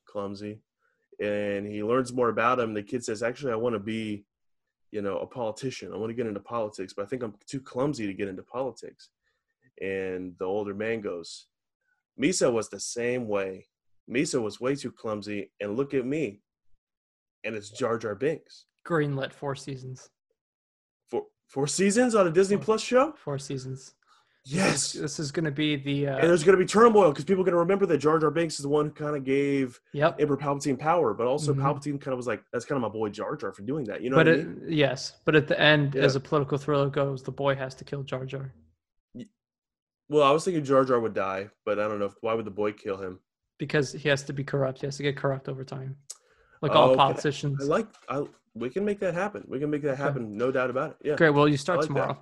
clumsy." 0.08 0.62
And 1.20 1.66
he 1.66 1.84
learns 1.84 2.14
more 2.14 2.30
about 2.30 2.60
him. 2.60 2.74
The 2.74 2.84
kid 2.84 3.04
says, 3.04 3.24
"Actually, 3.24 3.54
I 3.54 3.58
want 3.58 3.74
to 3.74 3.80
be, 3.80 4.26
you 4.92 5.02
know, 5.02 5.18
a 5.20 5.28
politician. 5.28 5.94
I 5.94 5.98
want 5.98 6.10
to 6.10 6.16
get 6.16 6.28
into 6.28 6.42
politics, 6.42 6.94
but 6.94 7.04
I 7.04 7.08
think 7.08 7.24
I'm 7.24 7.36
too 7.48 7.62
clumsy 7.62 8.06
to 8.08 8.14
get 8.14 8.28
into 8.28 8.44
politics." 8.44 9.10
And 9.82 10.36
the 10.38 10.46
older 10.46 10.74
man 10.74 11.02
goes, 11.02 11.48
"Misa 12.22 12.52
was 12.52 12.70
the 12.70 12.80
same 12.80 13.28
way. 13.28 13.68
Misa 14.10 14.42
was 14.42 14.62
way 14.62 14.76
too 14.76 14.92
clumsy, 14.92 15.52
and 15.60 15.76
look 15.76 15.94
at 15.94 16.06
me." 16.06 16.42
And 17.44 17.56
it's 17.56 17.70
Jar 17.70 17.98
Jar 17.98 18.16
Binks. 18.16 18.66
Greenlit 18.86 19.34
four 19.34 19.56
seasons. 19.56 20.10
Four 21.56 21.68
seasons 21.68 22.16
on 22.16 22.28
a 22.28 22.32
Disney. 22.32 22.58
Plus 22.58 22.82
show. 22.82 23.14
Four 23.14 23.40
seasons. 23.40 23.94
Yes. 24.44 24.92
This 24.92 25.20
is 25.22 25.32
going 25.32 25.46
to 25.46 25.52
be 25.52 25.78
the. 25.78 26.08
and 26.08 26.18
Uh, 26.18 26.28
there's 26.28 26.44
going 26.44 26.58
to 26.58 26.62
be 26.62 26.68
turmoil 26.68 27.12
because 27.12 27.24
people 27.24 27.44
are 27.44 27.46
going 27.46 27.54
to 27.54 27.60
remember 27.60 27.86
that 27.86 27.98
Jar 28.00 28.20
Jar 28.20 28.30
Binks 28.30 28.56
is 28.56 28.64
the 28.64 28.68
one 28.70 28.88
who 28.88 28.92
kind 28.92 29.16
of 29.16 29.24
gave 29.24 29.80
yep. 29.94 30.18
Emperor 30.20 30.36
Palpatine 30.36 30.78
power, 30.78 31.14
but 31.14 31.28
also 31.28 31.54
Mhm. 31.54 31.62
Palpatine 31.62 32.02
kind 32.02 32.12
of 32.12 32.18
was 32.18 32.28
like, 32.28 32.44
"That's 32.52 32.66
kind 32.66 32.76
of 32.76 32.82
my 32.82 32.90
boy 32.90 33.08
Jar 33.08 33.38
Jar 33.38 33.54
for 33.54 33.62
doing 33.62 33.86
that." 33.86 34.02
You 34.02 34.10
know 34.10 34.18
but 34.18 34.28
what 34.28 34.36
I 34.36 34.40
it, 34.40 34.48
mean? 34.48 34.66
yes, 34.70 35.14
but 35.24 35.34
at 35.38 35.48
the 35.48 35.58
end, 35.58 35.96
Yeah. 35.96 36.02
as 36.04 36.18
a 36.18 36.20
political 36.20 36.58
thriller 36.58 36.90
goes, 36.90 37.24
the 37.24 37.32
boy 37.32 37.56
has 37.56 37.74
to 37.76 37.86
kill 37.86 38.04
Jar 38.04 38.26
Jar 38.26 38.54
Well, 40.10 40.24
I 40.24 40.32
was 40.32 40.44
thinking 40.44 40.66
Jar 40.66 40.84
Jar 40.84 41.00
would 41.00 41.14
die, 41.16 41.50
but 41.66 41.80
I 41.80 41.88
don't 41.88 42.00
know. 42.00 42.06
If, 42.06 42.16
why 42.22 42.34
would 42.36 42.46
the 42.46 42.52
boy 42.52 42.74
kill 42.74 42.98
him? 42.98 43.20
because 43.58 43.94
he 43.94 44.10
has 44.10 44.22
to 44.24 44.34
be 44.34 44.44
corrupt. 44.44 44.82
He 44.82 44.86
has 44.88 44.98
to 44.98 45.04
get 45.04 45.16
corrupt 45.16 45.48
over 45.48 45.64
time, 45.64 45.96
like 46.62 46.74
Oh, 46.74 46.76
all 46.76 46.90
okay. 46.90 46.98
politicians. 46.98 47.64
I 47.64 47.66
like. 47.68 47.88
I 48.10 48.26
we 48.56 48.70
can 48.70 48.84
make 48.86 49.00
that 49.02 49.14
happen. 49.14 49.44
We 49.48 49.60
can 49.60 49.70
make 49.70 49.84
that 49.84 49.98
happen. 49.98 50.38
No 50.38 50.52
doubt 50.52 50.70
about 50.70 50.92
it. 50.92 50.98
Yeah. 51.04 51.16
Great. 51.16 51.32
Well, 51.32 51.48
you 51.48 51.58
start 51.58 51.80
like 51.80 51.88
that. 51.90 51.94
tomorrow. 51.94 52.18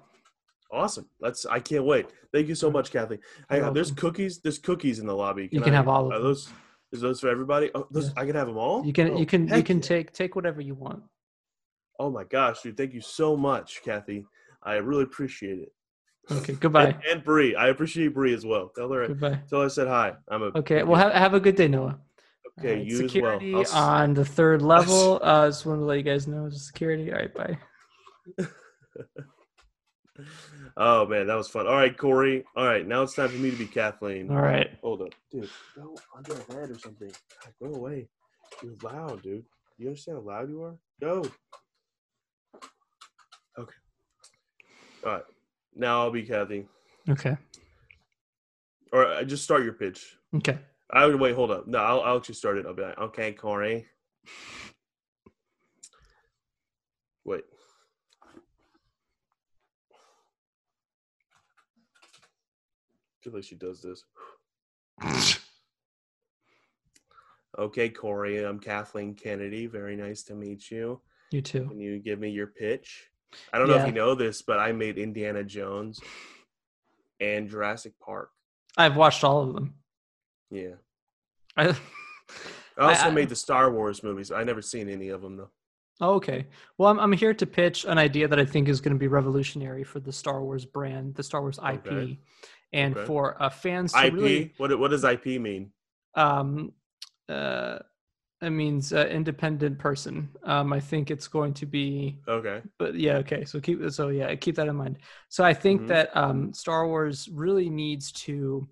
Awesome. 0.72 1.08
That's. 1.22 1.46
I 1.46 1.60
can't 1.60 1.86
wait. 1.86 2.08
Thank 2.34 2.48
you 2.48 2.56
so 2.56 2.72
much, 2.72 2.92
Kathy. 2.92 3.20
On. 3.50 3.74
There's 3.74 3.92
cookies. 3.92 4.40
There's 4.40 4.58
cookies 4.58 5.00
in 5.00 5.06
the 5.06 5.16
lobby. 5.16 5.48
You 5.52 5.62
can 5.62 5.74
I- 5.74 5.78
have 5.78 5.88
all 5.88 6.08
of 6.08 6.14
Are 6.14 6.20
those? 6.20 6.50
Is 6.92 7.02
those 7.02 7.20
for 7.20 7.28
everybody? 7.28 7.72
Oh, 7.74 7.88
those, 7.90 8.08
Yeah. 8.08 8.22
I 8.22 8.26
can 8.28 8.36
have 8.36 8.46
them 8.48 8.58
all. 8.58 8.86
You 8.86 8.94
can 8.94 9.12
Oh, 9.12 9.18
you 9.18 9.26
can 9.26 9.48
you 9.48 9.64
can 9.64 9.78
yeah. 9.78 9.84
take 9.84 10.12
take 10.14 10.36
whatever 10.36 10.62
you 10.62 10.76
want. 10.76 11.04
Oh 12.00 12.10
my 12.10 12.24
gosh, 12.24 12.62
dude! 12.62 12.76
Thank 12.78 12.94
you 12.94 13.02
so 13.02 13.36
much, 13.38 13.82
Kathy. 13.84 14.26
I 14.64 14.76
really 14.76 15.04
appreciate 15.04 15.60
it. 15.60 15.74
Okay. 16.32 16.54
Goodbye. 16.54 16.86
And, 16.86 17.04
and 17.12 17.24
Brie, 17.24 17.56
I 17.56 17.68
appreciate 17.70 18.14
Brie 18.14 18.34
as 18.34 18.46
well. 18.46 18.70
Tell 18.76 18.92
her, 18.94 19.08
Goodbye. 19.08 19.42
tell 19.50 19.60
her 19.60 19.66
I 19.66 19.68
said 19.70 19.88
hi. 19.88 20.14
I'm 20.30 20.42
a 20.44 20.46
Okay. 20.56 20.82
Well, 20.84 21.00
have, 21.00 21.12
have 21.14 21.34
a 21.34 21.40
good 21.40 21.56
day, 21.56 21.68
Noah. 21.68 22.00
Okay. 22.60 22.70
Alright, 22.72 22.86
you 22.86 22.98
security 22.98 23.54
well. 23.54 23.66
On 23.74 24.14
the 24.14 24.26
third 24.26 24.62
level. 24.62 25.20
Uh, 25.24 25.48
just 25.48 25.66
wanted 25.66 25.80
to 25.80 25.86
let 25.86 25.98
you 25.98 26.04
guys 26.04 26.28
know 26.28 26.50
the 26.50 26.58
security. 26.58 27.12
All 27.12 27.20
right. 27.20 27.34
Bye. 27.34 27.58
oh 30.78 31.06
man, 31.06 31.28
that 31.28 31.36
was 31.36 31.48
fun. 31.48 31.68
All 31.68 31.76
right, 31.76 31.98
Corey. 31.98 32.44
All 32.56 32.66
right, 32.66 32.88
now 32.88 33.02
it's 33.04 33.16
time 33.16 33.30
for 33.30 33.38
me 33.38 33.52
to 33.52 33.58
be 33.58 33.66
Kathleen. 33.66 34.30
All 34.30 34.38
right. 34.42 34.70
Hold 34.82 35.02
up, 35.02 35.10
dude. 35.32 35.50
Go 35.76 35.96
under 36.16 36.34
a 36.34 36.44
bed 36.54 36.70
or 36.72 36.80
something. 36.80 37.10
God, 37.10 37.72
Go 37.72 37.78
away. 37.78 38.08
You're 38.62 38.74
loud, 38.84 39.24
dude. 39.24 39.46
You 39.78 39.88
understand 39.88 40.20
how 40.20 40.24
loud 40.24 40.50
you 40.50 40.62
are? 40.64 40.76
Go. 41.02 41.26
Okay. 43.58 43.74
All 45.06 45.12
right. 45.14 45.24
Now 45.76 46.02
I'll 46.02 46.12
be 46.12 46.24
Kathy. 46.24 46.68
Okay. 47.10 47.36
All 48.94 49.00
right. 49.00 49.18
uh, 49.18 49.24
just 49.24 49.44
start 49.44 49.64
your 49.64 49.74
pitch. 49.74 50.18
Okay. 50.36 50.60
I 50.92 51.06
would 51.06 51.20
wait. 51.20 51.36
Hold 51.36 51.52
up. 51.52 51.68
No, 51.68 51.80
I'll, 51.80 52.02
I'll 52.02 52.18
actually 52.18 52.36
start 52.36 52.58
it. 52.58 52.66
I'll 52.66 52.74
be 52.74 52.84
like, 52.84 52.98
okay, 52.98 53.32
Corey. 53.34 53.86
Wait. 57.26 57.44
I 63.14 63.24
feel 63.24 63.34
like 63.34 63.44
she 63.44 63.56
does 63.56 63.82
this. 63.82 64.04
Okay, 67.58 67.90
Corey. 67.90 68.44
I'm 68.44 68.60
Kathleen 68.60 69.14
Kennedy. 69.14 69.68
Very 69.68 69.96
nice 69.96 70.24
to 70.24 70.34
meet 70.34 70.72
you. 70.72 71.02
You 71.32 71.42
too. 71.42 71.68
Can 71.68 71.80
you 71.80 72.00
give 72.00 72.20
me 72.20 72.30
your 72.30 72.48
pitch? 72.48 73.10
I 73.52 73.58
don't 73.58 73.68
know 73.68 73.76
if 73.76 73.86
you 73.88 73.94
know 73.94 74.16
this, 74.16 74.42
but 74.42 74.60
I 74.60 74.72
made 74.72 74.98
Indiana 74.98 75.44
Jones 75.44 76.00
and 77.20 77.50
Jurassic 77.50 77.94
Park. 78.00 78.30
I've 78.78 78.96
watched 78.96 79.24
all 79.24 79.42
of 79.44 79.54
them. 79.54 79.76
Yeah. 80.54 80.76
I, 81.58 81.70
I 81.70 81.76
also 82.90 83.08
I- 83.08 83.12
made 83.12 83.30
the 83.30 83.36
Star 83.36 83.72
Wars 83.72 84.04
movies. 84.04 84.32
I 84.32 84.44
never 84.44 84.62
seen 84.62 84.88
any 84.88 85.10
of 85.10 85.22
them 85.22 85.36
though. 85.38 85.50
Oh, 86.02 86.14
okay. 86.16 86.48
Well, 86.78 86.90
I'm, 86.90 87.00
I'm 87.00 87.12
here 87.14 87.34
to 87.36 87.46
pitch 87.46 87.86
an 87.86 87.98
idea 88.00 88.28
that 88.28 88.40
I 88.40 88.46
think 88.46 88.68
is 88.68 88.82
going 88.82 88.96
to 88.96 89.00
be 89.00 89.08
revolutionary 89.08 89.84
for 89.84 90.00
the 90.00 90.12
Star 90.12 90.44
Wars 90.44 90.66
brand, 90.66 91.16
the 91.16 91.24
Star 91.24 91.42
Wars 91.42 91.60
IP, 91.60 91.88
Okay. 91.88 92.20
and 92.74 92.98
Okay. 92.98 93.06
for 93.06 93.42
uh, 93.42 93.50
fans 93.50 93.94
IP. 93.96 94.14
really. 94.14 94.54
What 94.58 94.78
what 94.80 94.90
does 94.92 95.04
IP 95.04 95.26
mean? 95.40 95.72
Um, 96.16 96.74
uh, 97.30 97.80
it 98.42 98.50
means 98.50 98.92
uh, 98.92 99.08
independent 99.10 99.78
person. 99.80 100.30
Um, 100.44 100.74
I 100.74 100.80
think 100.80 101.10
it's 101.12 101.28
going 101.28 101.54
to 101.54 101.66
be 101.68 102.18
Okay. 102.28 102.62
but 102.80 102.96
yeah 102.96 103.18
okay 103.18 103.46
so 103.46 103.60
keep 103.62 103.80
so 103.92 104.10
yeah 104.10 104.34
keep 104.36 104.56
that 104.56 104.68
in 104.68 104.76
mind 104.76 104.98
so 105.30 105.46
i 105.46 105.54
think 105.54 105.84
Mhm. 105.84 105.88
that 105.88 106.18
um 106.18 106.54
star 106.54 106.86
wars 106.88 107.30
really 107.32 107.70
needs 107.70 108.12
to 108.26 108.68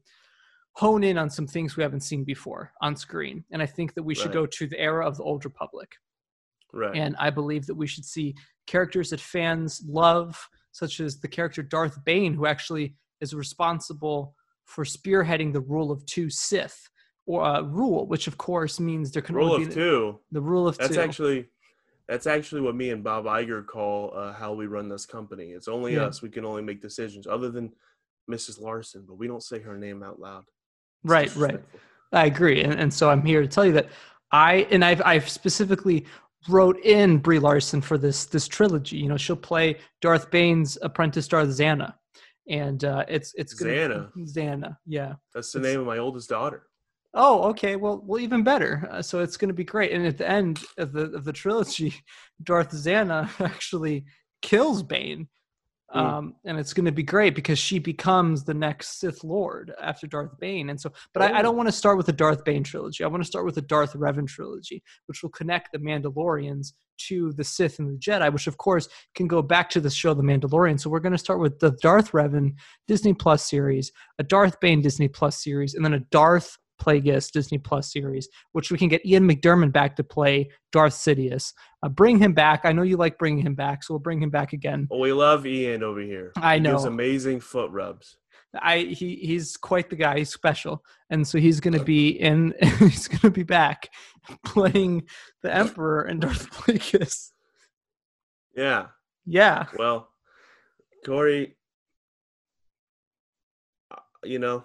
hone 0.73 1.03
in 1.03 1.17
on 1.17 1.29
some 1.29 1.47
things 1.47 1.75
we 1.75 1.83
haven't 1.83 2.01
seen 2.01 2.23
before 2.23 2.71
on 2.81 2.95
screen 2.95 3.43
and 3.51 3.61
i 3.61 3.65
think 3.65 3.93
that 3.93 4.03
we 4.03 4.15
should 4.15 4.27
Right. 4.27 4.33
go 4.33 4.45
to 4.45 4.67
the 4.67 4.79
era 4.79 5.05
of 5.05 5.17
the 5.17 5.23
old 5.23 5.43
republic 5.45 5.89
Right. 6.73 6.95
and 6.95 7.15
i 7.19 7.29
believe 7.29 7.65
that 7.67 7.75
we 7.75 7.87
should 7.87 8.05
see 8.05 8.35
characters 8.67 9.09
that 9.09 9.19
fans 9.19 9.83
love 9.87 10.47
such 10.71 10.99
as 11.01 11.19
the 11.19 11.27
character 11.27 11.61
darth 11.61 12.03
bane 12.05 12.33
who 12.33 12.45
actually 12.45 12.95
is 13.19 13.33
responsible 13.33 14.35
for 14.65 14.85
spearheading 14.85 15.51
the 15.51 15.59
rule 15.61 15.91
of 15.91 16.05
two 16.05 16.29
sith 16.29 16.89
or 17.25 17.43
uh, 17.43 17.61
rule 17.61 18.07
which 18.07 18.27
of 18.27 18.37
course 18.37 18.79
means 18.79 19.11
there 19.11 19.21
can 19.21 19.35
Rule 19.35 19.51
only 19.53 19.63
of 19.63 19.69
be 19.69 19.75
two. 19.75 20.19
the 20.31 20.41
rule 20.41 20.67
of 20.67 20.77
That's 20.77 20.95
two 20.95 21.01
actually 21.01 21.49
that's 22.07 22.27
actually 22.27 22.61
what 22.61 22.75
me 22.75 22.89
and 22.89 23.03
Bob 23.03 23.23
Iger 23.25 23.65
call 23.65 24.11
uh, 24.15 24.33
how 24.33 24.51
we 24.53 24.65
run 24.65 24.89
this 24.89 25.05
company. 25.05 25.51
It's 25.51 25.69
only 25.69 25.93
Yeah. 25.95 26.05
us. 26.07 26.21
We 26.21 26.29
can 26.29 26.43
only 26.43 26.61
make 26.61 26.81
decisions, 26.81 27.25
other 27.25 27.49
than 27.49 27.71
Mrs. 28.29 28.59
Larson, 28.59 29.05
but 29.07 29.13
we 29.17 29.27
don't 29.27 29.43
say 29.43 29.59
her 29.59 29.77
name 29.77 30.03
out 30.03 30.19
loud. 30.19 30.43
Right 31.03 31.35
right. 31.35 31.59
I 32.13 32.25
agree, 32.25 32.61
and, 32.63 32.73
and 32.73 32.93
so 32.93 33.09
I'm 33.09 33.25
here 33.25 33.41
to 33.41 33.47
tell 33.47 33.65
you 33.65 33.71
that 33.73 33.89
I 34.31 34.67
and 34.71 34.83
I've 34.83 35.01
I've 35.05 35.29
specifically 35.29 36.05
wrote 36.49 36.77
in 36.83 37.17
Brie 37.19 37.39
Larson 37.39 37.81
for 37.81 37.97
this 37.97 38.25
this 38.25 38.47
trilogy. 38.47 38.97
You 38.97 39.07
know, 39.09 39.17
she'll 39.17 39.35
play 39.35 39.77
Darth 40.01 40.29
Bane's 40.31 40.77
apprentice, 40.81 41.27
Darth 41.27 41.49
Xana, 41.49 41.93
and 42.49 42.83
uh, 42.83 43.05
it's 43.07 43.33
it's 43.35 43.53
gonna, 43.53 43.71
Xana? 43.71 44.11
Xana, 44.27 44.77
yeah. 44.85 45.13
That's 45.33 45.51
the 45.51 45.59
It's- 45.59 45.73
name 45.73 45.79
of 45.81 45.87
my 45.87 45.97
oldest 45.99 46.29
daughter. 46.29 46.63
Oh, 47.13 47.49
okay. 47.49 47.75
Well, 47.75 48.01
well, 48.05 48.21
even 48.21 48.41
better. 48.41 48.87
Uh, 48.89 49.01
so 49.01 49.19
it's 49.19 49.35
going 49.35 49.49
to 49.49 49.53
be 49.53 49.65
great. 49.65 49.91
And 49.91 50.07
at 50.07 50.17
the 50.17 50.29
end 50.29 50.63
of 50.77 50.93
the 50.93 51.11
of 51.11 51.25
the 51.25 51.33
trilogy, 51.33 51.93
Darth 52.43 52.71
Xana 52.71 53.29
actually 53.41 54.05
kills 54.41 54.81
Bane. 54.81 55.27
Um, 55.93 56.35
and 56.45 56.57
it's 56.57 56.73
going 56.73 56.85
to 56.85 56.91
be 56.91 57.03
great 57.03 57.35
because 57.35 57.59
she 57.59 57.79
becomes 57.79 58.43
the 58.43 58.53
next 58.53 58.99
Sith 58.99 59.23
Lord 59.23 59.73
after 59.81 60.07
Darth 60.07 60.37
Bane. 60.39 60.69
And 60.69 60.79
so, 60.79 60.91
but 61.13 61.23
I, 61.23 61.27
I 61.27 61.39
Oh. 61.39 61.43
don't 61.43 61.57
want 61.57 61.67
to 61.67 61.73
start 61.73 61.97
with 61.97 62.05
the 62.05 62.13
Darth 62.13 62.43
Bane 62.45 62.63
trilogy. 62.63 63.03
I 63.03 63.07
want 63.07 63.21
to 63.23 63.27
start 63.27 63.45
with 63.45 63.55
the 63.55 63.61
Darth 63.61 63.93
Revan 63.93 64.27
trilogy, 64.27 64.81
which 65.07 65.21
will 65.21 65.29
connect 65.31 65.71
the 65.71 65.79
Mandalorians 65.79 66.73
to 67.07 67.33
the 67.33 67.43
Sith 67.43 67.79
and 67.79 67.89
the 67.89 67.97
Jedi, 67.97 68.31
which 68.31 68.47
of 68.47 68.57
course 68.57 68.87
can 69.15 69.27
go 69.27 69.41
back 69.41 69.69
to 69.71 69.79
the 69.81 69.89
show 69.89 70.13
The 70.13 70.21
Mandalorian. 70.23 70.79
So 70.79 70.89
we're 70.89 70.99
going 70.99 71.11
to 71.13 71.17
start 71.17 71.39
with 71.39 71.59
the 71.59 71.71
Darth 71.81 72.11
Revan 72.11 72.53
Disney 72.87 73.13
Plus 73.13 73.49
series, 73.49 73.91
a 74.19 74.23
Darth 74.23 74.59
Bane 74.59 74.81
Disney 74.81 75.07
Plus 75.07 75.43
series, 75.43 75.73
and 75.73 75.83
then 75.83 75.93
a 75.95 75.99
Darth 76.11 76.57
Plagueis 76.81 77.31
Disney 77.31 77.57
Plus 77.57 77.91
series, 77.91 78.27
which 78.53 78.71
we 78.71 78.77
can 78.77 78.87
get 78.87 79.05
Ian 79.05 79.29
McDiarmid 79.29 79.71
back 79.71 79.95
to 79.97 80.03
play 80.03 80.49
Darth 80.71 80.93
Sidious. 80.93 81.53
Uh, 81.83 81.89
bring 81.89 82.17
him 82.17 82.33
back. 82.33 82.61
I 82.63 82.71
know 82.71 82.81
you 82.81 82.97
like 82.97 83.17
bringing 83.17 83.45
him 83.45 83.55
back, 83.55 83.83
so 83.83 83.93
we'll 83.93 83.99
bring 83.99 84.21
him 84.21 84.29
back 84.29 84.53
again. 84.53 84.87
Well, 84.89 84.99
we 84.99 85.13
love 85.13 85.45
Ian 85.45 85.83
over 85.83 86.01
here. 86.01 86.31
I 86.35 86.57
He 86.57 86.63
gives 86.63 86.85
amazing 86.85 87.39
foot 87.41 87.71
rubs. 87.71 88.17
I 88.53 88.79
he 88.79 89.15
he's 89.15 89.55
quite 89.55 89.89
the 89.89 89.95
guy. 89.95 90.17
He's 90.17 90.33
special, 90.33 90.83
and 91.09 91.25
so 91.25 91.37
he's 91.37 91.61
going 91.61 91.77
to 91.77 91.83
be 91.83 92.09
in. 92.09 92.53
he's 92.79 93.07
going 93.07 93.21
to 93.21 93.31
be 93.31 93.43
back 93.43 93.89
playing 94.45 95.03
the 95.41 95.55
Emperor 95.55 96.01
and 96.01 96.19
Darth 96.19 96.49
Plagueis. 96.51 97.29
Yeah. 98.55 98.87
Yeah, 99.25 99.67
Well, 99.77 100.09
Corey, 101.05 101.55
uh, 103.91 103.97
you 104.23 104.39
know, 104.39 104.63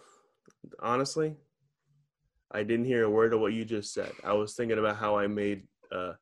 honestly, 0.81 1.37
I 2.53 2.63
didn't 2.63 2.87
hear 2.87 3.05
a 3.05 3.11
word 3.11 3.35
of 3.35 3.41
what 3.41 3.53
you 3.53 3.65
just 3.65 3.93
said. 3.93 4.13
I 4.25 4.33
was 4.33 4.55
thinking 4.55 4.79
about 4.79 4.97
how 4.97 5.17
I 5.17 5.27
made 5.27 5.65
uh, 5.93 6.13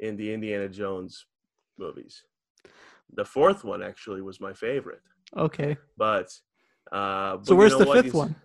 in 0.00 0.16
the 0.16 0.32
Indiana 0.32 0.68
Jones 0.68 1.26
movies. 1.78 2.22
The 3.14 3.24
fourth 3.24 3.64
one 3.64 3.82
actually 3.82 4.22
was 4.22 4.40
my 4.40 4.52
favorite, 4.52 5.02
Okay. 5.36 5.76
but 5.96 6.28
uh, 6.92 7.36
but 7.36 7.46
So 7.46 7.54
you 7.54 7.58
where's 7.58 7.72
know 7.72 7.78
the 7.80 7.86
what? 7.86 7.96
fifth 8.04 8.14
You 8.14 8.18
one? 8.18 8.36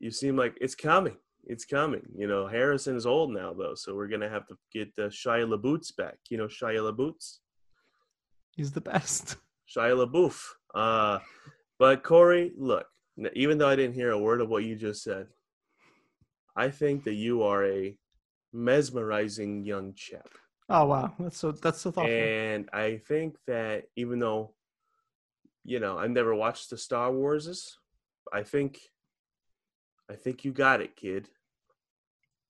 You 0.00 0.10
seem 0.10 0.36
like 0.36 0.56
it's 0.60 0.74
coming. 0.74 1.16
It's 1.44 1.64
coming. 1.64 2.02
You 2.16 2.26
know, 2.26 2.46
Harrison 2.46 2.96
is 2.96 3.06
old 3.06 3.30
now 3.32 3.52
though, 3.54 3.74
so 3.74 3.94
we're 3.94 4.08
gonna 4.08 4.28
have 4.28 4.46
to 4.48 4.56
get 4.72 4.88
uh, 4.98 5.02
Shia 5.08 5.46
LaBeouf's 5.48 5.92
back. 5.92 6.18
You 6.30 6.38
know, 6.38 6.46
Shia 6.46 6.80
LaBeouf's. 6.92 7.40
He's 8.56 8.72
the 8.72 8.80
best. 8.80 9.36
Shia 9.74 9.94
LaBeouf. 10.06 10.42
Uh, 10.74 11.20
but 11.78 12.02
Corey, 12.02 12.52
look, 12.58 12.86
even 13.34 13.56
though 13.56 13.68
I 13.68 13.76
didn't 13.76 13.94
hear 13.94 14.10
a 14.10 14.18
word 14.18 14.40
of 14.40 14.48
what 14.50 14.64
you 14.64 14.74
just 14.76 15.02
said, 15.02 15.26
I 16.60 16.68
think 16.68 17.04
that 17.04 17.14
you 17.14 17.42
are 17.42 17.64
a 17.64 17.96
mesmerizing 18.52 19.64
young 19.64 19.94
chap. 19.94 20.28
Oh 20.68 20.84
wow, 20.84 21.14
that's 21.18 21.38
so 21.38 21.52
that's 21.52 21.80
so 21.80 21.90
thoughtful. 21.90 22.14
And 22.14 22.68
I 22.70 22.98
think 23.08 23.36
that 23.46 23.84
even 23.96 24.18
though, 24.18 24.52
you 25.64 25.80
know, 25.80 25.96
I've 25.96 26.10
never 26.10 26.34
watched 26.34 26.68
the 26.68 26.76
Star 26.76 27.10
Warses, 27.10 27.76
I 28.30 28.42
think, 28.42 28.78
I 30.10 30.16
think 30.16 30.44
you 30.44 30.52
got 30.52 30.82
it, 30.82 30.96
kid. 30.96 31.28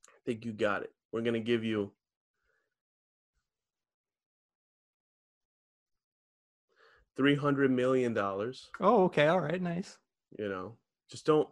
I 0.08 0.18
think 0.26 0.44
you 0.44 0.54
got 0.54 0.82
it. 0.82 0.90
We're 1.12 1.22
gonna 1.22 1.38
give 1.38 1.62
you. 1.62 1.92
Three 7.16 7.36
hundred 7.36 7.70
million 7.70 8.12
dollars. 8.12 8.70
oh, 8.80 9.04
okay, 9.04 9.28
all 9.28 9.38
right, 9.38 9.62
nice. 9.62 9.98
You 10.36 10.48
know, 10.48 10.74
just 11.08 11.26
don't 11.26 11.48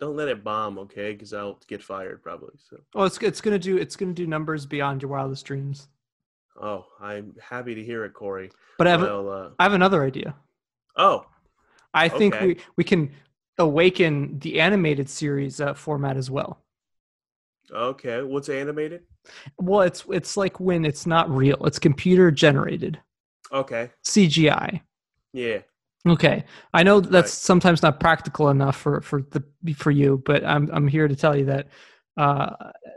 don't 0.00 0.16
let 0.16 0.28
it 0.28 0.44
bomb, 0.44 0.78
okay? 0.78 1.12
Because 1.12 1.32
I'll 1.32 1.58
get 1.68 1.82
fired 1.82 2.22
probably. 2.22 2.54
So, 2.70 2.78
Oh, 2.94 3.04
it's 3.04 3.18
it's 3.18 3.40
gonna 3.40 3.58
do 3.58 3.76
it's 3.76 3.96
gonna 3.96 4.12
do 4.12 4.26
numbers 4.26 4.66
beyond 4.66 5.02
your 5.02 5.10
wildest 5.10 5.44
dreams. 5.46 5.88
oh, 6.60 6.86
I'm 7.00 7.34
happy 7.40 7.74
to 7.74 7.84
hear 7.84 8.04
it, 8.04 8.14
Corey. 8.14 8.50
But 8.78 8.86
I 8.86 8.90
have 8.90 9.00
Well, 9.02 9.30
uh, 9.30 9.50
I 9.58 9.62
have 9.64 9.72
another 9.72 10.02
idea. 10.04 10.34
oh, 10.96 11.26
I 11.94 12.08
think 12.08 12.34
Okay. 12.34 12.46
we 12.46 12.56
we 12.76 12.84
can 12.84 13.10
awaken 13.58 14.38
the 14.40 14.60
animated 14.60 15.08
series 15.08 15.60
uh, 15.60 15.74
format 15.74 16.16
as 16.16 16.30
well. 16.30 16.60
okay. 17.70 18.22
What's 18.22 18.48
animated? 18.48 19.02
Well, 19.58 19.80
it's 19.82 20.04
it's 20.10 20.36
like 20.36 20.60
when 20.60 20.84
it's 20.84 21.06
not 21.06 21.30
real; 21.30 21.64
it's 21.66 21.78
computer 21.78 22.30
generated 22.30 23.00
Okay. 23.52 23.90
CGI. 24.04 24.82
Yeah. 25.32 25.62
Okay, 26.06 26.44
I 26.72 26.82
know 26.84 27.00
that's 27.00 27.26
Right. 27.26 27.28
sometimes 27.30 27.82
not 27.82 27.98
practical 28.00 28.48
enough 28.50 28.76
for 28.76 29.00
for 29.00 29.22
the 29.22 29.42
for 29.74 29.90
you, 29.90 30.22
but 30.24 30.44
I'm 30.44 30.68
I'm 30.72 30.86
here 30.86 31.08
to 31.08 31.16
tell 31.16 31.36
you 31.36 31.46
that 31.46 31.68
uh, 32.16 32.50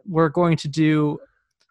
we're 0.05 0.29
going 0.29 0.57
to 0.57 0.67
do 0.67 1.19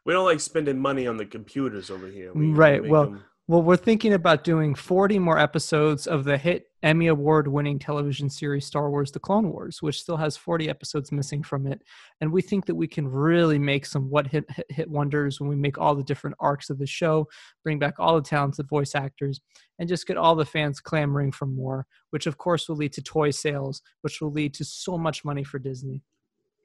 We 0.05 0.13
don't 0.15 0.25
like 0.25 0.41
spending 0.41 0.79
money 0.79 1.07
on 1.07 1.17
the 1.17 1.27
computers 1.27 1.91
over 1.91 2.09
here. 2.09 2.33
We, 2.35 2.47
we 2.49 2.53
Right, 2.53 2.83
make 2.83 2.91
well, 2.91 3.05
'em- 3.05 3.25
Well, 3.51 3.63
we're 3.63 3.79
thinking 3.79 4.13
about 4.13 4.45
doing 4.45 4.75
40 4.75 5.19
more 5.21 5.39
episodes 5.39 6.07
of 6.07 6.25
the 6.25 6.37
hit 6.37 6.67
Emmy 6.83 7.07
Award 7.07 7.49
winning 7.49 7.79
television 7.79 8.29
series 8.29 8.67
Star 8.67 8.91
Wars 8.91 9.11
The 9.11 9.21
Clone 9.21 9.51
Wars, 9.51 9.81
which 9.81 10.03
still 10.03 10.19
has 10.19 10.37
40 10.37 10.69
episodes 10.69 11.11
missing 11.11 11.43
from 11.43 11.67
it. 11.67 11.81
And 12.21 12.31
we 12.31 12.43
think 12.43 12.67
that 12.67 12.75
we 12.75 12.87
can 12.87 13.09
really 13.09 13.59
make 13.59 13.87
some 13.87 14.11
what 14.11 14.27
hit, 14.27 14.45
hit, 14.51 14.67
hit 14.71 14.91
wonders 14.91 15.41
when 15.41 15.49
we 15.49 15.57
make 15.57 15.79
all 15.79 15.95
the 15.95 16.03
different 16.03 16.37
arcs 16.39 16.69
of 16.69 16.79
the 16.79 16.87
show, 16.87 17.27
bring 17.65 17.79
back 17.79 17.95
all 17.99 18.17
the 18.17 18.21
talented 18.21 18.69
voice 18.69 18.95
actors, 18.95 19.41
and 19.79 19.89
just 19.89 20.07
get 20.07 20.19
all 20.19 20.35
the 20.35 20.45
fans 20.45 20.79
clamoring 20.79 21.33
for 21.33 21.47
more, 21.47 21.87
which 22.11 22.27
of 22.27 22.37
course 22.37 22.69
will 22.69 22.77
lead 22.77 22.93
to 22.93 23.03
toy 23.03 23.31
sales, 23.31 23.81
which 24.03 24.21
will 24.21 24.31
lead 24.31 24.53
to 24.53 24.65
so 24.67 24.99
much 24.99 25.25
money 25.25 25.43
for 25.43 25.59
Disney. 25.59 26.03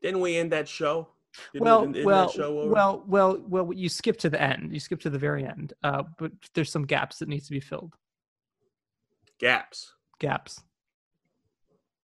didn't 0.01 0.19
we 0.19 0.35
end 0.35 0.51
that 0.51 0.67
show? 0.67 1.12
Didn't 1.53 1.65
well, 1.65 1.81
we 1.81 1.87
end- 1.87 1.97
end 1.97 2.05
well, 2.05 2.31
well, 2.67 3.03
well, 3.07 3.37
well. 3.47 3.73
You 3.73 3.89
skip 3.89 4.17
to 4.19 4.29
the 4.29 4.41
end. 4.41 4.73
You 4.73 4.79
skip 4.79 4.99
to 5.01 5.09
the 5.09 5.17
very 5.17 5.45
end. 5.45 5.73
Uh, 5.83 6.03
but 6.19 6.31
there's 6.53 6.71
some 6.71 6.85
gaps 6.85 7.19
that 7.19 7.27
needs 7.29 7.45
to 7.47 7.51
be 7.53 7.59
filled. 7.59 7.95
gaps. 9.39 9.93
Gaps. 10.19 10.61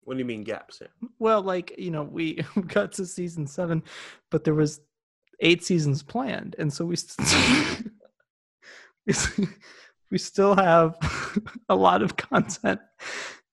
What 0.04 0.14
do 0.16 0.20
you 0.20 0.26
mean 0.26 0.44
gaps? 0.44 0.80
Here? 0.80 0.90
Well, 1.20 1.42
like 1.42 1.76
you 1.78 1.92
know, 1.92 2.04
we 2.12 2.42
got 2.68 2.94
to 2.94 3.06
season 3.06 3.46
seven, 3.46 3.84
but 4.32 4.44
there 4.44 4.56
was 4.56 4.82
eight 5.42 5.64
seasons 5.64 6.02
planned, 6.04 6.56
and 6.58 6.72
so 6.74 6.86
we 6.86 6.96
st- 6.96 7.92
we 10.12 10.18
still 10.18 10.56
have 10.56 10.98
a 11.70 11.76
lot 11.76 12.02
of 12.02 12.16
content 12.18 12.80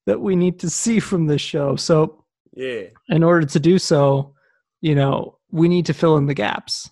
that 0.07 0.21
we 0.21 0.37
need 0.37 0.59
to 0.61 0.71
see 0.71 1.01
from 1.01 1.27
this 1.27 1.41
show. 1.41 1.77
So, 1.77 2.25
Yeah. 2.55 2.85
in 3.09 3.23
order 3.23 3.47
to 3.47 3.61
do 3.61 3.79
so, 3.79 4.35
you 4.81 4.95
know, 4.95 5.36
we 5.51 5.69
need 5.69 5.87
to 5.87 5.95
fill 5.95 6.17
in 6.17 6.27
the 6.27 6.35
gaps. 6.35 6.91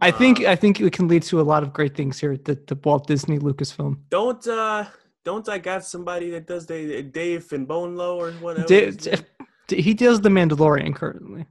I 0.00 0.10
think 0.10 0.40
Uh, 0.40 0.50
I 0.50 0.56
think 0.56 0.80
it 0.80 0.92
can 0.92 1.08
lead 1.08 1.24
to 1.24 1.40
a 1.40 1.42
lot 1.42 1.62
of 1.62 1.72
great 1.72 1.96
things 1.96 2.20
here 2.20 2.32
at 2.32 2.44
the, 2.44 2.54
the 2.66 2.78
Walt 2.84 3.06
Disney 3.06 3.38
Lucasfilm. 3.38 3.98
Don't 4.10 4.46
uh 4.46 4.86
don't 5.24 5.48
I 5.48 5.58
got 5.58 5.84
somebody 5.84 6.30
that 6.30 6.46
does 6.46 6.66
the 6.66 7.02
Dave 7.02 7.44
Finbonlo 7.44 8.16
or 8.16 8.32
whatever? 8.32 8.66
Dave, 8.66 9.02
his 9.02 9.22
he 9.68 9.94
does 9.94 10.20
the 10.20 10.28
Mandalorian 10.28 10.94
currently. 10.94 11.46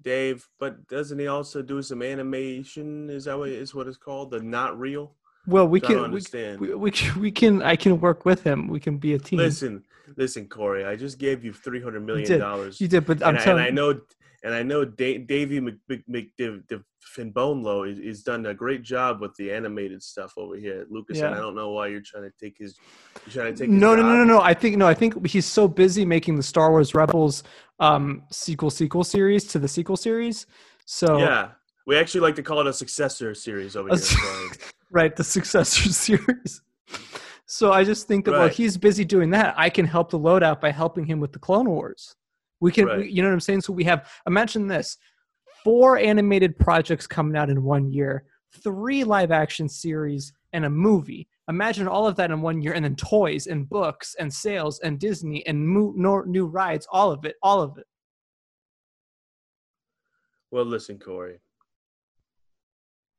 Dave, 0.00 0.46
but 0.58 0.86
doesn't 0.88 1.18
he 1.18 1.26
also 1.26 1.62
do 1.62 1.82
some 1.82 2.02
animation? 2.02 3.10
Is 3.10 3.24
that 3.24 3.36
what 3.38 3.48
is 3.48 3.74
what 3.74 3.88
it's 3.88 3.96
called? 3.96 4.30
The 4.30 4.40
not 4.40 4.78
real? 4.78 5.16
Well, 5.46 5.66
we 5.66 5.80
I 5.80 5.80
don't 5.80 5.88
can 5.88 5.98
we, 5.98 6.04
understand. 6.04 6.60
we, 6.60 6.74
we 6.74 6.92
we 7.18 7.30
can 7.30 7.62
I 7.62 7.76
can 7.76 8.00
work 8.00 8.24
with 8.24 8.42
him. 8.42 8.68
We 8.68 8.78
can 8.78 8.98
be 8.98 9.14
a 9.14 9.18
team. 9.18 9.38
Listen, 9.38 9.84
listen, 10.16 10.48
Corey. 10.48 10.84
I 10.84 10.96
just 10.96 11.18
gave 11.18 11.44
you 11.44 11.52
three 11.52 11.82
hundred 11.82 12.04
million 12.04 12.38
dollars. 12.38 12.80
you 12.80 12.88
did, 12.88 13.06
but 13.06 13.22
I'm 13.22 13.36
and, 13.36 13.38
I, 13.38 13.50
and 13.50 13.60
I 13.60 13.70
know, 13.70 14.00
and 14.42 14.54
I 14.54 14.62
know, 14.62 14.84
da- 14.84 15.18
Davey 15.18 15.60
Mc, 15.60 15.76
Mc, 15.88 16.02
Mc, 16.08 16.28
Div, 16.36 16.66
Div, 16.68 16.82
Finbonlo 17.16 17.90
is, 17.90 17.98
is 17.98 18.22
done 18.22 18.46
a 18.46 18.54
great 18.54 18.82
job 18.82 19.20
with 19.20 19.34
the 19.36 19.52
animated 19.52 20.02
stuff 20.02 20.32
over 20.36 20.56
here 20.56 20.82
at 20.82 20.90
Lucas. 20.90 21.20
And 21.20 21.34
I 21.34 21.38
don't 21.38 21.54
know 21.54 21.70
why 21.70 21.88
you're 21.88 22.02
trying 22.02 22.24
to 22.24 22.32
take 22.40 22.58
his, 22.58 22.76
you're 23.26 23.42
trying 23.42 23.54
to 23.54 23.58
take. 23.58 23.70
His 23.70 23.80
no, 23.80 23.94
no, 23.94 24.02
no, 24.02 24.16
no, 24.16 24.24
no. 24.24 24.40
I 24.40 24.54
think 24.54 24.76
no. 24.76 24.86
I 24.86 24.94
think 24.94 25.26
he's 25.26 25.46
so 25.46 25.66
busy 25.66 26.04
making 26.04 26.36
the 26.36 26.42
Star 26.42 26.70
Wars 26.70 26.94
Rebels 26.94 27.42
um, 27.80 28.22
sequel 28.30 28.70
sequel 28.70 29.04
series 29.04 29.44
to 29.46 29.58
the 29.58 29.68
sequel 29.68 29.96
series. 29.96 30.46
So 30.84 31.18
Yeah, 31.18 31.50
we 31.86 31.96
actually 31.96 32.20
like 32.20 32.36
to 32.36 32.42
call 32.42 32.60
it 32.60 32.66
a 32.66 32.72
successor 32.72 33.34
series 33.34 33.76
over 33.76 33.88
here. 33.88 34.50
right, 34.90 35.14
the 35.14 35.24
successor 35.24 35.88
series. 35.92 36.62
So 37.52 37.72
I 37.72 37.82
just 37.82 38.06
think 38.06 38.24
that 38.26 38.30
while 38.30 38.42
Right. 38.42 38.52
he's 38.52 38.76
busy 38.78 39.04
doing 39.04 39.30
that, 39.30 39.54
I 39.58 39.70
can 39.70 39.84
help 39.84 40.08
the 40.10 40.18
loadout 40.20 40.60
by 40.60 40.70
helping 40.70 41.04
him 41.04 41.18
with 41.18 41.32
the 41.32 41.40
Clone 41.40 41.68
Wars. 41.68 42.14
We 42.60 42.70
can, 42.70 42.86
Right. 42.86 42.98
we, 42.98 43.10
you 43.10 43.22
know 43.22 43.28
what 43.28 43.32
I'm 43.34 43.40
saying? 43.40 43.62
So 43.62 43.72
we 43.72 43.82
have 43.84 44.08
imagine 44.24 44.68
this: 44.68 44.96
four 45.64 45.98
animated 45.98 46.56
projects 46.60 47.08
coming 47.08 47.36
out 47.36 47.50
in 47.50 47.64
one 47.64 47.90
year, 47.90 48.24
three 48.62 49.02
live 49.02 49.32
action 49.32 49.68
series, 49.68 50.32
and 50.52 50.64
a 50.64 50.70
movie. 50.70 51.28
Imagine 51.48 51.88
all 51.88 52.06
of 52.06 52.14
that 52.16 52.30
in 52.30 52.40
one 52.40 52.62
year, 52.62 52.72
and 52.74 52.84
then 52.84 52.94
toys 52.94 53.48
and 53.48 53.68
books 53.68 54.14
and 54.20 54.32
sales 54.32 54.78
and 54.78 55.00
Disney 55.00 55.44
and 55.48 55.66
mo- 55.66 55.92
no, 55.96 56.20
new 56.20 56.46
rides, 56.46 56.86
all 56.92 57.10
of 57.10 57.24
it, 57.24 57.34
all 57.42 57.60
of 57.60 57.76
it. 57.78 57.86
Well, 60.52 60.64
listen, 60.64 61.00
Corey. 61.00 61.40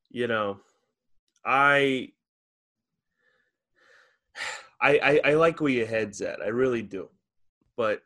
You 0.08 0.26
know, 0.26 0.60
I, 1.44 2.12
I, 4.80 4.98
I, 5.24 5.30
I 5.30 5.34
like 5.34 5.60
where 5.60 5.70
your 5.72 5.86
head's 5.86 6.20
at. 6.20 6.40
I 6.42 6.48
really 6.48 6.82
do, 6.82 7.08
but 7.76 8.02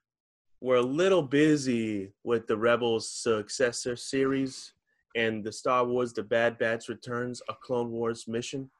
we're 0.60 0.76
a 0.76 0.82
little 0.82 1.22
busy 1.22 2.12
with 2.24 2.46
the 2.46 2.56
Rebels 2.56 3.10
successor 3.10 3.96
series 3.96 4.72
and 5.14 5.42
the 5.44 5.52
Star 5.52 5.84
Wars: 5.84 6.12
The 6.12 6.22
Bad 6.22 6.58
Batch 6.58 6.88
Returns, 6.88 7.40
a 7.48 7.54
Clone 7.54 7.90
Wars 7.90 8.26
mission. 8.28 8.70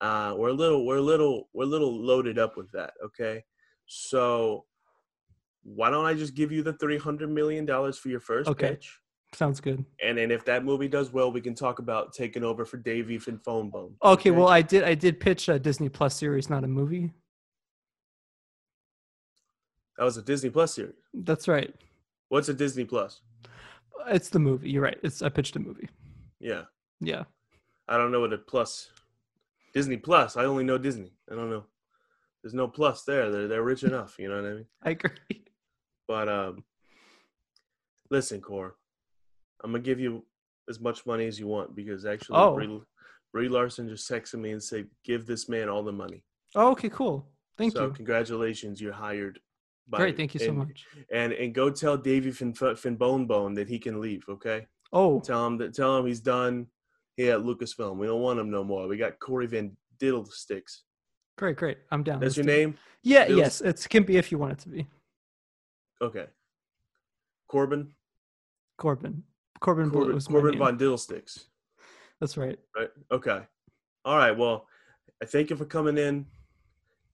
Uh, 0.00 0.34
we're 0.36 0.50
a 0.50 0.52
little, 0.52 0.86
we're 0.86 0.98
a 0.98 1.02
little, 1.02 1.48
we're 1.52 1.64
a 1.64 1.66
little 1.66 1.92
loaded 2.00 2.38
up 2.38 2.56
with 2.56 2.70
that. 2.72 2.94
Okay, 3.04 3.44
so 3.86 4.64
why 5.64 5.90
don't 5.90 6.06
I 6.06 6.14
just 6.14 6.34
give 6.34 6.50
you 6.52 6.62
the 6.62 6.72
three 6.74 6.98
hundred 6.98 7.30
million 7.30 7.66
dollars 7.66 7.98
for 7.98 8.08
your 8.08 8.20
first 8.20 8.48
Okay. 8.50 8.70
pitch? 8.70 8.98
Sounds 9.34 9.60
good. 9.60 9.84
And 10.02 10.16
then 10.18 10.30
if 10.30 10.44
that 10.46 10.64
movie 10.64 10.88
does 10.88 11.12
well, 11.12 11.30
we 11.30 11.40
can 11.40 11.54
talk 11.54 11.78
about 11.78 12.12
taking 12.12 12.42
over 12.44 12.64
for 12.64 12.76
Davey 12.78 13.20
and 13.26 13.42
Phone 13.42 13.68
Bone. 13.70 13.94
Okay, 14.02 14.30
well, 14.30 14.48
I 14.48 14.62
did, 14.62 14.84
I 14.84 14.94
did 14.94 15.20
pitch 15.20 15.48
a 15.48 15.58
Disney 15.58 15.88
Plus 15.88 16.14
series, 16.16 16.48
not 16.48 16.64
a 16.64 16.68
movie. 16.68 17.12
that 19.96 20.04
was 20.04 20.16
a 20.16 20.22
Disney 20.22 20.50
Plus 20.50 20.74
series. 20.74 20.94
That's 21.12 21.48
right. 21.48 21.74
What's 22.28 22.48
a 22.48 22.54
Disney 22.54 22.84
Plus? 22.84 23.20
It's 24.08 24.28
the 24.28 24.38
movie. 24.38 24.70
You're 24.70 24.82
right. 24.82 24.98
It's 25.02 25.22
I 25.22 25.28
pitched 25.28 25.56
a 25.56 25.58
movie. 25.60 25.88
Yeah, 26.40 26.62
Yeah. 27.00 27.24
I 27.88 27.96
don't 27.96 28.12
know 28.12 28.20
what 28.20 28.32
a 28.32 28.38
plus. 28.38 28.90
Disney 29.74 29.96
Plus. 29.96 30.36
I 30.36 30.44
only 30.44 30.62
know 30.62 30.78
Disney. 30.78 31.12
I 31.30 31.34
don't 31.34 31.50
know. 31.50 31.64
There's 32.42 32.54
no 32.54 32.68
plus 32.68 33.02
there. 33.04 33.30
They're 33.30 33.48
they're 33.48 33.62
rich 33.62 33.82
enough. 33.82 34.16
You 34.18 34.28
know 34.28 34.36
what 34.42 34.50
I 34.50 34.54
mean? 34.54 34.66
I 34.82 34.90
agree. 34.90 35.42
But 36.06 36.28
um, 36.28 36.64
listen, 38.10 38.40
Core, 38.40 38.76
I'm 39.64 39.72
gonna 39.72 39.82
give 39.82 40.00
you 40.00 40.24
as 40.68 40.80
much 40.80 41.04
money 41.06 41.26
as 41.26 41.38
you 41.38 41.46
want 41.46 41.74
because 41.74 42.04
actually, 42.04 42.36
Oh. 42.38 42.54
Brie, 42.54 42.80
Brie 43.32 43.48
Larson 43.48 43.88
just 43.88 44.10
texted 44.10 44.38
me 44.40 44.52
and 44.52 44.62
said, 44.62 44.88
"Give 45.04 45.26
this 45.26 45.48
man 45.48 45.68
all 45.68 45.82
the 45.82 45.92
money." 45.92 46.24
Oh, 46.54 46.70
okay, 46.72 46.88
cool. 46.88 47.28
Thank 47.56 47.72
so 47.72 47.82
you. 47.84 47.88
So 47.90 47.94
congratulations, 47.94 48.80
you're 48.80 48.92
hired. 48.92 49.40
by- 49.88 49.98
Great. 49.98 50.16
Thank 50.18 50.34
you 50.34 50.40
so 50.40 50.52
much. 50.52 50.86
And 51.10 51.32
and 51.32 51.54
go 51.54 51.70
tell 51.70 51.96
Davy 51.96 52.30
Fin 52.30 52.52
Fin 52.54 52.96
Bone 52.96 53.54
that 53.54 53.68
he 53.68 53.78
can 53.78 54.00
leave. 54.00 54.24
Okay. 54.28 54.66
Oh, 54.92 55.20
Tell 55.20 55.46
him 55.46 55.56
that. 55.58 55.74
Tell 55.74 55.96
him 55.98 56.06
he's 56.06 56.20
done 56.20 56.66
here 57.16 57.34
at 57.34 57.40
Lucasfilm. 57.40 57.96
We 57.96 58.06
don't 58.06 58.20
want 58.22 58.38
him 58.38 58.50
no 58.50 58.62
more. 58.64 58.86
We 58.86 58.96
got 58.96 59.18
Corey 59.18 59.46
Van 59.46 59.76
Diddlesticks. 59.98 60.82
great, 61.36 61.56
great. 61.56 61.78
I'm 61.90 62.02
down. 62.02 62.20
That's 62.20 62.36
Let's 62.36 62.46
your 62.46 62.54
do 62.56 62.62
name. 62.62 62.78
Yeah, 63.02 63.26
Diddles- 63.26 63.36
yes. 63.38 63.60
It's 63.62 63.86
can 63.86 64.02
be 64.04 64.16
if 64.18 64.30
you 64.32 64.38
want 64.38 64.52
it 64.52 64.58
to 64.60 64.68
be. 64.68 64.86
Okay. 66.02 66.26
Corbin. 67.48 67.94
Corbin. 68.76 69.24
Corbin, 69.60 69.90
Corbin, 69.90 70.14
was 70.14 70.26
Corbin. 70.26 70.58
Von 70.58 70.76
Diddlesticks. 70.76 71.46
That's 72.20 72.36
right. 72.36 72.58
Right. 72.76 72.88
Okay. 73.10 73.40
All 74.04 74.16
right. 74.16 74.36
Well, 74.36 74.66
I 75.22 75.26
thank 75.26 75.50
you 75.50 75.56
for 75.56 75.64
coming 75.64 75.98
in. 75.98 76.26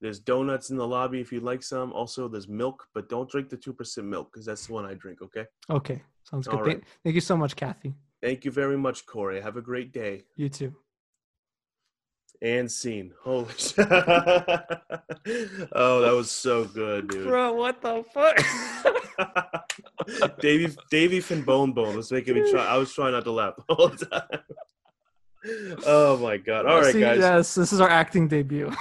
There's 0.01 0.18
donuts 0.18 0.70
in 0.70 0.76
the 0.76 0.86
lobby 0.86 1.20
if 1.20 1.32
you'd 1.32 1.42
like 1.42 1.62
some. 1.62 1.92
Also, 1.92 2.28
there's 2.28 2.49
milk, 2.49 2.86
but 2.95 3.09
don't 3.09 3.30
drink 3.30 3.49
the 3.49 3.57
two 3.57 3.72
percent 3.72 4.07
milk 4.07 4.30
because 4.32 4.45
that's 4.45 4.66
the 4.66 4.72
one 4.72 4.84
I 4.84 4.95
drink. 4.95 5.22
Okay. 5.22 5.47
Okay, 5.70 6.03
sounds 6.30 6.47
good. 6.47 6.59
All 6.59 6.64
Thank, 6.64 6.84
thank 7.03 7.14
you 7.14 7.20
so 7.20 7.36
much, 7.36 7.57
Kathy. 7.57 7.95
Thank 8.22 8.45
you 8.45 8.51
very 8.51 8.76
much, 8.76 9.07
Corey. 9.07 9.40
Have 9.40 9.57
a 9.57 9.62
great 9.62 9.92
day. 9.92 10.24
You 10.36 10.49
too. 10.49 10.74
And 12.43 12.70
scene. 12.70 13.12
Holy 13.22 13.47
shit. 13.57 13.78
oh, 13.89 14.01
that 16.01 16.12
was 16.14 16.30
so 16.30 16.64
good, 16.64 17.09
dude. 17.09 17.26
Bro, 17.26 17.55
what 17.55 17.80
the 17.80 18.05
fuck? 18.12 18.39
Davey 20.41 20.76
Davey 20.91 21.20
from 21.20 21.43
Bone 21.43 21.72
Bone 21.72 21.97
was 21.97 22.12
making 22.12 22.35
me 22.35 22.51
try. 22.51 22.66
I 22.66 22.76
was 22.76 22.93
trying 22.93 23.12
not 23.12 23.24
to 23.24 23.30
laugh 23.30 23.55
the 23.57 23.74
whole 23.74 23.91
time. 23.91 24.22
Oh 25.85 26.16
my 26.16 26.39
god! 26.39 26.64
All 26.64 26.80
right, 26.80 26.95
See, 26.95 27.01
guys. 27.01 27.18
Yes, 27.18 27.55
this 27.55 27.70
is 27.70 27.78
our 27.78 27.91
acting 27.91 28.28
debut. 28.28 28.72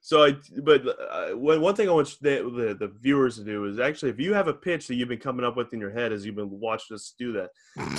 So 0.00 0.24
I, 0.24 0.34
but 0.62 0.82
uh, 0.86 1.28
one 1.36 1.60
one 1.60 1.74
thing 1.76 1.88
I 1.88 1.92
want 1.92 2.16
the, 2.20 2.42
the 2.42 2.74
the 2.74 2.92
viewers 3.00 3.36
to 3.36 3.44
do 3.44 3.64
is 3.66 3.78
actually, 3.78 4.10
if 4.10 4.18
you 4.18 4.34
have 4.34 4.48
a 4.48 4.52
pitch 4.52 4.88
that 4.88 4.96
you've 4.96 5.08
been 5.08 5.20
coming 5.20 5.46
up 5.46 5.56
with 5.56 5.72
in 5.72 5.78
your 5.78 5.92
head 5.92 6.12
as 6.12 6.26
you've 6.26 6.34
been 6.34 6.50
watching 6.50 6.96
us 6.96 7.14
do 7.16 7.32
that, 7.32 7.50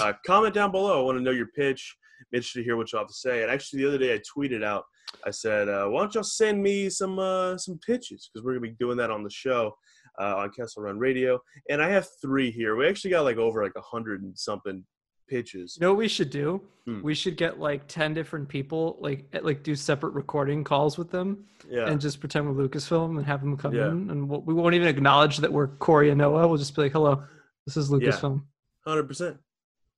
uh, 0.01 0.11
comment 0.25 0.53
down 0.53 0.71
below. 0.71 0.99
I 0.99 1.03
want 1.03 1.17
to 1.17 1.23
know 1.23 1.31
your 1.31 1.47
pitch. 1.47 1.95
I'm 2.22 2.38
interested 2.38 2.59
to 2.59 2.63
hear 2.66 2.78
what 2.78 2.91
y'all 2.91 3.01
have 3.01 3.07
to 3.07 3.13
say. 3.13 3.43
And 3.43 3.51
actually, 3.51 3.82
the 3.84 3.88
other 3.89 3.97
day 3.97 4.13
I 4.13 4.20
tweeted 4.38 4.63
out. 4.63 4.84
I 5.26 5.32
said, 5.32 5.70
uh, 5.70 5.86
"Why 5.88 6.01
don't 6.01 6.13
y'all 6.13 6.24
send 6.24 6.61
me 6.61 6.89
some 6.89 7.20
uh, 7.20 7.57
some 7.57 7.80
pitches 7.86 8.30
because 8.32 8.43
we're 8.43 8.53
gonna 8.53 8.61
be 8.72 8.76
doing 8.80 8.97
that 8.97 9.11
on 9.11 9.24
the 9.24 9.30
show 9.30 9.76
uh, 10.20 10.36
on 10.38 10.49
Kessel 10.51 10.84
Run 10.84 10.97
Radio." 10.97 11.39
And 11.70 11.82
I 11.82 11.89
have 11.89 12.07
three 12.22 12.51
here. 12.51 12.76
We 12.76 12.88
actually 12.88 13.11
got 13.11 13.24
like 13.24 13.38
over 13.38 13.63
like 13.63 13.76
a 13.78 13.82
hundred 13.82 14.24
and 14.24 14.38
something 14.38 14.84
pitches. 15.28 15.78
You 15.80 15.86
know 15.86 15.91
what 15.93 15.99
we 15.99 16.07
should 16.07 16.30
do? 16.30 16.61
Hmm. 16.86 17.01
We 17.01 17.16
should 17.16 17.38
get 17.38 17.59
like 17.59 17.88
ten 17.88 18.13
different 18.13 18.49
people, 18.49 18.97
like 18.99 19.26
like 19.41 19.63
do 19.63 19.76
separate 19.76 20.13
recording 20.13 20.63
calls 20.63 20.97
with 20.97 21.11
them, 21.11 21.45
Yeah, 21.70 21.88
and 21.88 22.01
just 22.01 22.20
pretend 22.20 22.47
we're 22.47 22.68
Lucasfilm 22.68 23.18
and 23.18 23.26
have 23.26 23.41
them 23.41 23.57
come 23.57 23.74
Yeah. 23.74 23.88
in, 23.89 24.09
and 24.09 24.28
we'll, 24.30 24.41
we 24.41 24.53
won't 24.53 24.76
even 24.76 24.88
acknowledge 24.88 25.38
that 25.38 25.51
we're 25.53 25.68
Corey 25.68 26.09
and 26.09 26.18
Noah. 26.18 26.47
We'll 26.47 26.57
just 26.57 26.76
be 26.76 26.82
like, 26.84 26.91
"Hello, 26.91 27.24
this 27.66 27.78
is 27.78 27.89
Lucasfilm." 27.89 28.43
hundred 28.86 29.07
percent. 29.07 29.38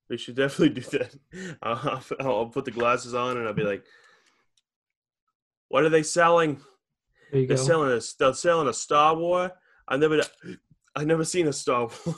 We 0.10 0.18
should 0.18 0.36
definitely 0.36 0.82
do 0.82 0.98
that. 0.98 1.16
I'll, 1.62 2.04
I'll 2.20 2.46
put 2.48 2.66
the 2.66 2.72
glasses 2.72 3.14
on 3.14 3.38
and 3.38 3.48
I'll 3.48 3.54
be 3.54 3.64
like, 3.64 3.84
"What 5.70 5.84
are 5.84 5.90
they 5.90 6.04
selling? 6.04 6.62
They're 7.32 7.46
go. 7.46 7.56
selling 7.56 7.92
a 7.92 8.02
they're 8.20 8.34
selling 8.34 8.68
a 8.68 8.74
Star 8.74 9.16
War. 9.16 9.52
I 9.88 9.98
never 9.98 10.22
I 10.96 11.04
never 11.04 11.24
seen 11.26 11.48
a 11.48 11.54
Star 11.54 11.90
War. 12.06 12.16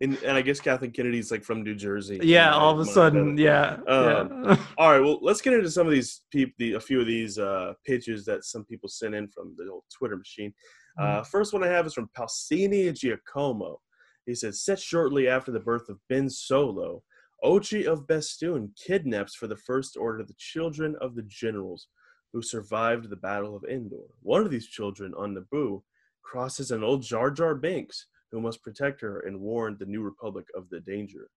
and, 0.00 0.16
and 0.22 0.36
I 0.36 0.42
guess 0.42 0.60
Kathleen 0.60 0.92
Kennedy's 0.92 1.30
like 1.30 1.44
from 1.44 1.62
New 1.62 1.74
Jersey. 1.74 2.18
yeah, 2.22 2.54
all 2.54 2.72
of 2.72 2.80
a 2.80 2.90
sudden, 2.90 3.36
yeah, 3.36 3.78
Um, 3.86 4.44
yeah. 4.46 4.56
All 4.78 4.92
right, 4.92 5.00
well, 5.00 5.18
let's 5.22 5.42
get 5.42 5.52
into 5.52 5.70
some 5.70 5.86
of 5.86 5.92
these 5.92 6.22
people, 6.30 6.54
the, 6.58 6.74
a 6.74 6.80
few 6.80 7.00
of 7.00 7.06
these 7.06 7.38
uh, 7.38 7.74
pitches 7.84 8.24
that 8.24 8.44
some 8.44 8.64
people 8.64 8.88
sent 8.88 9.14
in 9.14 9.28
from 9.28 9.54
the 9.58 9.68
old 9.70 9.82
Twitter 9.96 10.16
machine. 10.16 10.54
Uh, 10.98 11.22
first 11.22 11.52
one 11.52 11.62
I 11.62 11.66
have 11.68 11.84
is 11.86 11.92
from 11.92 12.08
Palcini 12.16 12.90
Giacomo. 12.94 13.78
He 14.26 14.34
says, 14.34 14.60
set 14.60 14.80
shortly 14.80 15.28
after 15.28 15.52
the 15.52 15.60
birth 15.60 15.88
of 15.88 16.00
Ben 16.08 16.28
Solo, 16.28 17.02
Ochi 17.44 17.86
of 17.86 18.06
Bestoon 18.06 18.72
kidnaps 18.76 19.34
for 19.34 19.46
the 19.46 19.56
First 19.56 19.96
Order 19.96 20.24
the 20.24 20.34
children 20.36 20.96
of 21.00 21.14
the 21.14 21.22
generals 21.22 21.86
who 22.32 22.42
survived 22.42 23.08
the 23.08 23.16
Battle 23.16 23.54
of 23.54 23.64
Endor. 23.64 24.04
One 24.22 24.42
of 24.42 24.50
these 24.50 24.66
children 24.66 25.14
on 25.16 25.34
Naboo 25.34 25.82
crosses 26.22 26.72
an 26.72 26.82
old 26.82 27.02
Jar 27.02 27.30
Jar 27.30 27.54
Binks 27.54 28.06
who 28.32 28.40
must 28.40 28.62
protect 28.62 29.00
her 29.00 29.20
and 29.20 29.40
warn 29.40 29.76
the 29.78 29.86
New 29.86 30.02
Republic 30.02 30.46
of 30.54 30.68
the 30.68 30.80
danger. 30.80 31.30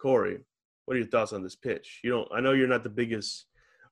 Corey, 0.00 0.38
what 0.86 0.94
are 0.94 1.00
your 1.00 1.08
thoughts 1.08 1.32
on 1.32 1.42
this 1.42 1.56
pitch? 1.56 2.00
You 2.02 2.10
don't. 2.10 2.28
I 2.32 2.40
know 2.40 2.52
you're 2.52 2.66
not 2.66 2.82
the 2.82 2.88
biggest 2.88 3.46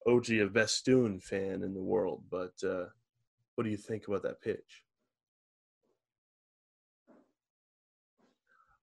Ochi 0.07 0.43
of 0.43 0.53
Bestoon 0.53 1.21
fan 1.21 1.63
in 1.63 1.75
the 1.75 1.83
world, 1.83 2.23
but 2.31 2.53
uh, 2.65 2.87
what 3.55 3.65
do 3.65 3.71
you 3.71 3.77
think 3.77 4.09
about 4.09 4.23
that 4.23 4.41
pitch? 4.41 4.85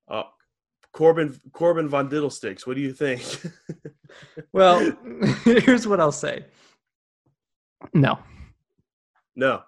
Uh, 0.10 0.24
Corbin 0.91 1.39
Corbin 1.53 1.88
von 1.88 2.10
Diddlesticks. 2.10 2.66
What 2.66 2.76
do 2.76 2.82
you 2.82 2.93
think? 2.93 3.24
Well, 4.51 4.91
here's 5.43 5.88
what 5.88 5.99
I'll 5.99 6.12
say. 6.12 6.45
No, 7.93 8.18
no. 9.36 9.62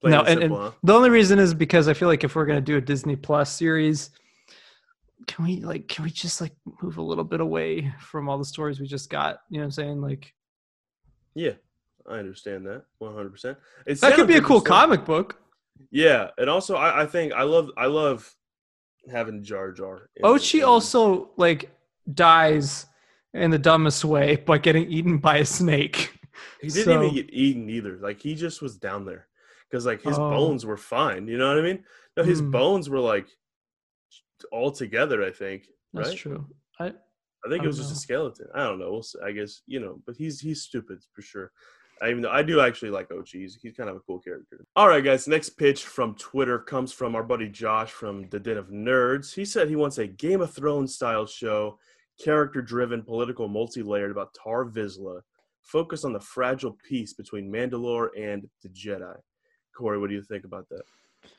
Plain 0.00 0.10
no, 0.10 0.20
and 0.20 0.28
and, 0.28 0.40
simple, 0.40 0.56
and 0.56 0.72
huh? 0.72 0.78
the 0.82 0.92
only 0.92 1.10
reason 1.10 1.38
is 1.38 1.54
because 1.54 1.86
I 1.86 1.94
feel 1.94 2.08
like 2.08 2.24
if 2.24 2.34
we're 2.34 2.46
gonna 2.46 2.60
do 2.60 2.76
a 2.76 2.80
Disney 2.80 3.14
Plus 3.14 3.52
series, 3.52 4.10
can 5.26 5.44
we 5.44 5.60
like 5.60 5.88
can 5.88 6.04
we 6.04 6.10
just 6.10 6.40
like 6.40 6.52
move 6.82 6.98
a 6.98 7.02
little 7.02 7.24
bit 7.24 7.40
away 7.40 7.92
from 8.00 8.28
all 8.28 8.38
the 8.38 8.44
stories 8.44 8.80
we 8.80 8.86
just 8.86 9.08
got? 9.08 9.38
You 9.48 9.58
know 9.58 9.62
what 9.62 9.66
I'm 9.66 9.70
saying? 9.70 10.00
Like 10.00 10.34
Yeah, 11.34 11.52
I 12.08 12.14
understand 12.14 12.66
that 12.66 12.84
100. 12.98 13.30
percent 13.30 13.58
that 13.86 14.14
could 14.14 14.26
be 14.28 14.36
a 14.36 14.42
cool 14.42 14.60
comic 14.60 15.04
book. 15.04 15.40
Yeah, 15.90 16.30
and 16.38 16.50
also 16.50 16.76
I, 16.76 17.02
I 17.02 17.06
think 17.06 17.32
I 17.32 17.42
love 17.42 17.70
I 17.76 17.86
love 17.86 18.34
having 19.10 19.42
Jar 19.42 19.72
Jar. 19.72 20.10
Ochi 20.22 20.66
also 20.66 21.30
like 21.36 21.70
dies 22.12 22.86
in 23.34 23.50
the 23.50 23.58
dumbest 23.58 24.04
way 24.04 24.36
by 24.36 24.58
getting 24.58 24.90
eaten 24.90 25.18
by 25.18 25.38
a 25.38 25.44
snake. 25.46 26.12
He 26.60 26.68
didn't 26.68 26.84
So- 26.84 27.02
even 27.02 27.14
get 27.14 27.30
eaten 27.32 27.70
either. 27.70 27.96
Like 27.96 28.20
he 28.20 28.34
just 28.34 28.60
was 28.60 28.76
down 28.76 29.06
there 29.06 29.26
because 29.70 29.86
like 29.86 30.02
his 30.02 30.18
Oh. 30.18 30.30
bones 30.30 30.66
were 30.66 30.76
fine. 30.76 31.26
You 31.28 31.38
know 31.38 31.48
what 31.48 31.58
I 31.58 31.62
mean? 31.62 31.82
No, 32.16 32.24
his 32.24 32.40
Hmm. 32.40 32.50
bones 32.50 32.90
were 32.90 33.00
like 33.00 33.26
all 34.52 34.70
together. 34.70 35.22
I 35.24 35.30
think. 35.32 35.66
That's 35.94 36.10
right? 36.10 36.18
true. 36.18 36.46
I 36.78 36.86
I 36.88 37.48
think 37.48 37.62
I 37.62 37.64
it 37.64 37.66
was 37.66 37.76
don't 37.78 37.88
just 37.88 37.96
a 37.96 38.00
skeleton. 38.00 38.48
I 38.54 38.64
don't 38.64 38.78
know. 38.78 38.90
We'll 38.92 39.02
see. 39.02 39.18
I 39.24 39.32
guess 39.32 39.62
you 39.66 39.80
know, 39.80 40.00
but 40.06 40.16
he's 40.16 40.40
he's 40.40 40.62
stupid 40.62 40.98
for 41.14 41.22
sure. 41.22 41.52
Even 42.02 42.20
though 42.20 42.30
I 42.30 42.42
do 42.42 42.60
actually 42.60 42.90
like 42.90 43.08
Ochi. 43.08 43.40
He's, 43.40 43.58
kind 43.76 43.88
of 43.88 43.96
a 43.96 44.00
cool 44.00 44.18
character. 44.18 44.66
All 44.76 44.88
right, 44.88 45.02
guys. 45.02 45.26
Next 45.26 45.50
pitch 45.50 45.84
from 45.84 46.14
Twitter 46.16 46.58
comes 46.58 46.92
from 46.92 47.14
our 47.16 47.22
buddy 47.22 47.48
Josh 47.48 47.90
from 47.90 48.28
the 48.28 48.38
Den 48.38 48.58
of 48.58 48.68
Nerds. 48.68 49.34
He 49.34 49.44
said 49.46 49.68
he 49.68 49.76
wants 49.76 49.96
a 49.98 50.06
Game 50.06 50.42
of 50.42 50.52
Thrones 50.52 50.94
style 50.94 51.26
show, 51.26 51.78
character-driven, 52.22 53.02
political, 53.02 53.48
multi-layered 53.48 54.10
about 54.10 54.34
Tar 54.34 54.66
Vizsla, 54.66 55.20
focused 55.62 56.04
on 56.04 56.12
the 56.12 56.20
fragile 56.20 56.76
peace 56.86 57.14
between 57.14 57.50
Mandalore 57.50 58.08
and 58.18 58.46
the 58.62 58.68
Jedi. 58.68 59.16
Corey, 59.76 59.98
what 59.98 60.08
do 60.08 60.14
you 60.14 60.22
think 60.22 60.44
about 60.44 60.68
that? 60.68 60.82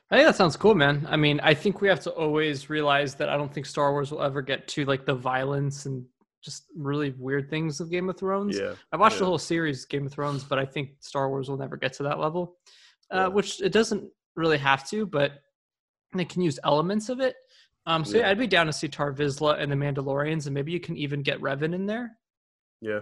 I 0.09 0.17
think 0.17 0.27
that 0.27 0.35
sounds 0.35 0.57
cool, 0.57 0.75
man. 0.75 1.07
I 1.09 1.17
mean, 1.17 1.39
I 1.41 1.53
think 1.53 1.81
we 1.81 1.87
have 1.87 2.01
to 2.01 2.11
always 2.11 2.69
realize 2.69 3.15
that 3.15 3.29
I 3.29 3.37
don't 3.37 3.53
think 3.53 3.65
Star 3.65 3.91
Wars 3.91 4.11
will 4.11 4.23
ever 4.23 4.41
get 4.41 4.67
to 4.69 4.85
like 4.85 5.05
the 5.05 5.13
violence 5.13 5.85
and 5.85 6.05
just 6.41 6.65
really 6.75 7.11
weird 7.17 7.49
things 7.49 7.79
of 7.79 7.89
Game 7.89 8.09
of 8.09 8.17
Thrones. 8.17 8.57
Yeah, 8.57 8.73
I 8.91 8.97
watched 8.97 9.15
yeah. 9.15 9.19
the 9.21 9.25
whole 9.25 9.37
series 9.37 9.85
Game 9.85 10.05
of 10.05 10.11
Thrones, 10.13 10.43
but 10.43 10.59
I 10.59 10.65
think 10.65 10.91
Star 10.99 11.29
Wars 11.29 11.49
will 11.49 11.57
never 11.57 11.77
get 11.77 11.93
to 11.93 12.03
that 12.03 12.19
level. 12.19 12.57
Uh, 13.11 13.17
Yeah. 13.17 13.27
which 13.27 13.61
it 13.61 13.71
doesn't 13.71 14.09
really 14.35 14.57
have 14.57 14.87
to, 14.89 15.05
but 15.05 15.41
they 16.13 16.25
can 16.25 16.41
use 16.41 16.59
elements 16.63 17.09
of 17.09 17.19
it. 17.19 17.35
Um, 17.85 18.03
so 18.05 18.17
yeah. 18.17 18.23
Yeah. 18.25 18.29
I'd 18.31 18.39
be 18.39 18.47
down 18.47 18.65
to 18.67 18.73
see 18.73 18.87
Tar 18.87 19.13
Vizsla 19.13 19.59
and 19.59 19.71
the 19.71 19.75
Mandalorians, 19.75 20.45
and 20.45 20.53
maybe 20.53 20.71
you 20.71 20.79
can 20.79 20.95
even 20.97 21.21
get 21.23 21.39
Revan 21.41 21.73
in 21.73 21.85
there. 21.85 22.17
Yeah. 22.81 22.99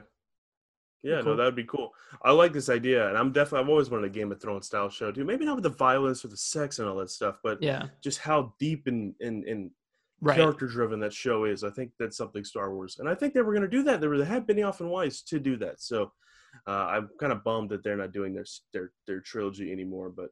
Yeah, 1.03 1.21
Cool. 1.21 1.33
no, 1.33 1.36
that'd 1.36 1.55
be 1.55 1.65
cool. 1.65 1.91
I 2.23 2.31
like 2.31 2.51
this 2.51 2.67
idea, 2.69 3.07
and 3.09 3.15
I'm 3.17 3.31
definitely 3.31 3.59
I've 3.65 3.69
always 3.69 3.91
wanted 3.91 4.05
a 4.05 4.09
Game 4.09 4.31
of 4.31 4.41
Thrones 4.41 4.65
style 4.65 4.89
show 4.89 5.11
too. 5.11 5.23
Maybe 5.23 5.45
not 5.45 5.55
with 5.55 5.63
the 5.63 5.69
violence 5.69 6.25
or 6.25 6.29
the 6.29 6.38
sex 6.38 6.79
and 6.79 6.88
all 6.88 6.95
that 6.97 7.11
stuff, 7.11 7.38
but 7.43 7.61
Yeah, 7.61 7.88
just 8.01 8.17
how 8.19 8.55
deep 8.59 8.88
and 8.88 9.13
and, 9.21 9.43
and 9.43 9.69
right. 10.22 10.38
character 10.38 10.68
driven 10.68 10.99
that 11.01 11.13
show 11.13 11.45
is. 11.45 11.63
I 11.63 11.70
think 11.70 11.91
that's 11.99 12.18
something 12.18 12.43
Star 12.43 12.74
Wars, 12.74 12.97
and 12.99 13.09
I 13.09 13.16
think 13.16 13.34
they 13.34 13.41
were 13.41 13.53
going 13.53 13.70
to 13.70 13.78
do 13.78 13.84
that. 13.84 14.01
They 14.01 14.07
were 14.07 14.18
they 14.18 14.26
had 14.26 14.47
Benioff 14.47 14.80
and 14.80 14.89
Weiss 14.89 15.22
to 15.24 15.39
do 15.39 15.57
that. 15.57 15.82
So 15.82 16.11
uh, 16.68 16.72
I'm 16.72 17.09
kind 17.20 17.32
of 17.32 17.43
bummed 17.43 17.70
that 17.72 17.84
they're 17.84 17.97
not 17.97 18.13
doing 18.13 18.34
their 18.34 18.45
their 18.74 18.91
their 19.07 19.20
trilogy 19.20 19.72
anymore. 19.72 20.09
But 20.16 20.30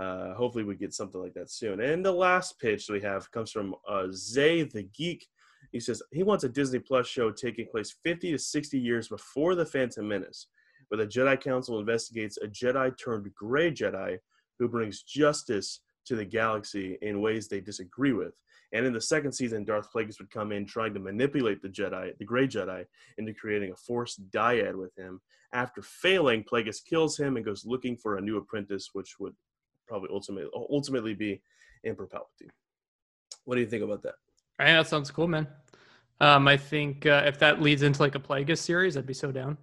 uh, 0.00 0.34
hopefully 0.34 0.64
we 0.64 0.76
get 0.76 0.94
something 0.94 1.20
like 1.20 1.34
that 1.34 1.50
soon. 1.50 1.80
And 1.80 2.04
the 2.04 2.12
last 2.12 2.58
pitch 2.58 2.88
we 2.88 3.00
have 3.00 3.30
comes 3.30 3.50
from 3.50 3.74
uh, 3.88 4.06
Zay 4.12 4.62
the 4.62 4.84
Geek. 4.96 5.26
He 5.72 5.80
says 5.80 6.02
he 6.12 6.22
wants 6.22 6.44
a 6.44 6.48
Disney 6.48 6.78
Plus 6.78 7.06
show 7.06 7.30
taking 7.30 7.66
place 7.66 7.96
50 8.04 8.32
to 8.32 8.38
60 8.38 8.78
years 8.78 9.08
before 9.08 9.54
the 9.54 9.66
Phantom 9.66 10.06
Menace, 10.06 10.46
where 10.88 10.98
the 10.98 11.06
Jedi 11.06 11.40
Council 11.40 11.78
investigates 11.80 12.38
a 12.38 12.46
Jedi 12.46 12.96
turned 12.98 13.32
gray 13.34 13.70
Jedi 13.70 14.18
who 14.58 14.68
brings 14.68 15.02
justice 15.02 15.80
to 16.06 16.16
the 16.16 16.24
galaxy 16.24 16.98
in 17.02 17.20
ways 17.20 17.48
they 17.48 17.60
disagree 17.60 18.12
with. 18.12 18.34
And 18.74 18.84
in 18.84 18.92
the 18.92 19.00
second 19.00 19.30
season, 19.32 19.64
Darth 19.64 19.90
Plagueis 19.92 20.18
would 20.18 20.30
come 20.30 20.50
in 20.50 20.66
trying 20.66 20.92
to 20.94 21.00
manipulate 21.00 21.62
the 21.62 21.68
Jedi, 21.68 22.18
the 22.18 22.24
Gray 22.24 22.48
Jedi, 22.48 22.84
into 23.18 23.32
creating 23.32 23.70
a 23.70 23.76
forced 23.76 24.28
dyad 24.30 24.74
with 24.74 24.92
him. 24.96 25.20
After 25.52 25.80
failing, 25.80 26.42
Plagueis 26.42 26.84
kills 26.84 27.16
him 27.16 27.36
and 27.36 27.44
goes 27.44 27.64
looking 27.64 27.96
for 27.96 28.16
a 28.16 28.20
new 28.20 28.36
apprentice, 28.36 28.90
which 28.92 29.20
would 29.20 29.32
probably 29.86 30.08
ultimately 30.12 30.50
ultimately 30.70 31.14
be 31.14 31.40
Emperor 31.84 32.08
Palpatine. 32.08 32.50
What 33.44 33.54
do 33.54 33.60
you 33.60 33.66
think 33.68 33.84
about 33.84 34.02
that? 34.02 34.14
I 34.58 34.64
think 34.64 34.78
that 34.78 34.88
sounds 34.88 35.10
cool, 35.12 35.28
man. 35.28 35.46
Um, 36.20 36.48
I 36.48 36.56
think 36.56 37.06
uh, 37.06 37.22
if 37.26 37.38
that 37.38 37.62
leads 37.62 37.82
into 37.82 38.02
like 38.02 38.16
a 38.16 38.20
Plagueis 38.20 38.58
series, 38.58 38.96
I'd 38.96 39.06
be 39.06 39.14
so 39.14 39.30
down. 39.30 39.56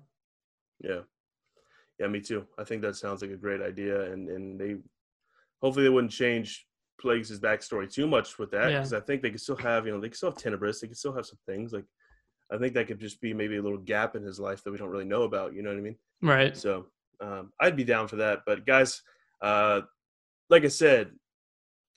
Yeah, 0.80 1.02
yeah, 2.00 2.08
me 2.08 2.22
too. 2.22 2.48
I 2.58 2.64
think 2.64 2.82
that 2.84 2.96
sounds 2.96 3.22
like 3.22 3.32
a 3.32 3.36
great 3.38 3.62
idea, 3.62 4.10
and 4.14 4.30
and 4.30 4.58
they 4.58 4.78
hopefully 5.62 5.84
they 5.84 5.90
wouldn't 5.90 6.14
change 6.14 6.66
Plagueis' 7.02 7.40
backstory 7.40 7.92
too 7.92 8.08
much 8.08 8.38
with 8.40 8.52
that 8.52 8.70
Yeah. 8.72 8.78
because 8.80 8.94
I 8.94 9.00
think 9.00 9.22
they 9.22 9.32
could 9.32 9.42
still 9.42 9.56
have 9.58 9.86
you 9.86 9.92
know 9.94 10.00
they 10.00 10.10
could 10.10 10.18
still 10.18 10.30
have 10.32 10.38
Tenebrous, 10.38 10.80
they 10.82 10.88
could 10.88 10.98
still 10.98 11.14
have 11.14 11.26
some 11.26 11.40
things 11.46 11.74
like 11.74 11.86
I 12.54 12.58
think 12.58 12.74
that 12.74 12.88
could 12.88 13.00
just 13.00 13.22
be 13.22 13.34
maybe 13.34 13.56
a 13.58 13.62
little 13.62 13.78
gap 13.78 14.16
in 14.18 14.24
his 14.24 14.40
life 14.40 14.62
that 14.64 14.72
we 14.72 14.78
don't 14.78 14.90
really 14.90 15.06
know 15.06 15.24
about. 15.24 15.54
You 15.54 15.64
know 15.64 15.70
what 15.70 15.78
I 15.78 15.82
mean? 15.82 15.96
Right. 16.22 16.56
So 16.58 16.88
um, 17.22 17.54
I'd 17.62 17.78
be 17.78 17.86
down 17.86 18.10
for 18.10 18.18
that. 18.18 18.40
But 18.46 18.66
guys, 18.66 19.02
uh, 19.42 19.82
like 20.50 20.66
I 20.66 20.68
said, 20.68 21.12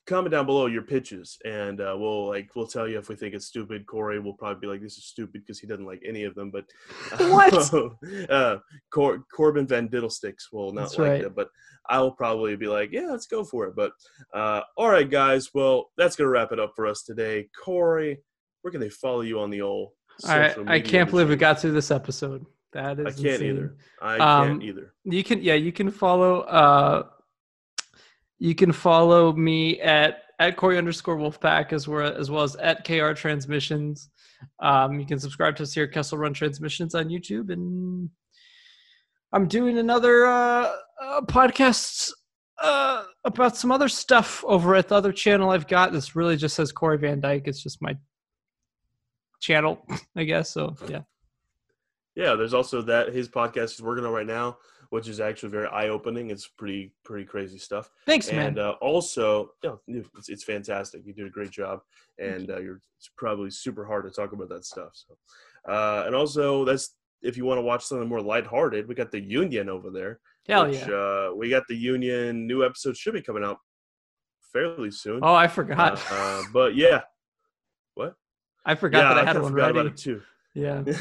comment 0.07 0.31
down 0.31 0.45
below 0.45 0.67
your 0.67 0.81
pitches, 0.83 1.37
and 1.45 1.81
uh, 1.81 1.95
we'll 1.97 2.27
like 2.27 2.49
we'll 2.55 2.67
tell 2.67 2.87
you 2.87 2.97
if 2.97 3.09
we 3.09 3.15
think 3.15 3.33
it's 3.33 3.47
stupid. 3.47 3.85
Corey 3.87 4.19
will 4.19 4.33
probably 4.33 4.59
be 4.61 4.67
like, 4.67 4.81
"This 4.81 4.97
is 4.97 5.05
stupid" 5.05 5.41
because 5.41 5.59
he 5.59 5.67
doesn't 5.67 5.85
like 5.85 6.01
any 6.05 6.23
of 6.23 6.35
them. 6.35 6.51
But 6.51 6.65
What? 7.29 7.73
uh, 8.29 8.57
Cor- 8.91 9.23
Corbin 9.35 9.67
Van 9.67 9.87
Diddlesticks 9.89 10.51
will 10.51 10.71
not 10.73 10.81
That's 10.81 10.97
like 10.97 11.09
right. 11.09 11.23
that, 11.23 11.35
but 11.35 11.49
I'll 11.89 12.11
probably 12.11 12.55
be 12.55 12.67
like, 12.67 12.91
"Yeah, 12.91 13.07
let's 13.09 13.27
go 13.27 13.43
for 13.43 13.65
it." 13.67 13.75
But 13.75 13.91
uh, 14.33 14.61
all 14.77 14.89
right, 14.89 15.09
guys. 15.09 15.49
Well, 15.53 15.91
that's 15.97 16.15
gonna 16.15 16.29
wrap 16.29 16.51
it 16.51 16.59
up 16.59 16.73
for 16.75 16.87
us 16.87 17.03
today. 17.03 17.49
Corey, 17.63 18.19
where 18.61 18.71
can 18.71 18.81
they 18.81 18.89
follow 18.89 19.21
you 19.21 19.39
on 19.39 19.49
the 19.49 19.61
old? 19.61 19.91
I, 20.25 20.55
I 20.67 20.79
can't 20.79 21.09
believe 21.09 21.27
we 21.29 21.35
got 21.35 21.59
through 21.59 21.73
this 21.73 21.91
episode. 21.91 22.45
That 22.71 22.99
is 22.99 23.05
I 23.07 23.11
can't 23.11 23.25
insane. 23.41 23.49
either. 23.55 23.77
I 24.01 24.17
Um, 24.17 24.47
can't 24.49 24.63
either. 24.63 24.93
You 25.03 25.23
can 25.23 25.41
yeah, 25.41 25.53
you 25.55 25.71
can 25.71 25.89
follow 25.91 26.41
uh 26.41 27.03
you 28.39 28.55
can 28.55 28.71
follow 28.71 29.33
me 29.33 29.79
at 29.81 30.23
at 30.39 30.57
Corey 30.57 30.77
underscore 30.77 31.17
Wolfpack 31.17 31.71
as 31.71 31.87
well 31.87 32.13
as 32.13 32.29
well 32.29 32.43
as 32.43 32.55
at 32.57 32.85
KR 32.85 33.13
Transmissions. 33.13 34.09
Um, 34.59 34.99
you 34.99 35.05
can 35.05 35.19
subscribe 35.19 35.55
to 35.57 35.63
us 35.63 35.73
here 35.73 35.85
at 35.85 35.91
Kessel 35.91 36.17
Run 36.17 36.33
Transmissions 36.33 36.93
on 36.93 37.09
YouTube, 37.09 37.51
and 37.51 38.09
I'm 39.31 39.47
doing 39.47 39.77
another 39.77 40.25
uh, 40.25 40.71
uh 41.01 41.21
podcast 41.21 42.11
uh 42.61 43.03
about 43.25 43.57
some 43.57 43.71
other 43.71 43.89
stuff 43.89 44.43
over 44.47 44.75
at 44.75 44.87
the 44.87 44.95
other 44.95 45.11
channel 45.11 45.49
I've 45.49 45.67
got. 45.67 45.91
This 45.91 46.15
really 46.15 46.37
just 46.37 46.55
says 46.55 46.71
Corey 46.71 46.97
Van 46.97 47.19
Dyke. 47.19 47.47
It's 47.47 47.63
just 47.63 47.81
my 47.81 47.97
channel, 49.39 49.85
I 50.15 50.23
guess. 50.23 50.49
So 50.49 50.75
yeah. 50.87 51.01
Yeah, 52.15 52.35
there's 52.35 52.53
also 52.53 52.81
that 52.83 53.13
his 53.13 53.27
podcast 53.27 53.71
he's 53.71 53.81
working 53.81 54.05
on 54.05 54.13
right 54.13 54.25
now, 54.25 54.57
which 54.89 55.07
is 55.07 55.19
actually 55.19 55.49
very 55.49 55.67
eye 55.67 55.89
opening. 55.89 56.29
It's 56.29 56.47
pretty 56.47 56.93
pretty 57.03 57.25
crazy 57.25 57.57
stuff. 57.57 57.89
Thanks, 58.05 58.31
man. 58.31 58.47
And 58.47 58.59
uh, 58.59 58.75
also, 58.81 59.51
yeah, 59.63 59.75
it's, 59.87 60.29
it's 60.29 60.43
fantastic. 60.43 61.01
You 61.05 61.13
did 61.13 61.27
a 61.27 61.29
great 61.29 61.51
job, 61.51 61.81
and 62.19 62.49
uh, 62.49 62.59
you're 62.59 62.81
it's 62.97 63.09
probably 63.17 63.49
super 63.51 63.85
hard 63.85 64.05
to 64.05 64.11
talk 64.11 64.31
about 64.31 64.49
that 64.49 64.65
stuff. 64.65 64.91
So, 64.93 65.71
uh, 65.71 66.03
and 66.05 66.15
also 66.15 66.65
that's 66.65 66.95
if 67.21 67.37
you 67.37 67.45
want 67.45 67.57
to 67.57 67.63
watch 67.63 67.83
something 67.83 68.07
more 68.07 68.21
lighthearted, 68.21 68.87
we 68.87 68.95
got 68.95 69.11
the 69.11 69.21
Union 69.21 69.69
over 69.69 69.89
there. 69.89 70.19
Hell 70.47 70.67
which, 70.67 70.79
yeah. 70.79 70.93
Uh, 70.93 71.31
we 71.35 71.49
got 71.49 71.63
the 71.67 71.75
Union 71.75 72.45
new 72.47 72.63
episode 72.63 72.95
should 72.95 73.13
be 73.13 73.21
coming 73.21 73.43
out 73.43 73.57
fairly 74.53 74.91
soon. 74.91 75.19
Oh, 75.23 75.33
I 75.33 75.47
forgot. 75.47 76.01
Uh, 76.11 76.43
but 76.53 76.75
yeah, 76.75 77.01
what? 77.95 78.15
I 78.65 78.75
forgot 78.75 78.99
yeah, 78.99 79.13
that 79.15 79.17
I 79.17 79.25
had 79.25 79.33
kinda 79.33 79.41
one 79.41 79.53
ready. 79.53 79.71
about 79.71 79.85
it 79.87 79.97
too. 79.97 80.21
Yeah. 80.53 80.83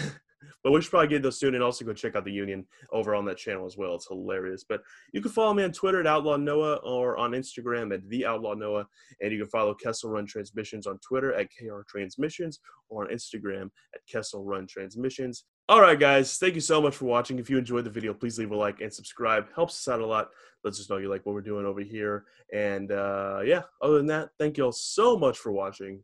but 0.64 0.72
we 0.72 0.80
should 0.80 0.90
probably 0.90 1.08
get 1.08 1.22
those 1.22 1.38
soon 1.38 1.54
and 1.54 1.62
also 1.62 1.84
go 1.84 1.92
check 1.92 2.16
out 2.16 2.24
the 2.24 2.32
Union 2.32 2.66
over 2.90 3.14
on 3.14 3.26
that 3.26 3.36
channel 3.36 3.66
as 3.66 3.76
well. 3.76 3.94
It's 3.94 4.08
hilarious. 4.08 4.64
But 4.66 4.80
you 5.12 5.20
can 5.20 5.30
follow 5.30 5.52
me 5.52 5.62
on 5.62 5.72
Twitter 5.72 6.00
at 6.00 6.06
Outlaw 6.06 6.38
Noah 6.38 6.76
or 6.76 7.18
on 7.18 7.32
Instagram 7.32 7.92
at 7.92 8.08
The 8.08 8.24
Outlaw 8.24 8.54
Noah. 8.54 8.86
And 9.20 9.30
you 9.30 9.38
can 9.38 9.50
follow 9.50 9.74
Kessel 9.74 10.08
Run 10.08 10.26
Transmissions 10.26 10.86
on 10.86 10.98
Twitter 11.06 11.34
at 11.34 11.48
KR 11.50 11.82
Transmissions 11.86 12.60
or 12.88 13.04
on 13.04 13.14
Instagram 13.14 13.64
at 13.94 14.00
Kessel 14.10 14.42
Run 14.42 14.66
Transmissions. 14.66 15.44
All 15.68 15.82
right, 15.82 16.00
guys. 16.00 16.38
Thank 16.38 16.54
you 16.54 16.62
so 16.62 16.80
much 16.80 16.96
for 16.96 17.04
watching. 17.04 17.38
If 17.38 17.50
you 17.50 17.58
enjoyed 17.58 17.84
the 17.84 17.90
video, 17.90 18.14
please 18.14 18.38
leave 18.38 18.50
a 18.50 18.56
like 18.56 18.80
and 18.80 18.92
subscribe. 18.92 19.46
Helps 19.54 19.74
us 19.74 19.92
out 19.92 20.00
a 20.00 20.06
lot. 20.06 20.30
Lets 20.64 20.76
us 20.76 20.78
just 20.78 20.90
know 20.90 20.96
you 20.96 21.10
like 21.10 21.26
what 21.26 21.34
we're 21.34 21.42
doing 21.42 21.66
over 21.66 21.82
here. 21.82 22.24
And 22.54 22.90
uh, 22.90 23.40
yeah, 23.44 23.62
other 23.82 23.98
than 23.98 24.06
that, 24.06 24.30
thank 24.38 24.56
you 24.56 24.64
all 24.64 24.72
so 24.72 25.18
much 25.18 25.36
for 25.36 25.52
watching. 25.52 26.02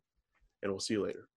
And 0.61 0.71
we'll 0.71 0.79
see 0.79 0.93
you 0.93 1.03
later. 1.03 1.30